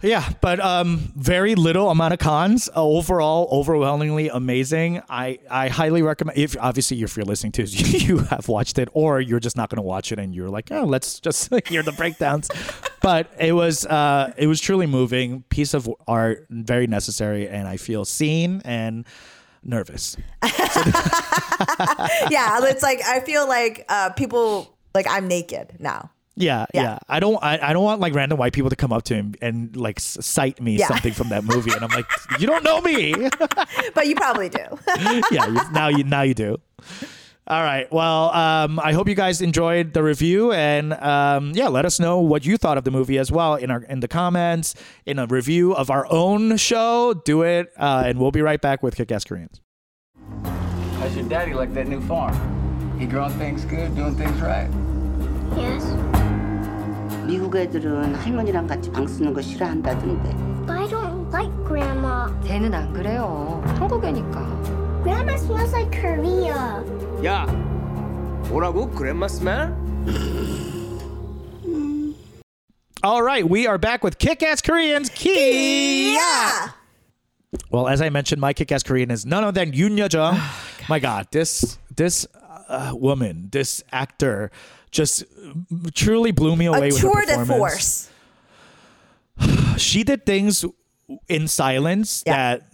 [0.03, 2.69] Yeah, but um, very little amount of cons.
[2.75, 5.01] Overall, overwhelmingly amazing.
[5.09, 6.37] I, I highly recommend.
[6.37, 9.77] If obviously if you're listening to, you have watched it, or you're just not going
[9.77, 12.51] to watch it, and you're like, oh, let's just hear the breakdowns.
[13.01, 17.77] but it was uh, it was truly moving piece of art, very necessary, and I
[17.77, 19.07] feel seen and
[19.65, 20.17] nervous.
[22.31, 26.11] yeah, it's like I feel like uh, people like I'm naked now.
[26.35, 26.83] Yeah, Yeah.
[26.83, 26.99] yeah.
[27.09, 27.43] I don't.
[27.43, 30.01] I, I don't want like random white people to come up to him and like
[30.01, 30.89] cite me Yeah.
[30.89, 32.07] something from that movie, and I'm like,
[32.39, 33.15] you don't know me.
[33.95, 34.65] But you probably do.
[35.31, 36.57] yeah, now you now you do.
[37.48, 37.88] All right.
[37.94, 42.20] Well, um, I hope you guys enjoyed the review, and um, yeah, let us know
[42.20, 45.26] what you thought of the movie as well in our in the comments, in a
[45.28, 47.14] review of our own show.
[47.14, 49.62] Do it, uh, and we'll be right back with Kick Ass Koreans.
[51.00, 52.36] How's your daddy like that new farm?
[53.00, 54.68] He growing things good, doing things right?
[55.56, 55.86] Yes.
[57.28, 60.66] 미국 애들은 할머니랑 같이 방 쓰는 거 싫어한다던데.
[60.66, 62.28] But I don't like Grandma.
[62.44, 63.62] 쟤는 안 그래요.
[63.78, 64.81] 한국애니까.
[65.03, 66.85] Grandma smells like Korea.
[67.21, 67.47] Yeah.
[68.49, 68.93] 뭐라고?
[68.95, 69.75] Grandma smell?
[73.05, 75.09] All right, we are back with Kick Ass Koreans.
[75.09, 76.21] Kia!
[77.71, 80.37] Well, as I mentioned, my kick ass Korean is none other than Yoon Yuh Jung.
[80.83, 82.27] Oh, my God, this this
[82.69, 84.51] uh, woman, this actor,
[84.91, 85.23] just
[85.95, 88.11] truly blew me away A with her tour de performance.
[89.39, 89.77] force.
[89.79, 90.65] She did things
[91.29, 92.33] in silence Yeah.
[92.57, 92.72] that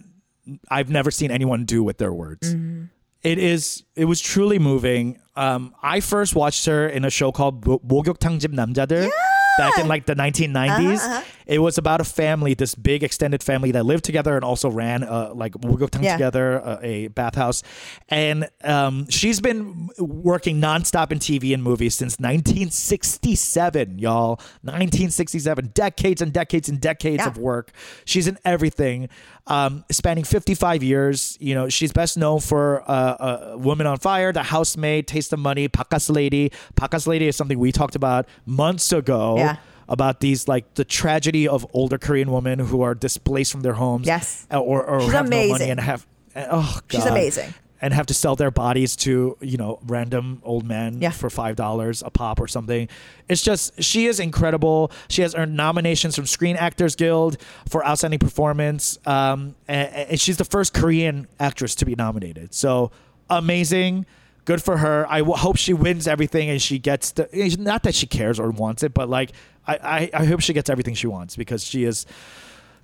[0.70, 2.54] I've never seen anyone do with their words.
[2.54, 2.84] Mm-hmm.
[3.22, 3.84] It is.
[3.96, 5.18] It was truly moving.
[5.34, 9.08] Um, I first watched her in a show called 모- 목욕탕집 남자들.
[9.56, 13.70] Back in like the 1990s, Uh-huh, it was about a family, this big extended family
[13.70, 16.18] that lived together and also ran uh, like 목욕탕 Yeah.
[16.18, 17.62] together, uh, a bathhouse.
[18.08, 24.40] And um, she's been working nonstop in TV and movies since 1967, y'all.
[24.62, 27.28] 1967, decades and decades and decades Yeah.
[27.28, 27.70] of work.
[28.04, 29.08] She's in everything,
[29.47, 31.37] um, spanning 55 years.
[31.39, 35.39] You know, she's best known for uh, uh, Woman on Fire, The Housemaid, Taste of
[35.39, 36.51] Money, Bacchus Lady.
[36.75, 39.37] Bacchus Lady is something we talked about months ago.
[39.37, 39.57] Yeah.
[39.91, 44.05] About these, like the tragedy of older Korean women who are displaced from their homes,
[44.05, 44.45] Yes.
[44.51, 46.05] or, or She's have no money and have,
[46.35, 47.55] oh, She's amazing.
[47.81, 51.11] And have to sell their bodies to you know random old men Yeah.
[51.11, 52.89] for five dollars a pop or something.
[53.27, 54.91] It's just she is incredible.
[55.07, 57.37] She has earned nominations from Screen Actors Guild
[57.69, 62.53] for outstanding performance, um, and, and she's the first Korean actress to be nominated.
[62.53, 62.91] So
[63.29, 64.05] amazing.
[64.45, 65.05] Good for her.
[65.07, 67.29] I w- hope she wins everything and she gets the.
[67.59, 69.31] Not that she cares or wants it, but like
[69.67, 72.07] I, I, I hope she gets everything she wants because she is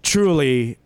[0.03, 0.77] truly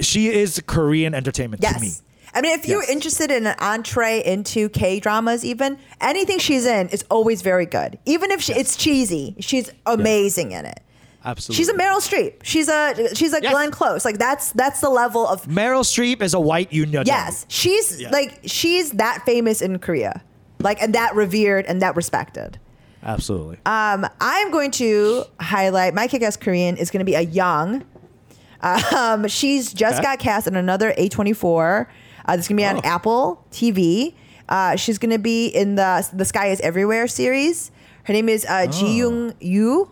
[0.00, 1.74] she is Korean entertainment Yes.
[1.74, 1.92] to me.
[2.34, 6.88] I mean, if you're interested in an entree into K dramas, even anything she's in
[6.88, 7.98] is always very good.
[8.06, 10.80] Even if she, it's cheesy, she's amazing in it.
[11.24, 11.56] Absolutely.
[11.56, 12.42] She's a Meryl Streep.
[12.42, 13.52] She's a she's a Yes.
[13.52, 14.04] Glenn Close.
[14.04, 17.06] Like that's that's the level of Meryl Streep is a white Yoon Jung.
[17.06, 17.46] yes.
[17.48, 18.10] She's Yeah.
[18.10, 20.20] like she's that famous in Korea,
[20.60, 22.58] like and that revered and that respected.
[23.02, 23.56] Absolutely.
[23.64, 27.84] Um, I'm going to highlight my kick-ass Korean is going to be a young.
[28.96, 30.02] Um, she's just Okay.
[30.04, 31.86] got cast in another A24.
[32.24, 32.80] Uh, this is going to be on Oh.
[32.84, 34.14] Apple TV.
[34.48, 37.70] Uh, she's going to be in the The Sky Is Everywhere series.
[38.04, 39.90] Her name is uh, Ji Young Yoo,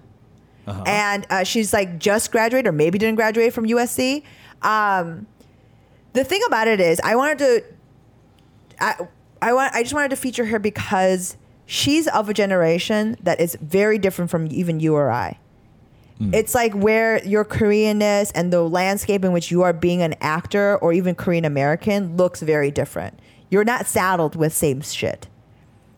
[0.87, 4.23] and uh, she's like just graduated or maybe didn't graduate from USC.
[4.61, 5.27] Um,
[6.13, 7.65] the thing about it is, I wanted to
[8.81, 8.95] I
[9.41, 11.37] I want I just wanted to feature her because
[11.67, 15.39] she's of a generation that is very different from even you or I.
[16.21, 16.35] Mm.
[16.35, 20.77] It's like where your Koreanness and the landscape in which you are being an actor
[20.79, 23.19] or even Korean American looks very different.
[23.51, 25.29] You're not saddled with same shit.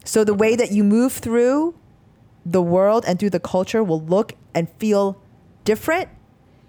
[0.03, 1.75] So the way that you move through
[2.45, 5.19] the world and through the culture will look and feel
[5.63, 6.09] different,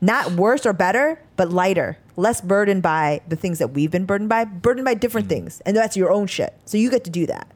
[0.00, 4.30] not worse or better, but lighter, less burdened by the things that we've been burdened
[4.30, 5.30] by, burdened by different mm.
[5.30, 5.60] things.
[5.66, 6.58] And that's your own shit.
[6.64, 7.52] So you get to do that.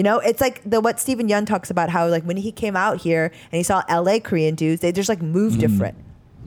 [0.00, 2.74] You know, it's like the what Stephen Yeun talks about how like when he came
[2.74, 5.94] out here and he saw LA Korean dudes, they just like move different.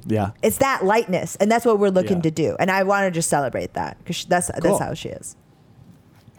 [0.08, 0.32] yeah.
[0.42, 2.24] It's that lightness, and that's what we're looking Yeah.
[2.24, 2.56] to do.
[2.60, 4.62] And I want to just celebrate that because that's Cool.
[4.72, 5.36] that's how she is.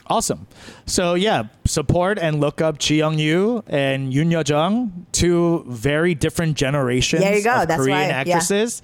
[0.08, 0.48] Awesome.
[0.86, 6.16] So yeah, support and look up Ji Young Yoo and Yoon Yuh Jung, two very
[6.16, 7.62] different generations There you go.
[7.62, 8.08] of That's Korean.
[8.10, 8.16] Yeah.
[8.22, 8.82] actresses,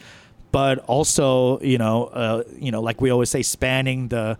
[0.52, 4.38] but also you know, uh, you know, like we always say, spanning the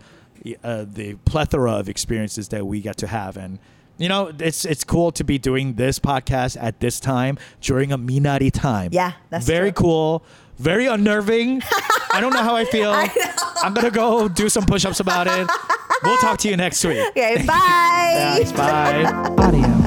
[0.63, 3.59] uh, the plethora of experiences that we get to have and.
[4.01, 7.97] You know, it's it's cool to be doing this podcast at this time during a
[7.97, 8.89] Minari time.
[8.91, 9.83] Yeah, that's very true.
[9.83, 10.23] cool.
[10.57, 11.61] Very unnerving.
[12.13, 12.91] I don't know how I feel.
[13.63, 15.47] I'm gonna go do some push-ups about it.
[16.03, 17.07] We'll talk to you next week.
[17.09, 18.13] Okay, bye.
[18.35, 18.51] Thanks.
[18.51, 19.03] Bye.
[19.37, 19.77] Audio